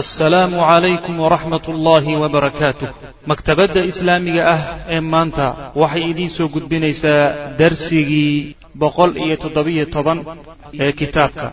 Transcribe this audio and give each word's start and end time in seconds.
assalaamu 0.00 0.56
calaykum 0.70 1.14
waraxmat 1.24 1.64
ullaahi 1.72 2.12
wabarakaatuh 2.22 2.88
maktabadda 3.30 3.80
islaamiga 3.90 4.42
ah 4.54 4.60
ee 4.94 5.00
maanta 5.12 5.46
waxay 5.82 6.02
idiin 6.10 6.30
soo 6.36 6.48
gudbinaysaa 6.54 7.22
darsigii 7.60 8.56
boqol 8.82 9.10
iyo 9.24 9.36
toddobiyo 9.44 9.84
toban 9.94 10.18
ee 10.84 10.92
kitaabka. 11.00 11.46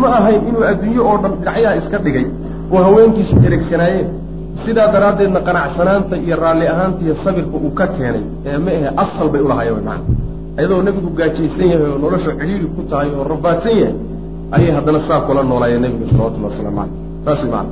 Ma 0.00 0.08
ahayn 0.18 0.40
inuu 0.48 0.64
adduunyo 0.72 1.02
oo 1.10 1.16
dhan 1.22 1.32
dhinacyaha 1.44 1.74
iska 1.80 1.98
dhigay 2.04 2.26
oo 2.74 2.80
haweenkiisu 2.86 3.34
eregsanaayeen 3.48 4.06
sidaa 4.64 4.88
daraaddeedna 4.94 5.40
qanacsanaanta 5.48 6.14
iyo 6.24 6.36
raalli 6.44 6.66
ahaanta 6.74 7.00
iyo 7.06 7.14
sabirka 7.24 7.56
uu 7.64 7.72
ka 7.78 7.86
keenay 7.96 8.22
ee 8.48 8.58
ma 8.64 8.70
ahe 8.78 8.88
asal 9.04 9.26
bay 9.32 9.40
ulahaayeen 9.46 9.84
man 9.90 10.00
ayadoo 10.58 10.80
nebigu 10.86 11.10
gaajaysan 11.18 11.66
yahay 11.72 11.90
oo 11.94 11.98
nolosha 12.04 12.30
cidhiiri 12.40 12.66
ku 12.76 12.82
tahay 12.90 13.08
oo 13.18 13.24
rabaadsan 13.34 13.74
yahay 13.82 13.94
ayay 14.56 14.70
haddana 14.76 15.00
saa 15.08 15.20
kula 15.26 15.42
noolaayeen 15.50 15.82
nebigu 15.84 16.04
salawatullhi 16.10 16.48
waslamu 16.50 16.76
caleyh 16.78 16.94
saas 17.24 17.42
maana 17.52 17.70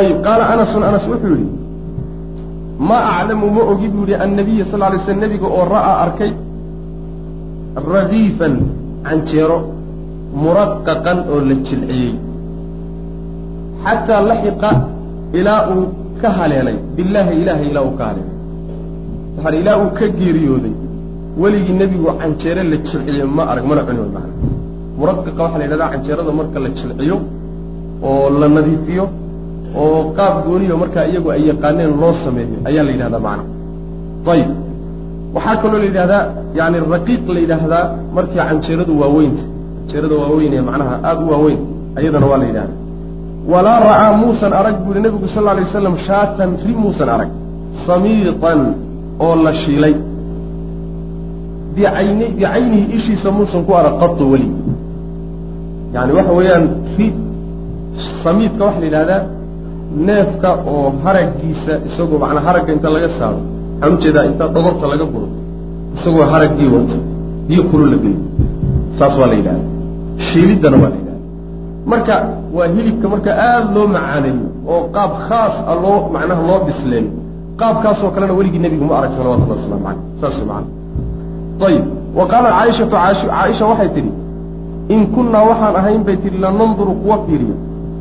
ayib 0.00 0.18
qaala 0.26 0.44
anasun 0.54 0.82
anas 0.90 1.04
wuxuu 1.10 1.34
yidhi 1.40 1.56
ma 2.88 2.98
aclamu 3.18 3.46
ma 3.56 3.62
ogi 3.72 3.88
buu 3.94 4.04
yihi 4.10 4.22
annabiya 4.24 4.64
sal 4.70 4.80
lay 4.92 5.00
sl 5.06 5.18
nebiga 5.24 5.46
oo 5.56 5.64
ra'aa 5.74 5.96
arkay 6.04 6.32
radiifan 7.94 8.54
canjeero 9.06 9.58
muraqaqan 10.42 11.18
oo 11.32 11.40
la 11.48 11.54
jilciyey. 11.66 12.14
Xataa 13.84 14.20
laxiqa 14.30 14.70
ilaa 15.38 15.60
uu 15.74 15.84
ka 16.20 16.28
haleelay. 16.38 16.76
Billaahi 16.96 17.32
ilaahay 17.42 17.66
ilaa 17.72 17.84
uu 17.88 17.94
ka 17.98 18.04
haleelay. 18.10 18.36
Waxaan 19.36 19.54
ilaa 19.60 19.76
uu 19.82 19.90
ka 19.98 20.06
geeriyooday. 20.18 20.74
Weligii 21.42 21.76
nebigu 21.82 22.08
canjeero 22.20 22.62
la 22.72 22.76
jilciye 22.86 23.24
ma 23.36 23.42
arag 23.52 23.64
mana 23.70 23.82
cuni 23.86 24.00
muraqaqa 25.00 25.40
waxaa 25.44 25.58
la 25.60 25.64
yidhahdaa 25.66 25.88
canjeerada 25.94 26.32
marka 26.40 26.58
la 26.64 26.68
jilciyo 26.78 27.16
oo 28.08 28.24
la 28.40 28.46
nadiifiyo 28.56 29.04
oo 29.82 29.98
qaab 30.18 30.34
gooniyo 30.46 30.74
markaa 30.82 31.04
iyagu 31.10 31.28
ay 31.34 31.42
yaqaaneen 31.50 31.92
loo 32.02 32.12
sameeyo 32.24 32.56
ayaa 32.68 32.84
la 32.88 32.92
yidhahdaa 32.94 33.22
macna. 33.26 33.44
Ayib 34.32 34.50
waxaa 35.36 35.56
kaloo 35.62 35.78
la 35.82 35.86
yidhahdaa 35.90 36.22
yani 36.58 36.76
raqiiq 36.94 37.24
la 37.36 37.40
yidhaahdaa 37.44 37.84
markii 38.16 38.40
canjeeradu 38.48 38.92
waaweynta 39.02 39.42
canjeerada 39.78 40.14
waaweyn 40.22 40.52
ee 40.58 40.62
macnaha 40.68 40.94
aada 41.08 41.20
u 41.26 41.30
waaweyn 41.32 41.58
ayadana 41.98 42.26
waa 42.30 42.38
la 42.42 42.46
yidhahdaa. 42.50 42.76
Walaa 43.52 43.78
ra'aa 43.88 44.12
muusan 44.22 44.52
arag 44.60 44.76
buu 44.84 44.92
yihi 44.94 45.02
nebigu 45.06 45.28
sal 45.34 45.46
alay 45.52 45.64
waslam 45.68 45.94
shaatan 46.06 46.50
ri 46.66 46.72
muusan 46.82 47.08
arag 47.14 47.30
samiitan 47.86 48.60
oo 49.24 49.34
la 49.44 49.52
shiilay. 49.62 49.94
Bicayni 51.74 52.26
bicaynihi 52.36 52.84
ishiisa 52.98 53.28
muusan 53.36 53.62
ku 53.66 53.72
arag 53.80 53.94
qato 54.02 54.24
weli 54.32 54.48
yani 55.94 56.12
waxa 56.18 56.32
weeyaan 56.38 56.64
ri 56.98 57.06
samiidka 58.24 58.62
waxaa 58.66 58.80
la 58.82 58.86
yidhahdaa 58.88 59.22
neefka 60.08 60.50
oo 60.72 60.86
haraggiisa 61.04 61.72
isagoo 61.88 62.18
macnaa 62.24 62.44
haragga 62.48 62.70
inta 62.76 62.88
laga 62.96 63.08
saaro 63.18 63.38
waxaan 63.80 63.94
u 63.96 64.00
jeedaa 64.04 64.24
inta 64.30 64.44
dhogorta 64.54 64.84
laga 64.92 65.04
guro 65.14 65.28
isagoo 65.96 66.24
haraggii 66.32 66.68
wato 66.76 66.96
biyo 67.48 67.62
kulu 67.70 67.84
la 67.92 67.96
geliyo 68.02 68.22
saas 68.98 69.14
waa 69.20 69.28
la 69.32 69.36
yidhahda 69.40 69.64
shiiliddana 70.28 70.76
waa 70.82 70.90
la 70.92 70.96
yidhahda 71.00 71.24
marka 71.92 72.14
waa 72.56 72.68
hilibka 72.74 73.06
marka 73.14 73.30
aada 73.46 73.68
loo 73.76 73.86
macaaneeyo 73.96 74.46
oo 74.72 74.80
qaab 74.96 75.10
khaas 75.28 75.54
a 75.70 75.74
loo 75.84 75.96
macnaha 76.14 76.42
loo 76.50 76.60
bisleeyo 76.68 77.10
qaabkaasoo 77.60 78.10
kalena 78.14 78.32
weligii 78.38 78.62
nebigu 78.64 78.84
ma 78.90 78.94
arag 79.00 79.12
salawatullah 79.18 79.56
waslamu 79.58 79.82
caleyh 79.86 80.02
saas 80.20 80.36
macana 80.50 80.68
ayib 81.68 81.84
wa 82.18 82.24
qaalat 82.32 82.52
caaishatu 82.58 82.90
caaisha 83.34 83.64
waxay 83.70 83.88
tidhi 83.96 84.10
in 84.94 85.00
kunnaa 85.14 85.44
waxaan 85.50 85.74
ahayn 85.80 86.02
bay 86.06 86.16
tihi 86.22 86.38
lananduru 86.44 86.92
kuwa 87.02 87.16
fiiriyo. 87.26 87.54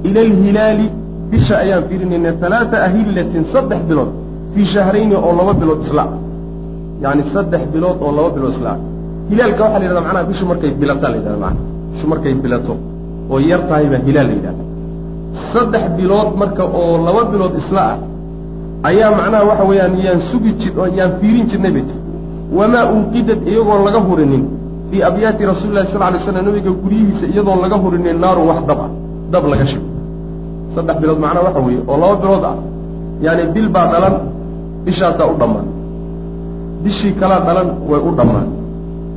Ila 0.08 0.20
alhilaali 0.28 0.86
bisha 1.32 1.54
ayaan 1.64 1.84
fiirinayna 1.90 2.32
halaata 2.42 2.78
ahillatin 2.88 3.44
saddex 3.54 3.82
bilood 3.90 4.12
fii 4.54 4.66
shahrayni 4.74 5.16
oo 5.16 5.32
laba 5.40 5.54
bilood 5.62 5.82
isla. 5.88 6.04
Yani 7.04 7.24
saddex 7.34 7.62
bilood 7.74 7.98
oo 8.06 8.12
laba 8.18 8.30
bilood 8.36 8.54
isla. 8.58 8.72
Hilaalka 9.30 9.62
waxaa 9.64 9.80
la 9.80 9.86
yidhahda 9.86 10.02
macnaha 10.08 10.26
bishu 10.30 10.46
markay 10.52 10.72
bilataa 10.82 11.10
la 11.14 11.18
yidhahda 11.20 11.40
maana 11.44 11.60
bishu 11.94 12.08
markay 12.12 12.34
bilato 12.44 12.74
oo 13.32 13.40
yar 13.50 13.62
tahay 13.70 13.86
baa 13.92 14.02
hilaal 14.08 14.28
la 14.30 14.34
yidhahda 14.38 14.64
saddex 15.54 15.84
bilood 15.98 16.30
marka 16.42 16.64
oo 16.80 16.94
laba 17.08 17.22
bilood 17.32 17.54
isla 17.62 17.82
ah 17.94 17.98
ayaa 18.90 19.12
macnaha 19.20 19.44
waxa 19.50 19.64
weeyaan 19.70 19.94
yaan 20.06 20.20
sugi 20.32 20.52
jir 20.62 20.74
yaan 20.98 21.12
fiirin 21.20 21.46
jirnay 21.52 21.72
bay 21.76 21.84
tir 21.90 21.98
wamaa 22.58 22.86
unqidad 22.96 23.40
iyagoon 23.52 23.82
laga 23.88 24.00
hurinin 24.08 24.44
fii 24.90 25.02
abyaati 25.10 25.46
rasuuli 25.52 25.74
lahi 25.78 25.88
sal 25.94 26.02
lay 26.14 26.20
slam 26.26 26.46
nabiga 26.46 26.72
guryihiisa 26.84 27.26
iyadoon 27.34 27.60
laga 27.64 27.78
hurinin 27.84 28.18
naarun 28.24 28.46
wax 28.50 28.60
dab 28.70 28.80
ah 28.86 28.90
dab 29.32 29.44
laga 29.52 29.66
shigo 29.72 29.88
saddex 30.76 30.96
bilood 31.02 31.20
macnaha 31.24 31.46
waxa 31.48 31.62
weeye 31.68 31.82
oo 31.88 31.98
laba 32.02 32.16
bilood 32.24 32.44
ah. 32.52 32.58
Yaani 33.26 33.44
bil 33.54 33.68
baa 33.76 33.88
dhalan 33.92 34.16
bishaasaa 34.86 35.28
u 35.32 35.36
dhammaan 35.42 35.68
bishii 36.84 37.14
kalaa 37.20 37.42
dhalan 37.48 37.70
way 37.90 38.02
u 38.10 38.12
dhammaan 38.20 38.48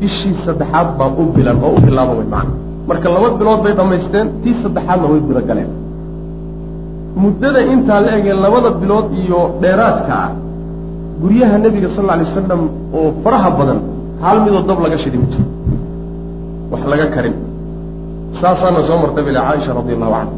bishii 0.01 0.35
saddexaad 0.47 0.89
baa 0.99 1.11
u 1.21 1.23
bilan 1.37 1.57
oo 1.65 1.73
u 1.79 1.81
bilaaban 1.87 2.17
way 2.19 2.27
macana 2.35 2.53
marka 2.89 3.09
laba 3.15 3.29
bilood 3.41 3.61
bay 3.65 3.73
dhammaysteen 3.79 4.27
tii 4.43 4.57
saddexaadna 4.63 5.07
way 5.13 5.21
guda 5.29 5.43
muddada 7.23 7.61
intaa 7.73 8.01
la 8.01 8.11
egee 8.19 8.35
labada 8.45 8.71
bilood 8.81 9.07
iyo 9.23 9.41
dheeraadka 9.63 10.13
ah 10.25 10.31
guryaha 11.23 11.57
nebiga 11.65 11.89
sal 11.95 12.05
alla 12.05 12.13
alay 12.17 12.27
wasalam 12.31 12.63
oo 12.97 13.09
faraha 13.25 13.51
badan 13.59 13.81
hal 14.23 14.37
midoo 14.45 14.63
dab 14.69 14.79
laga 14.85 14.99
shidi 15.03 15.19
wax 16.73 16.83
laga 16.93 17.07
karin. 17.15 17.35
Saasaana 18.41 18.81
soo 18.89 18.99
martay 19.03 19.25
bila 19.27 19.41
caaisha 19.47 19.71
radi 19.79 19.93
allahu 19.97 20.13
canha 20.17 20.35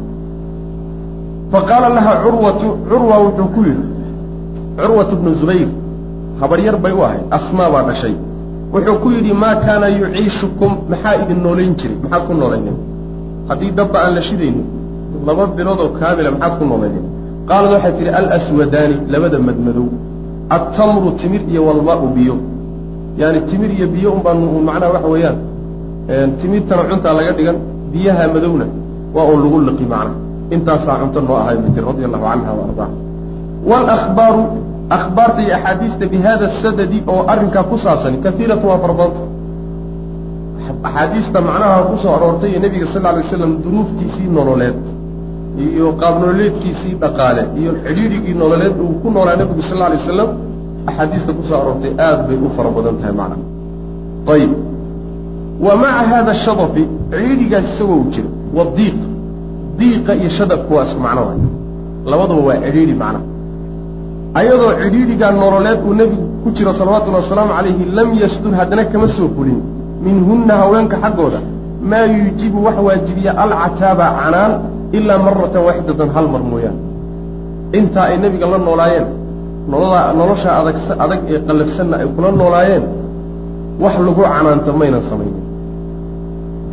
fa 1.51 1.59
qaala 1.69 1.87
laha 1.97 2.13
curwatu 2.23 2.67
curwa 2.89 3.15
wuxuu 3.25 3.47
ku 3.55 3.59
yidhi 3.67 3.85
curwatu 4.79 5.13
bnu 5.19 5.31
zubayr 5.39 5.69
habaryar 6.41 6.75
bay 6.83 6.93
u 6.99 7.01
ahayd 7.07 7.23
asmaa 7.37 7.69
baa 7.73 7.83
dhashay. 7.89 8.15
Wuxuu 8.73 8.97
ku 9.03 9.07
yidhi 9.15 9.31
maa 9.43 9.55
kaana 9.65 9.87
yuciishukum? 9.99 10.71
Maxaa 10.91 11.15
idin 11.21 11.39
noolayn 11.45 11.73
jiray? 11.79 11.97
Maxaad 12.03 12.23
ku 12.27 12.33
noolaynen 12.41 12.77
haddii 13.49 13.71
dabba 13.79 13.97
aan 14.05 14.13
la 14.17 14.21
shidayno 14.27 14.63
laba 15.27 15.43
bilood 15.57 15.79
oo 15.83 15.89
kaamila 15.99 16.29
maxaad 16.35 16.53
ku 16.59 16.65
noolaynen 16.71 17.05
qaalad 17.49 17.71
waxay 17.75 17.93
tidhi 17.97 18.11
alaswadaani 18.19 18.95
labada 19.13 19.37
madmadow. 19.47 19.87
Attamru 20.57 21.09
timir 21.19 21.41
iyo 21.51 21.61
walmaau 21.67 22.07
biyo 22.15 22.35
yaani 23.17 23.39
timir 23.49 23.71
iyo 23.77 23.87
biyo 23.87 24.11
un 24.11 24.63
macnaha 24.63 24.93
waxa 24.93 25.07
weeyaan 25.07 25.37
timirtana 26.41 26.83
cuntaa 26.89 27.13
laga 27.13 27.31
dhigan 27.37 27.57
biyaha 27.91 28.27
madowna 28.33 28.65
waa 29.15 29.25
un 29.33 29.39
lagu 29.43 29.59
liqi 29.67 29.85
macnaha 29.93 30.15
intaasaa 30.51 30.97
cunto 31.01 31.21
noo 31.21 31.37
ahay 31.41 31.57
tiri 31.73 31.85
radia 31.89 32.05
allahu 32.07 32.25
canha 32.29 32.51
wa 32.59 32.63
ardaha 32.67 32.91
walakhbaaru 33.69 34.43
akhbaarta 34.89 35.41
iyo 35.41 35.55
axaadiista 35.55 36.05
bi 36.05 36.17
hada 36.17 36.47
oo 37.07 37.21
arrinkaa 37.27 37.63
ku 37.63 37.77
saabsan 37.77 38.21
kaiiratu 38.23 38.67
waa 38.67 38.77
farbadanta 38.77 39.21
axaadiista 40.83 41.41
macnaha 41.41 41.83
ku 41.89 41.97
soo 42.01 42.13
aroortay 42.17 42.49
iyo 42.51 42.59
nebiga 42.59 42.85
sal 42.93 43.05
alay 43.05 43.23
waslam 43.23 43.51
duruuftiisii 43.63 44.29
nololeed 44.37 44.77
iyo 45.57 45.93
qaab 46.01 46.15
dhaqaale 47.01 47.41
iyo 47.59 47.71
xidhiirigii 47.83 48.33
nololeed 48.33 48.75
uu 48.79 48.93
ku 49.01 49.09
noolaa 49.09 49.35
nebigu 49.41 49.61
sal 49.69 49.81
alay 49.81 49.97
wasalam 50.03 50.29
axaadiista 50.89 51.31
ku 51.37 51.41
soo 51.49 51.57
aroortay 51.61 51.91
aada 52.05 52.23
bay 52.27 52.37
u 52.45 52.49
fara 52.55 52.69
badan 52.77 52.95
tahay 53.01 53.13
macnaha 53.19 53.43
ayib 54.33 54.51
wa 55.65 55.73
maca 55.81 56.03
hada 56.11 56.33
shadafi 56.45 56.83
cidhiidhigaas 57.11 57.65
isagoo 57.73 58.01
jiro 58.13 58.29
wadiiq 58.57 58.97
diiqa 59.79 60.11
iyo 60.19 60.29
shadafku 60.37 60.71
waa 60.75 60.85
isku 60.87 60.99
macno 61.05 61.21
waay. 61.27 61.39
Labaduba 62.11 62.41
waa 62.47 62.57
cidhiidhi 62.65 62.93
macnaha 63.03 63.23
ayadoo 64.39 64.71
cidhiidhigaa 64.81 65.31
nololeed 65.41 65.79
uu 65.87 65.93
nebigu 65.99 66.25
ku 66.43 66.47
jiro 66.57 66.71
salawatullhi 66.79 67.19
wasalaamu 67.23 67.53
calayhi 67.57 67.83
lam 67.97 68.09
yasdur 68.21 68.53
haddana 68.59 68.83
kama 68.91 69.07
soo 69.17 69.27
fulin. 69.35 69.59
Minhunna 70.05 70.53
haweenka 70.61 70.97
xaggooda 71.03 71.39
maa 71.89 72.05
yuujibu 72.15 72.57
wax 72.65 72.77
waajibiya 72.87 73.31
alcataaba 73.43 74.05
canaan 74.19 74.51
ilaa 74.97 75.19
maratan 75.25 75.61
waaxidatan 75.67 76.09
hal 76.15 76.27
mar 76.33 76.41
mooyaane. 76.51 76.79
Intaa 77.77 78.05
ay 78.11 78.17
nebiga 78.23 78.45
la 78.53 78.57
noolaayeen 78.67 79.07
noloda 79.71 80.01
nolosha 80.19 80.49
adag 80.59 80.77
adag 81.03 81.19
ee 81.33 81.39
qallafsanna 81.47 81.95
ay 82.01 82.07
kula 82.15 82.29
noolaayeen 82.41 82.83
wax 83.83 83.95
lagu 84.07 84.21
canaanto 84.31 84.69
maynan 84.81 85.01
samaynin 85.09 85.43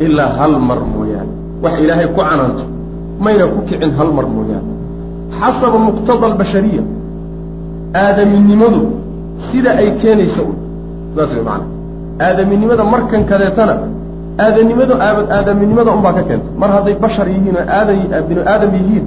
ilaa 0.05 0.29
hal 0.39 0.53
mar 0.69 0.79
mooyaane. 0.93 1.31
Wax 1.63 1.73
ilaahay 1.83 2.07
ku 2.15 2.19
canaanto 2.21 2.63
mayna 3.25 3.43
ku 3.53 3.59
kicin 3.69 3.91
hal 3.99 4.09
mar 4.17 4.25
mooyaane. 4.35 4.69
Xasaba 5.39 5.77
muqtada 5.87 6.25
albashariya. 6.31 6.83
Aadaminimadu 8.03 8.81
sida 9.51 9.71
ay 9.81 9.87
keenaysa 10.01 10.41
un 10.49 10.55
saas 11.15 11.31
way 11.35 11.43
macana 11.49 11.65
aadaminimada 12.25 12.83
markan 12.93 13.21
kadeetana 13.31 13.75
aadanimadu 14.45 14.93
aabad 15.07 15.25
aadaminimada 15.37 15.89
unbaa 15.97 16.13
ka 16.17 16.23
keenta 16.29 16.49
mar 16.61 16.69
hadday 16.75 16.95
bashar 17.03 17.27
yihiin 17.33 17.55
oo 17.61 17.65
aadan 17.77 18.23
binu 18.29 18.41
aadam 18.53 18.71
yihiin 18.77 19.05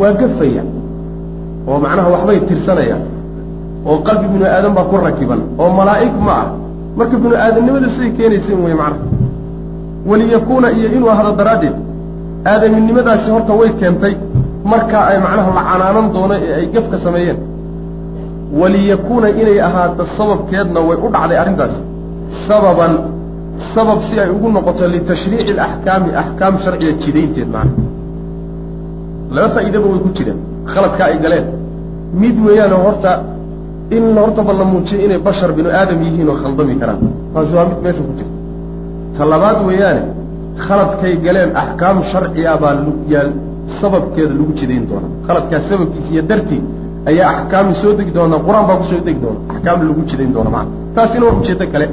waa 0.00 0.12
gafaya. 0.20 0.62
Oo 1.68 1.78
macnaha 1.84 2.08
waxbay 2.14 2.38
tirsanayaan 2.48 3.02
oo 3.88 3.98
qalbi 4.06 4.26
binu 4.32 4.44
aadam 4.54 4.72
baa 4.78 4.84
ku 4.90 4.96
rakiban 5.06 5.40
oo 5.58 5.70
malaa'ig 5.78 6.14
ma 6.26 6.32
ah. 6.42 6.46
Marka 6.98 7.16
binu 7.22 7.34
aadamnimadu 7.44 7.88
siday 7.94 8.10
keenaysa 8.18 8.52
in 8.52 8.60
wey 8.64 8.74
macnaha 8.74 9.06
waliyakuuna 10.10 10.68
iyo 10.76 10.88
inuu 10.96 11.10
ahdo 11.14 11.32
daraaddeed 11.40 11.76
aadaminimadaasi 12.52 13.30
horta 13.34 13.52
way 13.60 13.70
keentay 13.80 14.14
markaa 14.72 15.04
ay 15.10 15.18
macnaha 15.26 15.50
la 15.58 15.62
canaanan 15.70 16.06
doono 16.14 16.34
ee 16.46 16.54
ay 16.58 16.66
gafka 16.74 16.98
sameeyeen. 17.04 17.38
Waliyakuuna 18.60 19.28
inay 19.40 19.58
ahaato 19.68 20.06
sababkeedna 20.18 20.80
way 20.88 20.96
u 21.06 21.08
dhacday 21.14 21.38
arrintaasi 21.42 21.80
sababan 22.48 22.92
sabab 23.74 23.98
si 24.08 24.20
ay 24.20 24.30
ugu 24.36 24.48
noqoto 24.56 24.86
litashriici 24.94 25.52
alaxkaami 25.54 26.10
axkaam 26.22 26.54
sharciga 26.64 26.92
jidaynteed 27.02 27.48
macna. 27.54 27.82
Laba 29.34 29.48
faa'iidaba 29.54 29.86
way 29.92 30.00
ku 30.04 30.08
jireen 30.16 30.38
khaladkaa 30.72 31.06
ay 31.10 31.18
galeen. 31.24 31.46
Mid 32.20 32.36
weeyaane 32.46 32.76
horta 32.84 33.10
in 33.96 34.04
hortaba 34.24 34.52
la 34.60 34.64
muujiyo 34.72 34.98
inay 35.06 35.18
bashar 35.26 35.50
binu 35.56 35.68
aadam 35.78 35.98
yihiin 36.06 36.28
oo 36.32 36.36
khaldami 36.42 36.74
karaan. 36.80 37.00
Taasi 37.34 37.52
waa 37.56 37.66
mid 37.70 37.78
meesha 37.84 38.02
ku 38.08 38.12
jirta. 38.18 38.34
Ta 39.16 39.22
labaad 39.32 39.58
weeyaane 39.68 40.02
khaladkay 40.66 41.14
galeen 41.26 41.50
axkaam 41.62 41.96
sharciya 42.12 42.52
baa 42.62 42.74
yaal 43.12 43.30
sababkeeda 43.80 44.32
lagu 44.38 44.52
jidayn 44.58 44.84
doonaa. 44.90 45.10
Khaladkaas 45.26 45.62
sababkiisa 45.70 46.08
iyo 46.14 46.22
dartii 46.30 46.62
ayaa 47.10 47.28
axkaami 47.34 47.72
soo 47.82 47.92
degi 47.98 48.12
doonaa 48.18 48.40
qur'aan 48.46 48.66
baa 48.68 48.76
ku 48.80 48.84
soo 48.90 49.00
degi 49.06 49.20
doona. 49.24 49.38
Axkaam 49.52 49.78
lagu 49.88 50.02
jidayn 50.10 50.32
doona 50.36 50.50
maana 50.54 50.70
taasina 50.94 51.24
waa 51.26 51.36
ujeedo 51.40 51.66
kale. 51.72 51.86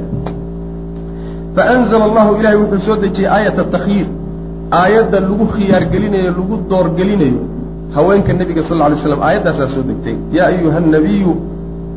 Faanzala 1.56 2.04
allahu 2.10 2.30
ilahay 2.40 2.58
wuxuu 2.62 2.80
soo 2.86 2.96
dejiyey 3.04 3.28
aayat 3.36 3.58
atakyiir 3.64 4.08
aayadda 4.80 5.18
lagu 5.28 5.44
khiyaargelinayo 5.54 6.30
lagu 6.38 6.54
doorgelinayo 6.70 7.40
haweenka 7.94 8.32
nebiga 8.40 8.62
sal 8.68 8.76
lla 8.78 8.86
lay 8.92 8.98
slam 9.04 9.20
aayaddaasaa 9.28 9.68
soo 9.74 9.82
degtay. 9.90 10.16
Yaa 10.36 10.46
ayuha 10.52 10.80
nabiyu 10.96 11.32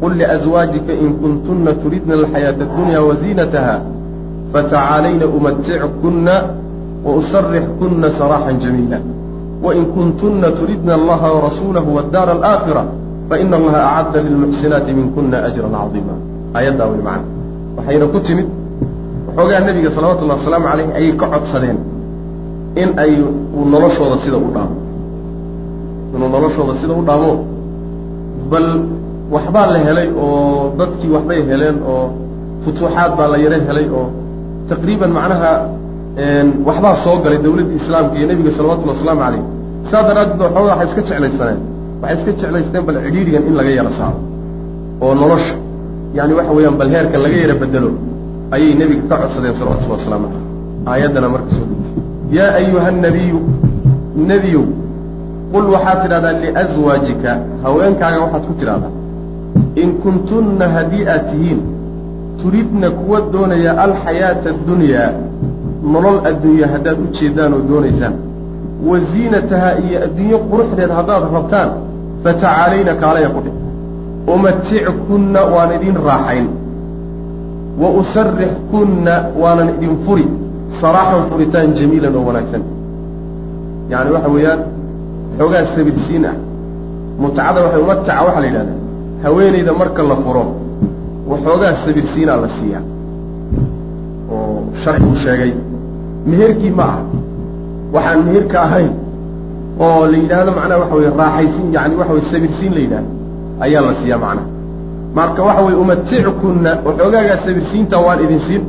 qul 0.01 0.13
liazwaajika 0.21 0.93
in 0.93 1.09
kuntunna 1.21 1.71
turidna 1.81 2.13
alxayaata 2.19 2.63
addunya 2.67 2.99
waziinataha 3.09 3.75
fatacaalayna 4.53 5.25
umatickunna 5.37 6.35
wausarixkunna 7.05 8.07
saraaxan 8.19 8.59
jamiila 8.63 8.97
wain 9.63 9.85
kuntunna 9.95 10.51
turidna 10.59 10.93
allaha 10.99 11.27
warasuulahu 11.35 11.95
waddaara 11.95 12.31
alaakhira 12.37 12.83
faina 13.29 13.57
allaha 13.57 13.81
acadda 13.99 14.19
lilmuxsinaati 14.27 14.93
minkuna 14.93 15.37
ajran 15.47 15.71
cadiima 15.71 16.15
aayaddaa 16.55 16.87
wey 16.91 17.01
macana 17.07 17.25
waxayna 17.77 18.05
ku 18.13 18.19
timid 18.27 18.47
waxoogaa 19.27 19.59
nebiga 19.67 19.89
salawatullahi 19.95 20.39
wasalaamu 20.39 20.65
caleyh 20.71 20.87
ayay 20.99 21.11
ka 21.21 21.25
codsadeen 21.33 21.77
in 22.81 22.89
ay 23.03 23.13
uu 23.57 23.65
noloshooda 23.73 24.17
sida 24.23 24.37
u 24.37 24.49
dhaamo 24.55 24.75
inuu 26.15 26.29
noloshooda 26.35 26.73
sida 26.81 26.93
u 26.93 27.03
dhaamo 27.09 27.31
bal 28.51 28.67
waxbaa 29.33 29.67
la 29.73 29.79
helay 29.87 30.07
oo 30.25 30.73
dadkii 30.79 31.09
waxbay 31.15 31.39
heleen 31.49 31.77
oo 31.93 32.03
futuuxaad 32.63 33.11
baa 33.17 33.27
la 33.33 33.37
yaro 33.45 33.57
helay 33.69 33.87
oo 33.99 34.05
taqriiban 34.69 35.11
macnaha 35.17 35.51
waxbaa 36.67 36.95
soo 37.03 37.15
galay 37.23 37.39
dawladda 37.45 37.73
islaamka 37.79 38.13
iyo 38.17 38.27
nebiga 38.31 38.51
salawatullhi 38.57 38.93
wasalaamu 38.95 39.21
caleyh 39.25 39.43
saa 39.91 40.03
daraaddeed 40.07 40.41
waxoogaa 40.45 40.75
waxay 40.81 40.87
iska 40.89 41.01
jeclaysaneen 41.09 41.59
waxay 42.01 42.17
iska 42.19 42.31
jeclaysteen 42.41 42.83
bal 42.87 42.97
cidhiirigan 43.05 43.43
in 43.49 43.53
laga 43.59 43.71
yaro 43.79 43.91
saaro 43.99 44.17
oo 45.03 45.13
nolosha 45.21 45.55
yaani 46.17 46.33
waxa 46.39 46.51
weeyaan 46.57 46.77
bal 46.81 46.89
heerka 46.95 47.17
laga 47.25 47.37
yaro 47.43 47.55
bedelo 47.63 47.89
ayay 48.55 48.71
nebiga 48.81 49.03
ka 49.09 49.15
codsadeen 49.21 49.55
salawatullahi 49.59 49.99
wasalaamu 50.01 50.27
caleyh 50.33 50.91
aayaddana 50.91 51.27
marka 51.33 51.49
soo 51.55 51.65
degtay. 51.71 51.93
Yaa 52.37 52.51
ayuha 52.59 52.89
nabiyu 53.05 53.39
nebiyow 54.31 54.63
qul 55.53 55.65
waxaad 55.75 55.97
tidhahdaa 56.03 56.33
liaswaajika 56.43 57.31
haweenkaaga 57.63 58.17
waxaad 58.25 58.43
ku 58.49 58.53
tidhahdaa 58.61 58.91
in 59.75 59.93
kuntunna 60.03 60.69
haddii 60.69 61.05
aad 61.07 61.23
tihiin 61.31 61.59
turidna 62.41 62.89
kuwa 62.91 63.21
doonaya 63.33 63.71
alxayaata 63.85 64.49
addunyaa 64.49 65.09
nolol 65.93 66.19
adduunya 66.29 66.67
haddaad 66.67 66.97
u 66.99 67.07
jeeddaan 67.19 67.53
oo 67.53 67.61
doonaysaan. 67.69 68.13
Wa 68.89 68.99
ziinatahaa 69.11 69.73
iyo 69.85 69.97
adduunyo 70.05 70.37
quruxdeed 70.49 70.91
haddaad 70.99 71.23
rabtaan 71.33 71.69
fatacaalayna 72.23 72.93
kaalaya 73.01 73.29
ku 73.29 73.39
dhig. 73.45 73.55
Umatickunna 74.33 75.41
waan 75.53 75.71
idin 75.77 75.95
raaxayn. 76.07 76.47
Wa 77.81 77.89
usarixkunna 78.01 79.13
waanan 79.41 79.69
idin 79.75 79.97
furi. 80.05 80.27
Saraaxan 80.81 81.23
furitaan 81.29 81.73
jamiilan 81.77 82.15
oo 82.15 82.23
wanaagsan. 82.29 82.63
Yacani 83.89 84.11
waxa 84.15 84.29
weeyaan 84.35 84.59
xoogaa 85.37 85.65
sabirsiin 85.75 86.25
ah. 86.25 86.35
Mutacada 87.21 87.59
waxay 87.65 87.81
umataca 87.85 88.21
waxaa 88.27 88.41
la 88.43 88.47
yidhahdaa 88.47 88.80
haweenayda 89.23 89.73
marka 89.81 90.03
la 90.03 90.15
furo 90.23 90.43
waxoogaa 91.31 91.73
sabirsiinaa 91.85 92.37
la 92.43 92.49
siiyaa 92.59 92.81
oo 94.31 94.63
sharcigu 94.83 95.15
sheegay. 95.23 95.51
Meherkii 96.29 96.69
ma 96.79 96.83
aha. 96.83 97.01
Waxaan 97.93 98.19
meherka 98.27 98.57
ahayn 98.67 98.91
oo 99.85 100.05
la 100.11 100.17
yidhaahdo 100.17 100.51
macnaha 100.57 100.79
waxa 100.81 100.95
weye 100.95 101.09
raaxaysiin 101.21 101.67
yani 101.75 101.95
waxa 101.99 102.13
weye 102.13 102.25
sabirsiin 102.31 102.73
la 102.75 102.79
yidhahdo 102.85 103.09
ayaa 103.65 103.81
la 103.87 103.93
siiyaa 104.01 104.17
macnaha. 104.25 104.47
Marka 105.15 105.41
waxa 105.47 105.61
weye 105.65 105.77
umatickunna 105.83 106.71
waxoogaagaa 106.85 107.37
sabirsiinta 107.45 107.95
waan 108.05 108.19
idin 108.25 108.39
siin. 108.47 108.63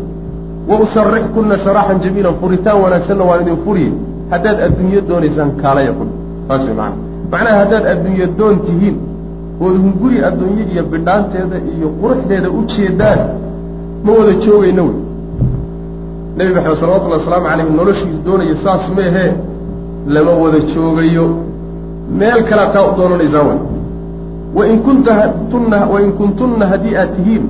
Wa 0.68 0.76
usarixkunna 0.84 1.56
saraaxan 1.64 1.98
jamiilan 2.04 2.34
furitaan 2.40 2.78
wanaagsanna 2.82 3.24
waan 3.28 3.40
idin 3.44 3.56
furiye 3.64 3.92
haddaad 4.30 4.58
adduunyo 4.66 5.00
doonaysaan 5.08 5.50
kaalaya 5.62 5.92
ku 5.98 6.04
saas 6.48 6.62
way 6.66 6.74
macana 6.74 6.94
macnaha 7.32 7.56
haddaad 7.62 7.84
adduunyo 7.92 8.26
doon 8.38 8.56
tihiin 8.66 8.96
ood 9.64 9.76
hunguri 9.82 10.24
adduunyo 10.28 10.64
iyo 10.72 10.82
bidhaanteeda 10.92 11.56
iyo 11.76 11.88
quruxdeeda 12.00 12.48
u 12.50 12.60
jeedaan 12.74 13.18
ma 14.04 14.12
wada 14.18 14.32
joogayna 14.44 14.82
wey. 14.82 14.96
Nebi 16.36 16.54
maxamed 16.54 16.78
salawatullahi 16.80 17.20
wasalaamu 17.20 17.46
calayh 17.48 17.66
noloshiis 17.78 18.18
doonaya 18.26 18.54
saas 18.64 18.84
meehee 18.96 19.32
lama 20.14 20.32
wada 20.42 20.58
joogayo. 20.74 21.26
Meel 22.18 22.40
kalea 22.48 22.66
taa 22.74 22.84
u 22.90 22.96
doonanaysaan 22.98 23.46
wey. 23.48 23.58
Wain 24.56 24.78
kuntunna 24.86 25.78
wain 25.92 26.12
kuntunna 26.12 26.66
haddii 26.66 26.96
aad 26.96 27.10
tihiin 27.16 27.44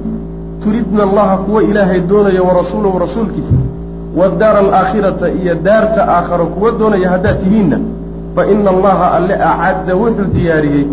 turidna 0.65 1.03
allaha 1.03 1.37
kuwa 1.37 1.63
ilaahay 1.63 2.01
doonaya 2.01 2.43
warasuulahu 2.43 2.99
rasuulkiisa 2.99 3.53
wadaara 4.17 4.59
alaakhirata 4.59 5.29
iyo 5.31 5.55
daarta 5.55 6.03
aakharo 6.09 6.47
kuwa 6.47 6.71
doonaya 6.71 7.11
haddaad 7.11 7.41
tihiinna 7.45 7.79
fa 8.35 8.47
ina 8.47 8.71
allaha 8.71 9.13
alle 9.13 9.35
acadda 9.35 9.95
wuxuu 9.97 10.25
diyaariyey 10.35 10.87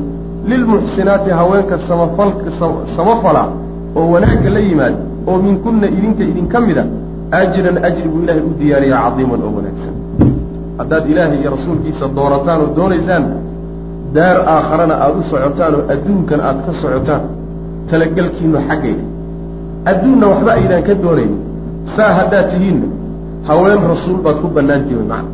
lilmuxsinaati 0.49 1.29
haweenka 1.39 1.75
samafala 2.97 3.43
oo 3.95 4.07
wanaagga 4.13 4.49
la 4.49 4.59
yimaad 4.59 4.95
oo 5.27 5.37
minkunna 5.37 5.87
idinka 5.87 6.23
idinka 6.31 6.59
mida 6.67 6.83
ajran 7.31 7.77
ajri 7.87 8.07
buu 8.11 8.21
ilaahay 8.23 8.43
u 8.49 8.53
diyaariyaa 8.59 9.01
cadiiman 9.09 9.41
oo 9.47 9.51
wanaagsan 9.57 9.93
haddaad 10.79 11.09
ilaahay 11.11 11.39
iyo 11.41 11.51
rasuulkiisa 11.55 12.05
doorataan 12.17 12.61
oo 12.61 12.69
doonaysaan 12.75 13.23
daar 14.13 14.37
aakharana 14.53 14.95
aada 15.03 15.17
u 15.19 15.23
socotaan 15.31 15.73
oo 15.75 15.83
adduunkan 15.93 16.39
aada 16.47 16.61
ka 16.67 16.71
socotaan 16.81 17.21
talagelkiinu 17.89 18.57
xaggayga 18.69 19.03
adduunna 19.91 20.25
waxba 20.31 20.51
aydaan 20.59 20.83
ka 20.87 20.93
doonayn 21.03 21.31
saa 21.95 22.11
haddaad 22.19 22.45
tihiinna 22.51 22.87
haween 23.49 23.81
rasuul 23.93 24.17
baad 24.25 24.37
ku 24.43 24.47
bannaantihin 24.57 24.97
wy 25.01 25.05
macana 25.11 25.29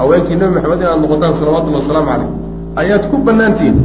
haweenkii 0.00 0.36
nebi 0.40 0.52
maxamed 0.54 0.80
inaad 0.82 1.00
noqotaan 1.04 1.34
salawatullahi 1.40 1.82
wasalaamu 1.82 2.08
calayh 2.12 2.28
ayaad 2.82 3.04
ku 3.10 3.16
bannaantihin 3.28 3.76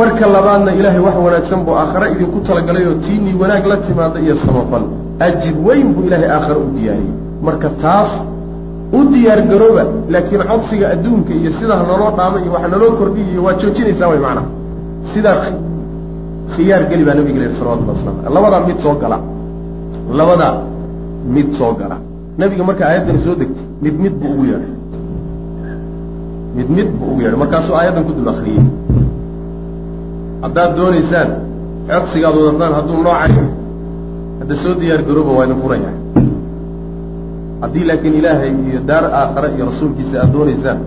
marka 0.00 0.24
labaadna 0.34 0.70
ilaahay 0.78 1.00
wax 1.06 1.16
wanaagsan 1.26 1.60
buu 1.66 1.74
aakhare 1.82 2.06
idinku 2.14 2.38
talagalay 2.48 2.84
oo 2.90 2.94
tiinii 3.04 3.34
wanaag 3.42 3.64
la 3.70 3.76
timaada 3.86 4.18
iyo 4.24 4.36
samafal. 4.46 4.84
Ajir 5.26 5.54
weyn 5.66 5.88
buu 5.94 6.02
ilaahay 6.08 6.30
aakhare 6.36 6.58
u 6.64 6.68
diyaariyey. 6.76 7.14
Marka 7.46 7.68
taas 7.82 8.10
u 8.98 9.00
diyaar 9.12 9.40
garooba 9.50 9.84
laakiin 10.12 10.42
codsiga 10.50 10.86
adduunka 10.94 11.32
iyo 11.40 11.50
sidaa 11.58 11.80
naloo 11.90 12.10
dhaama 12.18 12.36
iyo 12.42 12.50
wax 12.56 12.64
naloo 12.74 12.92
kordhiya 12.98 13.28
iyo 13.32 13.42
waad 13.46 13.56
joojinaysaa 13.62 14.08
way 14.12 14.18
macnaha 14.26 14.46
sidaa 15.14 15.36
khiyaar 16.54 16.82
geli 16.90 17.04
baa 17.08 17.14
nabiga 17.18 17.38
lehi 17.42 17.54
salawatullah 17.58 17.94
waslam 17.96 18.16
labadaa 18.36 18.60
mid 18.68 18.78
soo 18.84 18.94
gala. 19.02 19.18
Labadaa 20.18 20.54
mid 21.34 21.48
soo 21.58 21.72
gala. 21.80 21.96
Nabiga 22.40 22.62
marka 22.68 22.82
aayaddani 22.88 23.20
soo 23.26 23.34
degtay 23.40 23.64
mid 23.84 23.94
mid 24.04 24.14
buu 24.20 24.30
ugu 24.34 24.44
yeedhay. 24.50 24.72
Mid 26.56 26.68
mid 26.76 26.88
buu 26.98 27.06
ugu 27.12 27.20
yeedhay. 27.24 27.38
Markaasuu 27.42 27.74
aayaddan 27.78 28.04
ku 28.08 28.12
dul 28.16 28.28
akriyey 28.34 28.64
haddaad 30.42 30.70
doonaysaan 30.78 31.28
codsigaad 31.90 32.34
wadataan 32.40 32.72
hadduu 32.78 33.02
noocayo 33.06 33.44
hadda 34.40 34.54
soo 34.62 34.74
diyaar 34.80 35.02
garooba 35.08 35.32
waa 35.38 35.44
idin 35.46 35.58
furaya. 35.62 35.90
Haddii 37.62 37.84
laakiin 37.88 38.14
ilaahay 38.20 38.50
iyo 38.68 38.80
daar 38.90 39.04
aakhare 39.20 39.48
iyo 39.56 39.64
rasuulkiisa 39.70 40.16
aad 40.22 40.32
doonaysaan 40.36 40.78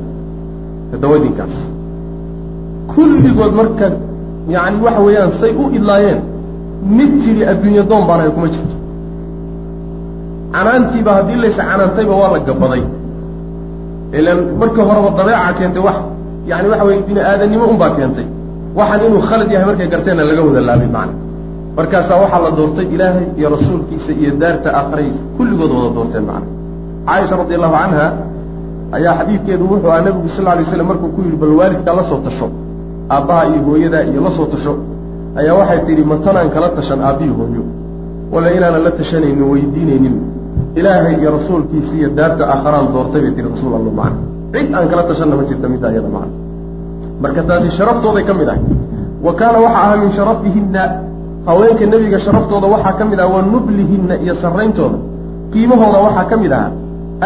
tadawadinkaas 0.92 1.56
kulligood 2.96 3.54
marka 3.60 3.88
yacni 4.56 4.78
waxa 4.86 5.02
weeyaan 5.08 5.32
say 5.42 5.52
u 5.62 5.64
idlaayeen 5.78 6.20
mid 6.98 7.12
tidhi 7.26 7.44
adduunya 7.52 7.84
doon 7.90 8.04
baanahay 8.10 8.32
kuma 8.36 8.48
jirto. 8.54 8.76
Canaantiiba 10.56 11.12
haddii 11.18 11.38
laysa 11.44 11.64
canaantayba 11.72 12.14
waa 12.22 12.32
la 12.36 12.40
gabaday. 12.50 12.84
Ilan 14.20 14.40
markii 14.60 14.84
horeba 14.90 15.10
dabeeca 15.18 15.54
keentay 15.60 15.82
wax. 15.88 15.98
Yani 16.50 16.68
waxa 16.72 16.84
weye 16.88 17.00
bini 17.08 17.20
aadannimo 17.30 17.66
unbaa 17.74 17.92
keentay 17.98 18.26
waxaan 18.78 19.02
inuu 19.08 19.22
khalad 19.30 19.50
yahay 19.54 19.66
markay 19.70 19.88
garteenna 19.94 20.24
laga 20.30 20.42
wada 20.48 20.62
laabay 20.70 20.90
macna 20.98 21.14
markaasaa 21.78 22.18
waxaa 22.24 22.42
la 22.46 22.52
doortay 22.58 22.88
ilaahay 22.96 23.26
iyo 23.40 23.48
rasuulkiisa 23.56 24.12
iyo 24.22 24.32
daarta 24.42 24.70
aakharahiisa 24.80 25.22
kulligood 25.38 25.72
wada 25.78 25.90
doorteen 25.98 26.26
macna 26.30 26.48
caaisha 27.08 27.36
radi 27.42 27.54
allahu 27.58 27.76
canha 27.82 28.06
ayaa 28.98 29.14
xadiidkeedu 29.20 29.64
wuxuu 29.72 29.90
aha 29.94 30.02
nabigu 30.08 30.30
sal 30.38 30.48
alay 30.54 30.66
slam 30.72 30.88
markuu 30.92 31.10
ku 31.16 31.20
yidhi 31.26 31.38
bal 31.44 31.54
waalidkaa 31.60 31.96
la 32.00 32.04
soo 32.10 32.20
tasho 32.28 32.48
aabbaha 33.16 33.42
iyo 33.52 33.60
hooyadaa 33.68 34.04
iyo 34.12 34.20
la 34.28 34.32
soo 34.38 34.48
tasho 34.54 34.74
ayaa 35.40 35.56
waxay 35.60 35.80
tidhi 35.88 36.04
matanaan 36.12 36.50
kala 36.56 36.68
tashan 36.78 37.00
aabbihi 37.08 37.34
hooyo 37.40 37.64
walla 38.34 38.50
inaanan 38.58 38.84
la 38.88 38.92
tashanaynin 39.00 39.44
weydiinaynin. 39.52 40.16
Ilaahay 40.80 41.16
iyo 41.22 41.30
rasuulkiisa 41.38 41.94
iyo 42.00 42.10
daarta 42.20 42.44
aakharaan 42.54 42.88
doortay 42.96 43.22
bay 43.24 43.32
tihi 43.36 43.48
rasuul 43.54 43.74
alla 43.80 43.92
macna 44.00 44.20
cid 44.54 44.68
aan 44.78 44.86
kala 44.92 45.04
tashanna 45.10 45.36
ma 45.40 45.44
jirta 45.50 45.68
midda 45.74 45.88
iyada 45.94 46.10
macna 46.16 46.34
marka 47.22 47.42
taasi 47.50 47.70
sharaftooday 47.78 48.24
ka 48.30 48.34
mid 48.40 48.50
ahay 48.50 48.62
wa 49.26 49.32
kaana 49.40 49.58
waxa 49.66 49.80
ahaa 49.84 49.98
min 50.04 50.12
sharafihinna 50.18 50.84
haweenka 51.48 51.86
nebiga 51.94 52.20
sharaftooda 52.26 52.68
waxaa 52.74 52.94
ka 53.00 53.04
mid 53.12 53.20
aha 53.20 53.30
wa 53.36 53.42
nublihinna 53.54 54.16
iyo 54.24 54.36
sarrayntooda. 54.44 54.98
Qiimahooda 55.54 56.00
waxaa 56.06 56.26
ka 56.32 56.36
mid 56.44 56.52
ahaa 56.58 56.72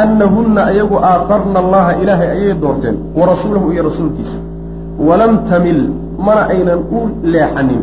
annahunna 0.01 0.62
iyagu 0.74 0.96
aaharna 1.12 1.60
allaha 1.63 1.91
ilaahay 2.01 2.29
ayay 2.36 2.53
doorteen 2.63 2.96
wa 3.17 3.24
rasuulahu 3.31 3.67
iyo 3.74 3.84
rasuulkiisa. 3.89 4.38
Walam 5.08 5.34
tamil 5.50 5.79
mana 6.25 6.41
aynan 6.53 6.79
u 6.98 7.00
leexanin. 7.34 7.81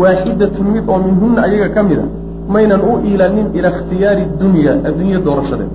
Waaxidatun 0.00 0.66
mid 0.74 0.84
oo 0.88 0.98
minhunna 1.06 1.40
ayaga 1.48 1.68
ka 1.76 1.82
mid 1.88 1.98
a 1.98 2.06
maynan 2.54 2.80
u 2.90 2.92
iilanin 3.08 3.46
ila 3.58 3.68
ikhtiyaari 3.74 4.24
dunya 4.40 4.72
adduunye 4.88 5.18
doorashadeed 5.26 5.72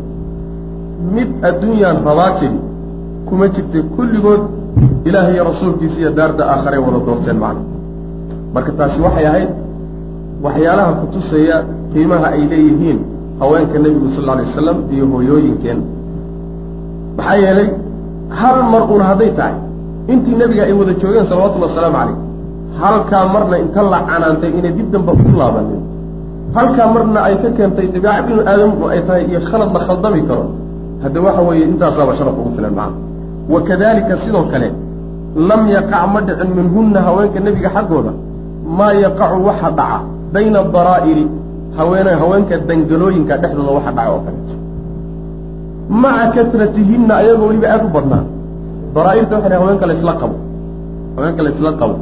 mid 1.15 1.29
adduunyaan 1.49 1.97
rabaa 2.07 2.31
tiri 2.39 2.59
kuma 3.27 3.47
jirta 3.55 3.79
kulligood 3.95 4.41
ilaahay 5.07 5.33
iyo 5.35 5.43
rasuulkiisa 5.51 5.97
iyo 6.01 6.11
daarta 6.19 6.43
aakhare 6.53 6.77
wada 6.85 6.99
doorteen 7.07 7.37
macna 7.43 7.63
marka 8.55 8.71
taasi 8.79 8.97
waxay 9.05 9.25
ahayd 9.31 9.49
waxyaalaha 10.45 10.91
kutusaya 11.01 11.57
qiimaha 11.93 12.27
ay 12.35 12.41
leeyihiin 12.51 12.99
haweenka 13.41 13.77
nebigu 13.83 14.07
sal 14.15 14.23
alla 14.23 14.33
alay 14.33 14.45
wasalam 14.49 14.77
iyo 14.95 15.05
hooyooyinkeen. 15.13 15.79
Maxaa 17.17 17.37
yeelay 17.43 17.67
hal 18.39 18.57
mar 18.73 18.83
uun 18.91 19.03
hadday 19.09 19.31
tahay. 19.39 19.55
Intii 20.11 20.35
nebiga 20.41 20.63
ay 20.69 20.73
wada 20.79 20.93
joogeen 21.01 21.25
salawatullhi 21.31 21.67
wasalaamu 21.69 21.97
calayh 21.99 22.17
halkaa 22.81 23.25
marna 23.33 23.55
inta 23.63 23.81
la 23.93 23.99
canaantay 24.09 24.51
inay 24.59 24.73
dib 24.77 24.87
damba 24.93 25.11
ku 25.19 25.31
laabanin 25.41 25.81
halkaa 26.55 26.87
marna 26.95 27.19
ay 27.27 27.35
ka 27.43 27.49
keentay 27.57 27.87
dabeecad 27.95 28.23
binu 28.27 28.41
aadamku 28.51 28.83
ay 28.93 28.99
tahay 29.07 29.23
iyo 29.29 29.39
khalad 29.49 29.69
la 29.75 29.79
khaldami 29.87 30.21
karo. 30.29 30.45
Hadda 31.03 31.19
waxa 31.25 31.41
weeye 31.47 31.63
intaasaaba 31.71 32.11
sharaf 32.17 32.35
ugu 32.41 32.51
filan 32.57 32.73
macna 32.79 32.97
wa 33.53 33.59
kadalika 33.69 34.13
sidoo 34.23 34.43
kale 34.51 34.69
lam 35.49 35.61
yaqac 35.75 36.03
ma 36.13 36.19
dhicin 36.27 36.49
minhunna 36.59 36.99
haweenka 37.07 37.39
nebiga 37.45 37.69
xaggooda 37.75 38.11
maa 38.77 38.93
yaqacu 39.05 39.37
waxa 39.49 39.69
dhaca 39.79 39.99
bayna 40.33 40.57
adaraa'iri 40.65 41.25
haweene 41.77 42.11
haweenka 42.21 42.55
dangalooyinka 42.69 43.33
dhexdooda 43.41 43.71
waxa 43.77 43.91
dhaca 43.97 44.09
oo 44.15 44.21
kaleeto 44.25 44.55
maca 46.03 46.25
kasratihinna 46.35 47.13
ayagoo 47.21 47.47
weliba 47.49 47.67
aada 47.73 47.85
u 47.85 47.91
badnaa 47.95 48.23
daraa-irta 48.95 49.33
waxay 49.35 49.49
dhahay 49.51 49.59
haweenka 49.63 49.85
laysla 49.91 50.13
qabo 50.21 50.35
haweenka 51.17 51.41
laysla 51.47 51.71
qabo 51.81 51.95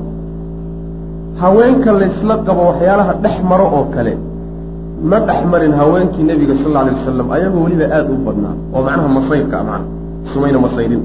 haweenka 1.41 1.89
laysla 2.01 2.36
qabo 2.48 2.62
waxyaalaha 2.70 3.13
dhex 3.24 3.36
maro 3.50 3.65
oo 3.77 3.84
kale 3.96 4.13
ma 5.10 5.18
dhex 5.27 5.39
marin 5.51 5.74
haweenkii 5.82 6.24
nebiga 6.29 6.53
sal 6.62 6.68
alla 6.72 6.79
alay 6.84 6.94
wasalam 7.00 7.27
ayagoo 7.36 7.62
weliba 7.65 7.86
aada 7.98 8.12
u 8.13 8.18
badnaa 8.27 8.56
oo 8.75 8.82
macnaha 8.88 9.10
masayrka 9.18 9.58
macna 9.70 9.86
sumayna 10.34 10.60
masayrin 10.65 11.01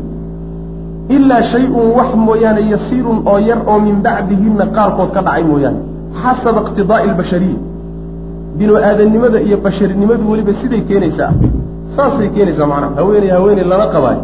ilaa 1.08 1.42
shay-un 1.52 1.86
wax 1.98 2.10
mooyaane 2.26 2.62
yasiirun 2.72 3.18
oo 3.26 3.38
yar 3.48 3.58
oo 3.66 3.78
min 3.86 3.96
bacdihinna 4.04 4.66
qaarkood 4.76 5.10
ka 5.14 5.20
dhacay 5.26 5.44
mooyaane. 5.50 5.78
Xasaba 6.22 6.60
iqtidaa'i 6.64 7.08
albashariya 7.10 7.58
binu 8.58 8.74
aadannimada 8.88 9.38
iyo 9.46 9.56
basharinimadu 9.64 10.30
weliba 10.30 10.52
siday 10.60 10.80
keenaysaa. 10.88 11.30
Saasay 11.96 12.28
keenaysaa 12.34 12.66
macnaha 12.72 12.94
haweeney 13.00 13.30
haweeney 13.36 13.64
lala 13.70 13.86
qabaayo 13.94 14.22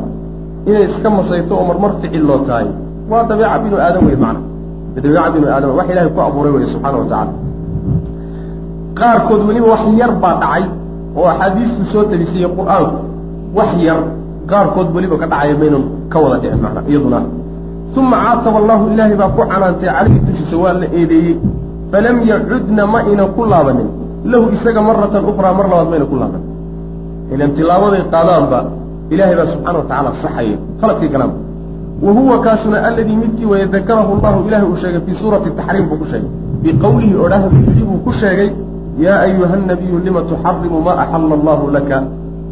inay 0.69 0.85
iska 0.91 1.09
masayto 1.11 1.53
oo 1.59 1.65
marmar 1.71 1.91
ficil 2.01 2.25
loo 2.29 2.39
tahay. 2.49 2.67
Waa 3.11 3.23
dabeeca 3.29 3.59
binu 3.65 3.77
aadam 3.87 4.03
wey 4.09 4.17
macna. 4.25 4.41
Dabeeca 4.95 5.31
binu 5.35 5.47
aadam 5.55 5.71
wax 5.79 5.87
ilahay 5.93 6.11
ku 6.15 6.21
abuuray 6.27 6.53
wey 6.55 6.65
subxaana 6.73 6.99
wa 6.99 7.05
tacala 7.11 7.33
qaarkood 8.99 9.43
weliba 9.49 9.67
wax 9.75 9.83
yar 10.01 10.13
baa 10.23 10.35
dhacay 10.43 10.65
oo 11.19 11.27
axaadiistu 11.33 11.83
soo 11.93 12.03
tabisiyey 12.11 12.49
qur'aanku. 12.59 12.97
Wax 13.59 13.71
yar 13.87 13.99
qaarkood 14.53 14.89
weliba 14.95 15.17
ka 15.23 15.27
dhacaya 15.33 15.55
maynan 15.61 15.85
ka 16.13 16.17
wada 16.23 16.37
dhicin 16.43 16.61
macna 16.65 16.81
iyaduna. 16.91 17.21
Uma 18.01 18.17
caataba 18.25 18.59
allahu 18.63 18.83
ilaahay 18.93 19.17
baa 19.21 19.31
ku 19.37 19.43
canaantay 19.51 19.89
calayhi 19.97 20.19
dushiisa 20.27 20.57
waa 20.63 20.75
la 20.83 20.87
eedeeyey 20.99 21.35
falam 21.93 22.17
yacudna 22.31 22.83
ma 22.93 22.99
aynan 23.09 23.29
ku 23.37 23.43
laabanin. 23.53 23.89
Lahu 24.31 24.45
isaga 24.57 24.81
maratan 24.89 25.23
ukraa 25.31 25.53
mar 25.59 25.67
labaad 25.73 25.89
mayna 25.93 26.07
ku 26.13 26.17
laabanin. 26.23 26.49
Ilan 27.35 27.51
tilaabaday 27.57 28.03
qaadaanba 28.13 28.59
ilahay 29.13 29.35
baa 29.39 29.49
subxana 29.53 29.79
wa 29.81 29.87
tacala 29.91 30.11
saxaya 30.23 30.57
khaladkii 30.81 31.11
galaanba. 31.15 31.39
Wa 32.05 32.11
huwa 32.17 32.37
kaasuna 32.45 32.77
aladii 32.89 33.17
midkii 33.23 33.49
waya 33.53 33.67
dakarahu 33.75 34.13
llahu 34.23 34.39
ilahay 34.49 34.67
uu 34.71 34.79
sheegay 34.83 35.03
fii 35.07 35.17
suurati 35.21 35.51
taxriim 35.59 35.85
buu 35.91 35.99
ku 36.03 36.07
sheegay. 36.13 36.31
Biqowlihi 36.63 37.15
odhahdiisii 37.25 37.85
buu 37.89 38.01
ku 38.07 38.13
sheegay 38.21 38.51
yaa 39.05 39.19
ayuha 39.27 39.57
nabiyu 39.71 39.99
lima 40.07 40.21
tuxarimu 40.31 40.79
ma 40.87 40.93
axala 41.03 41.35
allahu 41.39 41.65
laka 41.77 41.99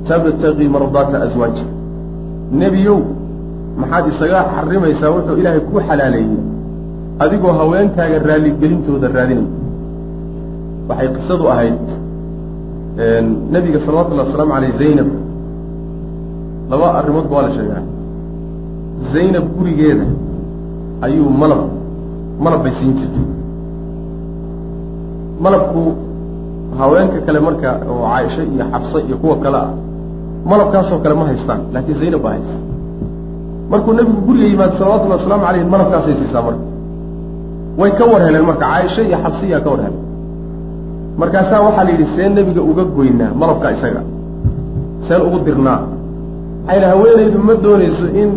tabtagii 0.09 0.69
mardaata 0.75 1.17
aswaaji 1.27 1.65
nebiyow 2.53 2.99
maxaad 3.81 4.05
isaga 4.13 4.41
xarimaysaa 4.55 5.11
wuxuu 5.15 5.37
ilaahay 5.41 5.61
ku 5.71 5.81
xalaaleeyey. 5.89 6.39
Adigoo 7.25 7.53
haweenkaaga 7.61 8.19
raalligelintooda 8.29 9.09
raadinaya 9.17 9.51
waxay 10.89 11.09
qisadu 11.17 11.45
ahayd 11.53 11.79
nebiga 13.55 13.79
salawatullahi 13.87 14.29
wasalaamu 14.29 14.55
aleyh 14.59 14.73
zaynab. 14.83 15.09
Laba 16.71 16.87
arrimood 16.99 17.27
ba 17.31 17.35
waa 17.37 17.47
la 17.47 17.53
sheegaa. 17.57 17.83
Zaynab 19.15 19.45
gurigeeda 19.57 20.07
ayuu 21.07 21.31
malab 21.43 21.63
malab 22.45 22.61
bay 22.65 22.73
siin 22.79 22.93
jirtay. 22.99 23.27
Malabku 25.45 25.83
haweenka 26.79 27.19
kale 27.27 27.41
marka 27.41 27.71
oo 27.91 28.03
caaisha 28.11 28.43
iyo 28.43 28.65
xafsa 28.73 28.99
iyo 29.07 29.17
kuwa 29.23 29.37
kale 29.45 29.59
ah 29.65 29.71
malabkaasoo 30.51 30.99
kale 31.03 31.15
ma 31.21 31.25
haystaan 31.31 31.61
laakiin 31.75 31.99
zaynab 32.01 32.23
baa 32.25 32.31
haysta 32.35 32.57
markuu 33.71 33.93
nebigu 33.99 34.21
guriga 34.27 34.47
yimaado 34.53 34.75
salawatullahi 34.81 35.21
wasalaamu 35.21 35.45
aleyh 35.51 35.65
malabkaasay 35.75 36.15
siisaa 36.21 36.43
marka. 36.47 36.65
Way 37.81 37.91
ka 37.99 38.05
war 38.11 38.21
heleen 38.27 38.45
marka 38.51 38.65
caaisha 38.67 39.03
iyo 39.09 39.19
xabsiyaa 39.25 39.61
ka 39.65 39.69
war 39.73 39.81
heleen. 39.85 40.05
Markaasaa 41.21 41.61
waxaa 41.67 41.85
la 41.87 41.91
yidhi 41.91 42.07
see 42.17 42.29
nebiga 42.37 42.63
uga 42.71 42.85
goynaa 42.97 43.31
malabka 43.41 43.67
isaga. 43.77 44.01
Seen 45.09 45.21
ugu 45.27 45.39
dirnaa. 45.47 45.81
Maxaa 46.67 46.75
yidhi 46.75 46.87
haweenaydu 46.93 47.39
ma 47.49 47.55
doonayso 47.65 48.07
in 48.21 48.31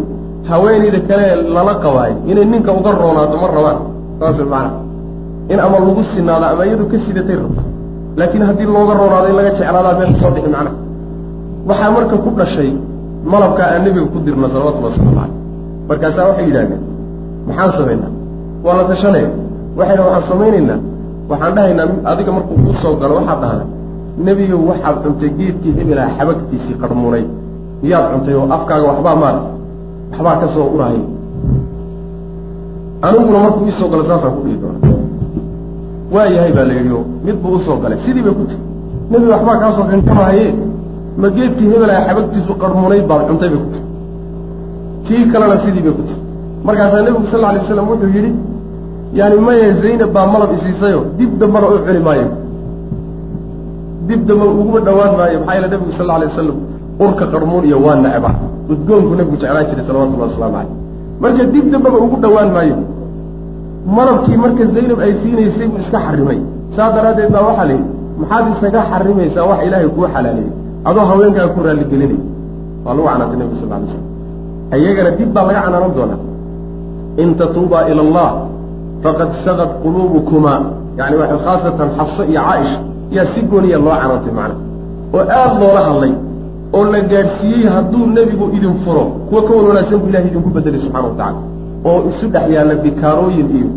haweenayda 0.49 0.99
kale 1.09 1.25
lala 1.55 1.73
qabaayo 1.83 2.15
inay 2.31 2.45
ninka 2.53 2.71
uga 2.79 2.91
roonaato 3.01 3.35
ma 3.43 3.47
rabaan. 3.55 3.77
Saas 4.19 4.37
macana 4.53 4.71
in 5.51 5.59
ama 5.65 5.77
lagu 5.83 6.03
sinaado 6.13 6.45
ama 6.53 6.63
iyadu 6.67 6.85
ka 6.91 6.97
sidatay 7.05 7.35
rabto. 7.41 7.61
Laakiin 8.19 8.43
haddii 8.47 8.67
looga 8.75 8.93
roonaado 8.99 9.27
in 9.31 9.35
laga 9.39 9.49
jeclaadaa 9.57 9.93
meel 9.99 10.11
ka 10.13 10.19
soo 10.21 10.31
bixi 10.35 10.49
macnaha 10.55 10.71
waxaa 11.69 11.91
marka 11.95 12.15
ku 12.23 12.29
dhashay 12.39 12.69
malabkaa 13.31 13.67
aan 13.73 13.81
nebiga 13.85 14.07
ku 14.13 14.19
dirna 14.25 14.47
salawatullahi 14.53 14.91
waslamu 14.93 15.13
caleyh 15.17 15.33
markaasaa 15.89 16.25
waxay 16.29 16.45
yidhahdeen 16.49 16.81
maxaan 17.47 17.71
samaynaa 17.77 18.11
waa 18.65 18.75
la 18.79 18.83
tashanaya 18.91 19.29
waxay 19.77 19.95
dha 19.97 20.03
waxaan 20.07 20.27
samaynaynaa. 20.31 20.79
Waxaan 21.31 21.53
dhahaynaa 21.55 21.87
adiga 22.11 22.31
markuu 22.37 22.55
kuu 22.63 22.73
soo 22.81 22.93
galo 23.01 23.13
waxaad 23.19 23.39
dhahda 23.43 23.63
nebigow 24.25 24.61
waxaad 24.71 24.95
cuntay 25.03 25.29
geedkii 25.39 25.73
hebelaha 25.77 26.09
xabagtiisii 26.17 26.75
qarmuunay. 26.81 27.23
Miyaad 27.83 28.05
cuntay 28.13 28.35
oo 28.39 28.45
afkaaga 28.55 28.85
waxbaa 28.91 29.15
maar 29.23 29.35
waxbaa 30.11 30.35
ka 30.41 30.47
soo 30.55 30.67
urahay 30.75 30.99
aniguna 33.05 33.39
markuu 33.45 33.65
iisoo 33.69 33.87
galo 33.91 34.03
saasaan 34.09 34.33
ku 34.35 34.41
dhihi 34.45 34.57
doona 34.61 34.79
waa 36.13 36.25
yahay 36.35 36.51
baa 36.57 36.65
la 36.69 36.73
yidhi 36.77 36.91
o 36.99 37.01
mid 37.25 37.35
buu 37.43 37.55
u 37.55 37.59
soo 37.65 37.77
galay. 37.83 37.97
Sidii 38.05 38.23
bay 38.25 38.33
ku 38.39 38.43
tiri. 38.49 38.61
Nebiga 39.11 39.31
waxbaa 39.35 39.57
kaasoo 39.63 39.85
kankamahaye 39.91 40.45
ma 41.17 41.27
geedkii 41.35 41.69
hebelaha 41.73 42.01
xabagtiisu 42.07 42.53
qarmuunayd 42.61 43.05
baad 43.09 43.21
cuntay 43.29 43.49
bay 43.53 43.59
ku 43.63 43.67
tiri 43.73 43.83
kii 45.07 45.23
kalena 45.31 45.55
sidii 45.63 45.83
bay 45.85 45.93
ku 45.97 46.03
tiri 46.07 46.21
markaasaa 46.67 47.01
nebigu 47.07 47.27
sal 47.31 47.43
alay 47.49 47.61
slam 47.67 47.87
wuxuu 47.91 48.11
yidhi 48.15 48.31
yaani 49.19 49.37
maya 49.47 49.67
zaynab 49.83 50.11
baa 50.15 50.25
malab 50.33 50.51
isiisayo 50.57 50.99
dib 51.17 51.31
dambana 51.39 51.67
u 51.73 51.77
cuni 51.85 51.99
maayo. 52.07 52.27
Dib 54.07 54.21
damba 54.27 54.45
uguma 54.51 54.79
dhawaan 54.87 55.11
maayo 55.19 55.37
maxaa 55.39 55.55
yeele 55.55 55.67
nebigu 55.73 55.91
sal 55.97 56.09
alay 56.15 56.27
wasalam 56.31 56.57
urka 57.03 57.25
qarmuun 57.33 57.63
iyo 57.69 57.77
waa 57.85 57.95
necba 58.05 58.29
udgoonku 58.71 59.13
nebigu 59.19 59.37
jeclaan 59.41 59.65
jiray 59.69 59.85
salawatullahi 59.89 60.29
wasalaamu 60.31 60.55
caleyh 60.57 60.73
marka 61.21 61.43
dib 61.53 61.65
dambaba 61.73 61.97
ugu 62.05 62.17
dhawaan 62.23 62.49
maayo. 62.55 62.75
Malabkii 63.97 64.37
marka 64.43 64.63
zaynab 64.75 64.99
ay 65.05 65.11
siinaysay 65.21 65.67
buu 65.71 65.79
iska 65.83 65.99
xarimay. 66.05 66.39
Saa 66.75 66.89
daraaddeed 66.95 67.29
baa 67.35 67.43
waxaa 67.49 67.65
la 67.69 67.73
yidhi 67.77 67.89
maxaad 68.21 68.45
isaga 68.53 68.81
xarimaysaa 68.91 69.45
wax 69.49 69.59
ilaahay 69.67 69.89
kuu 69.95 70.07
xalaaleeyey 70.13 70.51
adoo 70.89 71.05
haweenkaaga 71.09 71.53
ku 71.55 71.59
raalligelinay 71.65 72.19
waa 72.85 72.93
lagu 72.95 73.07
canaantay 73.07 73.37
nebigu 73.39 73.55
sal 73.61 73.67
lla 73.69 73.75
alay 73.77 73.89
slam 73.93 74.05
iyagana 74.81 75.11
dib 75.17 75.29
baa 75.35 75.43
laga 75.47 75.61
canaanan 75.65 75.91
doonaa. 75.97 76.19
In 77.23 77.29
tatuubaa 77.39 77.83
ila 77.91 78.01
allah 78.07 78.29
faqad 79.03 79.29
sagad 79.45 79.69
quluubukumaa. 79.83 80.59
Yani 80.99 81.15
waa 81.19 81.37
khaasatan 81.45 81.89
xafse 81.97 82.23
iyo 82.31 82.41
caaisha 82.47 82.79
yaa 83.15 83.25
si 83.33 83.39
gooniya 83.51 83.77
loo 83.85 83.95
canaantay 84.01 84.33
macna. 84.39 84.55
Oo 85.13 85.23
aada 85.37 85.55
loola 85.61 85.81
hadlay 85.87 86.13
oo 86.77 86.85
la 86.93 86.99
gaadhsiiyey 87.11 87.67
hadduu 87.75 88.05
nebigu 88.17 88.45
idin 88.57 88.73
furo 88.83 89.03
kuwa 89.29 89.41
ka 89.47 89.51
wan 89.57 89.65
wanaagsan 89.69 89.99
buu 90.01 90.09
ilahay 90.11 90.27
idinku 90.31 90.49
bedelay 90.55 90.79
subxana 90.83 91.07
wa 91.07 91.13
tacala 91.19 91.39
oo 91.89 91.99
isu 92.09 92.25
dhex 92.33 92.45
yaalla 92.55 92.75
bikaarooyin 92.83 93.47
iyo 93.57 93.69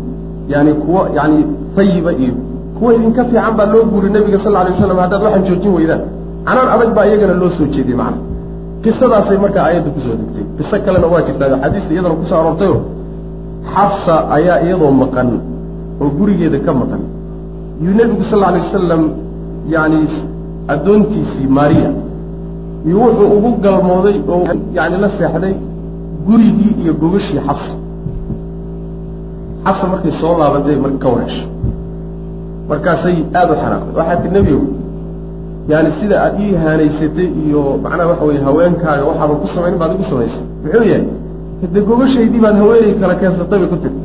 yani 0.53 0.71
kuwo 0.73 1.01
yani 1.17 1.37
fayiba 1.75 2.11
iyo 2.23 2.33
kuwa 2.79 2.93
idinka 2.95 3.21
fiican 3.29 3.53
baa 3.57 3.65
loo 3.73 3.83
guuriy 3.91 4.11
nebiga 4.15 4.39
sal 4.43 4.55
alay 4.55 4.71
waslam 4.73 4.97
haddaad 5.03 5.21
waxaan 5.25 5.43
joojin 5.47 5.73
weydaan 5.77 6.01
canaan 6.47 6.67
adag 6.75 6.89
baa 6.97 7.05
iyagana 7.09 7.33
loo 7.41 7.49
soo 7.57 7.67
jeediyey 7.75 7.97
macana 8.01 8.17
qisadaasay 8.83 9.37
markaa 9.43 9.63
aayadda 9.67 9.89
ku 9.95 9.99
soo 10.05 10.15
degtay. 10.19 10.43
Qiso 10.57 10.75
kalena 10.85 11.07
waa 11.13 11.21
jirtaa. 11.27 11.57
Xadiista 11.63 11.91
iyadana 11.95 12.15
ku 12.19 12.25
soo 12.29 12.37
aroortayo 12.41 12.75
xafsa 13.73 14.15
ayaa 14.37 14.57
iyadoo 14.65 14.91
maqan 15.03 15.29
oo 16.01 16.07
gurigeeda 16.17 16.59
ka 16.65 16.71
maqan. 16.81 17.01
Yuu 17.83 17.93
nebigu 17.99 18.23
sal 18.31 18.43
alay 18.49 18.61
wasalam 18.65 19.01
yani 19.73 19.99
addoontiisii 20.73 21.47
maariya 21.57 21.89
iyo 22.87 22.97
wuxuu 23.03 23.27
ugu 23.37 23.49
galmooday 23.63 24.17
oo 24.33 24.39
yani 24.77 24.95
la 25.03 25.09
seexday 25.17 25.53
gurigii 26.27 26.71
iyo 26.81 26.93
gogashii 27.01 27.39
xafsa. 27.47 27.73
Xafsa 29.65 29.85
markay 29.91 30.13
soo 30.21 30.33
laabatay 30.39 30.75
marka 30.83 30.97
ka 31.03 31.07
wareeshay 31.13 31.47
markaasay 32.69 33.15
aada 33.39 33.51
u 33.53 33.57
xanaaqday. 33.61 33.93
Waxaa 33.97 34.17
tii 34.21 34.31
nebigow 34.37 34.63
yani 35.71 35.89
sida 35.99 36.15
aad 36.25 36.35
ii 36.45 36.53
haanaysatay 36.63 37.27
iyo 37.45 37.61
macnaha 37.83 38.09
waxa 38.11 38.25
weye 38.29 38.41
haweenkaaga 38.47 39.03
waxaaba 39.09 39.33
ku 39.41 39.47
samayn 39.55 39.75
baad 39.81 39.91
igu 39.95 40.05
samaysay. 40.11 40.43
Muxuu 40.63 40.83
yahay? 40.91 41.03
Hade 41.61 41.79
gogashaydii 41.89 42.41
baad 42.45 42.55
haweeney 42.61 42.93
kale 43.01 43.15
keensatay 43.21 43.57
bay 43.61 43.69
ku 43.73 43.77
tiri. 43.83 43.95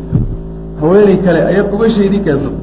Haweeney 0.80 1.16
kale 1.24 1.40
ayaad 1.50 1.66
gogashaydii 1.72 2.22
keensatay. 2.26 2.58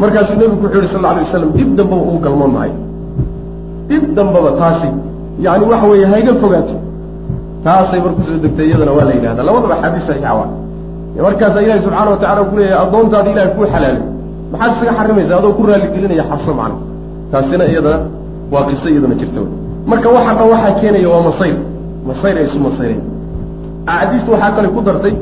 Markaasuu 0.00 0.36
nebigu 0.40 0.62
wuxuu 0.64 0.80
yihi 0.82 0.92
sal 0.94 1.04
alay 1.10 1.24
waslam 1.26 1.50
dib 1.58 1.70
dambaba 1.78 2.02
ugu 2.08 2.18
galmoon 2.24 2.52
maayo 2.56 2.76
dib 3.88 4.04
dambaba 4.16 4.50
taasi. 4.60 4.88
Yani 5.44 5.64
waxa 5.70 5.86
weeye 5.92 6.06
hayga 6.12 6.32
fogaato. 6.42 6.74
Taasay 7.64 8.00
mar 8.04 8.12
ku 8.16 8.22
soo 8.26 8.36
degtay 8.44 8.66
iyadana 8.70 8.92
waa 8.96 9.04
la 9.08 9.12
yidhahda 9.16 9.42
labadaba 9.48 9.74
xadiis 9.82 10.04
saxiixa 10.08 10.32
waa 10.38 10.48
markaasaa 11.26 11.62
ilahi 11.66 11.80
subxaana 11.86 12.10
wa 12.14 12.16
tacala 12.22 12.42
ku 12.50 12.54
leeyahay 12.58 12.80
addoontaada 12.86 13.28
ilahay 13.32 13.50
kuu 13.56 13.66
xalaalay 13.72 14.02
maxaad 14.52 14.72
isaga 14.76 14.92
xarimaysa 14.98 15.32
adoo 15.40 15.52
ku 15.58 15.62
raaligelinaya 15.68 16.24
xabso 16.30 16.52
macna 16.60 16.76
taasina 17.34 17.64
iyadana 17.72 17.98
waa 18.52 18.64
qiso 18.68 18.86
iyadana 18.94 19.14
jirta 19.20 19.40
wey 19.44 19.50
marka 19.90 20.08
waxaa 20.16 20.34
dhan 20.38 20.48
waxaa 20.54 20.72
keenaya 20.80 21.08
waa 21.14 21.22
masayr 21.28 21.56
masayr 22.08 22.34
ay 22.40 22.44
isu 22.48 22.58
masayreen 22.66 23.02
axaadiista 23.92 24.28
waxaa 24.34 24.50
kale 24.56 24.68
ku 24.76 24.80
dartay 24.88 25.14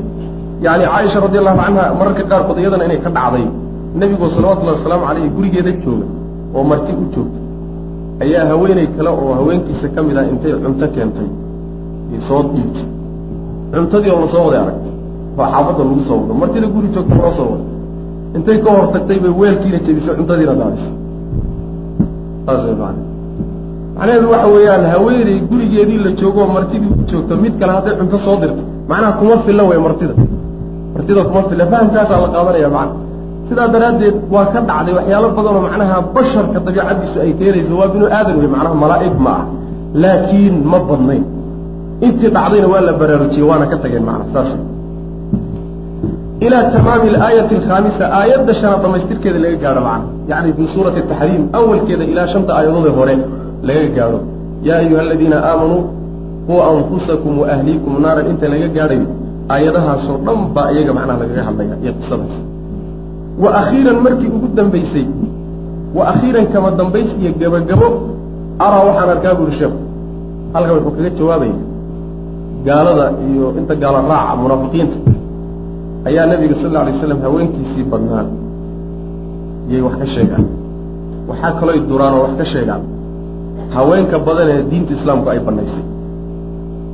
yani 0.65 0.83
caaisha 0.91 1.19
radi 1.25 1.37
allahu 1.41 1.57
canha 1.63 1.83
mararka 1.99 2.23
qaarkood 2.31 2.57
iyadana 2.63 2.83
inay 2.87 2.99
ka 3.05 3.09
dhacday. 3.17 3.45
Nebigoo 3.99 4.29
salawatullahi 4.35 4.77
wasalaamu 4.79 5.05
caleyhi 5.09 5.29
gurigeeda 5.35 5.71
jooga 5.83 6.05
oo 6.55 6.63
marti 6.69 6.91
u 7.01 7.03
joogta. 7.13 7.39
Ayaa 8.23 8.45
haweeney 8.51 8.87
kale 8.95 9.09
oo 9.09 9.33
haweenkiisa 9.39 9.87
ka 9.95 9.99
mid 10.07 10.17
ah 10.21 10.25
intay 10.31 10.51
cunto 10.63 10.87
keentay 10.95 11.27
soo 12.27 12.41
dhiibtay. 12.53 12.85
Cuntadii 13.73 14.11
oo 14.15 14.19
la 14.23 14.27
soo 14.33 14.43
waday 14.47 14.59
arag 14.63 14.77
oo 15.39 15.45
xaafadda 15.53 15.83
lagu 15.89 16.01
soo 16.09 16.17
wado. 16.21 16.33
Martida 16.41 16.67
guri 16.75 16.87
joogta 16.95 17.15
loo 17.21 17.31
soo 17.37 17.47
wado. 17.53 17.65
Intay 18.37 18.57
ka 18.65 18.69
hor 18.75 18.85
tagtay 18.95 19.17
bay 19.23 19.33
weelkiina 19.41 19.77
jebisay 19.85 20.15
cuntadiina 20.19 20.53
daadisay 20.61 20.91
saas 22.45 22.61
way 22.67 22.75
macana 22.81 23.01
macnaheedu 23.97 24.27
waxa 24.33 24.47
weeyaan 24.55 24.83
haweeney 24.93 25.37
gurigeedii 25.49 25.99
la 26.05 26.11
joogo 26.19 26.39
oo 26.43 26.47
martidii 26.57 26.89
u 27.01 27.03
joogto 27.11 27.33
mid 27.43 27.53
kale 27.59 27.71
hadday 27.77 27.93
cunto 27.99 28.17
soo 28.25 28.35
dirto. 28.41 28.61
Macnaha 28.89 29.11
kuma 29.19 29.35
filla 29.45 29.63
wey 29.69 29.79
martida. 29.85 30.13
Martida 30.95 31.21
kuma 31.29 31.41
filla. 31.49 31.63
Fahamkaasaa 31.71 32.19
la 32.23 32.27
qaadanaya 32.35 32.69
macana 32.75 32.93
sidaa 33.47 33.67
daraaddeed 33.73 34.15
waa 34.33 34.45
ka 34.53 34.59
dhacday 34.69 34.93
waxyaalo 34.97 35.27
badanoo 35.37 35.61
macnaha 35.67 35.95
basharka 36.15 36.57
dabiicaddiisu 36.65 37.17
ay 37.23 37.31
keenayso 37.39 37.73
waa 37.79 37.87
binu 37.93 38.05
aadan 38.17 38.35
wey 38.41 38.49
macnaha 38.55 38.75
malaa'ig 38.83 39.15
ma 39.25 39.31
ah 39.39 39.43
laakiin 40.03 40.55
ma 40.71 40.77
badnayn. 40.89 41.23
Intii 42.05 42.29
dhacdayna 42.35 42.67
waa 42.73 42.81
la 42.87 42.93
baraarujiyey 43.01 43.45
waana 43.49 43.65
ka 43.71 43.77
tageen 43.83 44.03
macna 44.09 44.25
saas 44.33 44.49
ilaa 46.45 46.63
tamaami 46.75 47.07
alaayati 47.13 47.55
alkhaamisa 47.59 48.03
aayadda 48.19 48.53
shanaad 48.59 48.81
dhamaystirkeeda 48.85 49.39
laga 49.45 49.57
gaadho 49.63 49.81
macna 49.87 50.07
yacni 50.31 50.51
fi 50.57 50.63
suurati 50.75 50.99
ataxriim 51.03 51.43
awalkeeda 51.59 52.03
ilaa 52.11 52.27
shanta 52.33 52.51
aayadoodee 52.57 52.93
hore 52.99 53.15
laga 53.69 53.87
gaadho 53.97 54.19
yaa 54.67 54.77
ayuha 54.83 55.01
aladiina 55.05 55.37
aamanuu 55.49 55.81
quu 56.47 56.55
anfusakum 56.71 57.33
wa 57.41 57.45
ahliikum 57.55 57.93
naaran 58.05 58.27
inta 58.33 58.45
laga 58.53 58.67
gaadhayo 58.77 59.05
aayadahaasoo 59.53 60.17
dhan 60.27 60.39
baa 60.55 60.67
iyaga 60.75 60.93
macnaha 60.97 61.19
lagaga 61.23 61.43
hadlaya 61.49 61.75
iyo 61.83 61.93
qisadaas 61.99 62.35
wa 63.43 63.49
akhiiran 63.61 63.97
markii 64.05 64.29
ugu 64.35 64.47
dambaysay 64.57 65.05
wa 65.97 66.03
akhiiran 66.11 66.45
kama 66.53 66.69
dambays 66.79 67.09
iyo 67.21 67.31
gebagabo 67.41 67.87
araa 68.65 68.81
waxaan 68.89 69.09
arkaa 69.15 69.33
buuri 69.39 69.53
sheekhu 69.59 69.79
halkan 70.53 70.73
wuxuu 70.77 70.93
kaga 70.97 71.09
jawaabaya 71.19 71.55
gaalada 72.67 73.05
iyo 73.29 73.45
inta 73.59 73.73
gaalo 73.83 73.99
raaca 74.11 74.33
munaafiqiinta 74.43 74.97
ayaa 76.09 76.25
nabiga 76.31 76.55
sal 76.61 76.75
alay 76.81 76.93
slam 77.01 77.19
haweenkiisii 77.25 77.85
badnaan. 77.91 78.27
Iyay 79.69 79.81
wax 79.85 79.95
ka 80.01 80.05
sheegaan. 80.15 80.45
Waxaa 81.29 81.51
kalooy 81.59 81.79
duraan 81.89 82.13
oo 82.17 82.21
wax 82.25 82.33
ka 82.41 82.45
sheegaan. 82.53 82.81
Haweenka 83.75 84.17
badan 84.27 84.47
ee 84.53 84.61
diinta 84.71 84.91
islaamku 84.97 85.27
ay 85.33 85.39
banaysay 85.47 85.85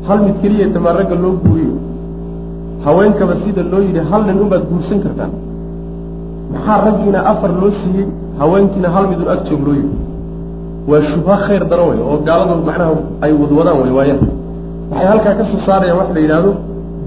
hal 0.08 0.20
mid 0.26 0.36
keliya 0.42 0.68
tamaa 0.76 0.94
ragga 0.98 1.16
loo 1.24 1.34
guuriyo 1.44 1.74
haweenkaba 2.86 3.34
sida 3.44 3.62
loo 3.72 3.82
yidhi 3.88 4.02
hal 4.12 4.22
nin 4.28 4.38
unbaad 4.44 4.64
guursan 4.72 5.00
kartaan. 5.06 5.32
Maxaa 6.54 6.78
raggiina 6.86 7.20
afar 7.32 7.52
loo 7.62 7.72
siiyey? 7.82 8.08
Haweenkiina 8.40 8.88
hal 8.96 9.06
midun 9.12 9.28
ag 9.34 9.40
joog 9.50 9.62
loo 9.68 9.76
yidhi 9.80 9.98
waa 10.90 11.02
shubha 11.12 11.36
khayr 11.46 11.64
daran 11.72 11.88
wey 11.92 12.00
oo 12.10 12.18
gaaladu 12.28 12.54
macnaha 12.70 12.94
ay 13.26 13.32
wadwadaan 13.42 13.78
way 13.82 13.92
waayaan. 13.98 14.22
Waxay 14.92 15.08
halkaa 15.12 15.34
ka 15.40 15.44
soo 15.52 15.60
saarayaan 15.68 15.98
waxa 16.02 16.14
la 16.18 16.22
yidhaahdo 16.26 16.52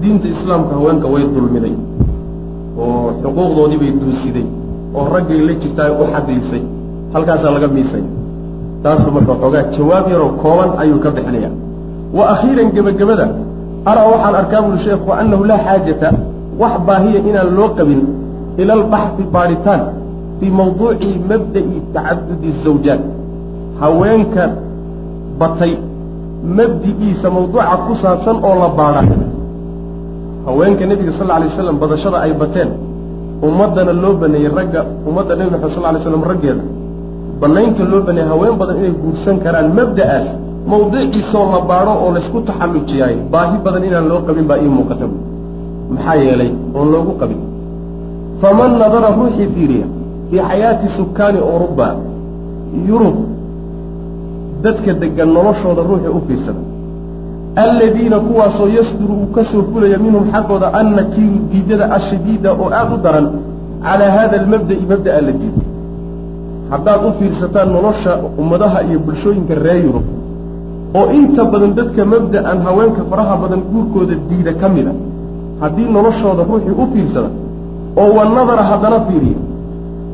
diinta 0.01 0.27
islaamka 0.35 0.73
haweenka 0.77 1.07
way 1.13 1.23
dulmiday 1.35 1.73
xuquuqdoodii 3.23 3.79
bay 3.81 3.91
duusiday 4.01 4.45
oo 4.97 5.05
raggay 5.15 5.39
la 5.47 5.53
jirtaa 5.61 5.89
u 6.01 6.03
xadiisay 6.13 6.63
halkaasaa 7.13 7.51
laga 7.55 7.67
miisay. 7.75 8.03
Taasu 8.83 9.11
marka 9.15 9.33
xoogaa 9.41 9.63
jawaab 9.75 10.05
yaroo 10.13 10.31
kooban 10.43 10.69
ayuu 10.81 10.99
ka 11.03 11.09
bixinaya 11.15 11.49
wa 12.17 12.23
akhiiran 12.33 12.67
gebagabada 12.75 13.25
araa 13.89 14.07
waxaan 14.13 14.35
arkaa 14.41 14.61
buli 14.65 14.79
sheekhu 14.85 15.09
annahu 15.21 15.43
laa 15.51 15.61
xaajata 15.67 16.09
wax 16.61 16.73
baahiya 16.87 17.19
inaan 17.29 17.49
loo 17.57 17.69
qabin 17.77 18.01
ila 18.61 18.73
albaxfi 18.79 19.23
baadhitaan 19.35 19.81
fii 20.39 20.51
mawduuci 20.59 21.09
mabda'i 21.31 21.77
tacadudi 21.95 22.49
zawjaat. 22.65 23.01
Haweenka 23.81 24.43
batay 25.39 25.73
mabdi'iisa 26.57 27.27
mawduuca 27.35 27.75
ku 27.87 27.93
saabsan 28.03 28.37
oo 28.47 28.55
la 28.61 28.69
baadha 28.79 29.01
haweenka 30.45 30.83
nebiga 30.85 31.11
sal 31.17 31.27
lla 31.27 31.35
alay 31.39 31.47
waslam 31.51 31.77
badashada 31.83 32.17
ay 32.25 32.33
bateen 32.41 32.69
ummaddana 33.47 33.93
loo 34.03 34.13
baneeyey 34.21 34.51
ragga 34.59 34.81
ummadda 35.09 35.33
nebi 35.39 35.49
maxamed 35.53 35.75
sal 35.75 35.85
alay 35.89 36.01
slam 36.05 36.23
raggeeda. 36.31 36.63
Banaynta 37.41 37.83
loo 37.91 38.01
baneeyey 38.07 38.29
haween 38.31 38.55
badan 38.61 38.75
inay 38.81 38.93
guursan 39.01 39.35
karaan 39.43 39.67
mabda'aas 39.77 40.27
mawdiciisoo 40.71 41.45
la 41.53 41.59
baadho 41.69 41.93
oo 42.03 42.09
laysku 42.15 42.37
taxallujiyaayo 42.49 43.19
baahi 43.33 43.57
badan 43.65 43.83
inaan 43.89 44.05
loo 44.11 44.19
qabin 44.27 44.45
baa 44.49 44.59
ii 44.65 44.71
muuqata. 44.77 45.05
Bu 45.11 45.17
maxaa 45.93 46.15
yeelay 46.25 46.51
oon 46.77 46.87
loogu 46.93 47.13
qabin. 47.21 47.39
Faman 48.41 48.71
nadara 48.81 49.09
ruuxii 49.17 49.47
fiiriya 49.55 49.87
fii 50.29 50.41
xayaati 50.49 50.87
sukaani 50.97 51.39
oruba 51.53 51.87
yurub 52.89 53.17
dadka 54.63 54.91
degan 55.01 55.29
noloshooda 55.37 55.81
ruuxii 55.89 56.13
u 56.17 56.21
fiirsada 56.27 56.61
alladiina 57.55 58.19
kuwaasoo 58.19 58.67
yasduru 58.67 59.13
uu 59.13 59.25
ka 59.35 59.43
soo 59.51 59.61
fulaya 59.73 59.97
minhum 59.97 60.31
xaggooda 60.31 60.73
annakiiru 60.73 61.37
diidada 61.51 61.85
ashadiida 61.97 62.49
oo 62.53 62.69
aada 62.79 62.95
u 62.95 62.97
daran 63.05 63.27
calaa 63.83 64.11
hada 64.17 64.35
almabda'i 64.41 64.83
mabda'a 64.91 65.21
la 65.27 65.31
diido 65.31 65.61
haddaad 66.71 67.01
u 67.09 67.11
fiirsataan 67.19 67.69
nolosha 67.75 68.11
ummadaha 68.41 68.79
iyo 68.87 68.99
bulshooyinka 69.05 69.53
reer 69.65 69.79
yurub 69.85 70.05
oo 70.99 71.05
inta 71.19 71.41
badan 71.51 71.71
dadka 71.79 72.01
mabda'an 72.13 72.57
haweenka 72.65 73.01
faraha 73.09 73.35
badan 73.43 73.61
guurkooda 73.71 74.15
diida 74.29 74.53
ka 74.61 74.67
mid 74.75 74.87
a 74.87 74.93
haddii 75.61 75.87
noloshooda 75.97 76.41
ruuxii 76.49 76.75
u 76.83 76.85
fiirsada 76.93 77.29
oo 78.01 78.09
wa 78.17 78.23
nadara 78.35 78.63
haddana 78.71 78.99
fiiriya 79.07 79.39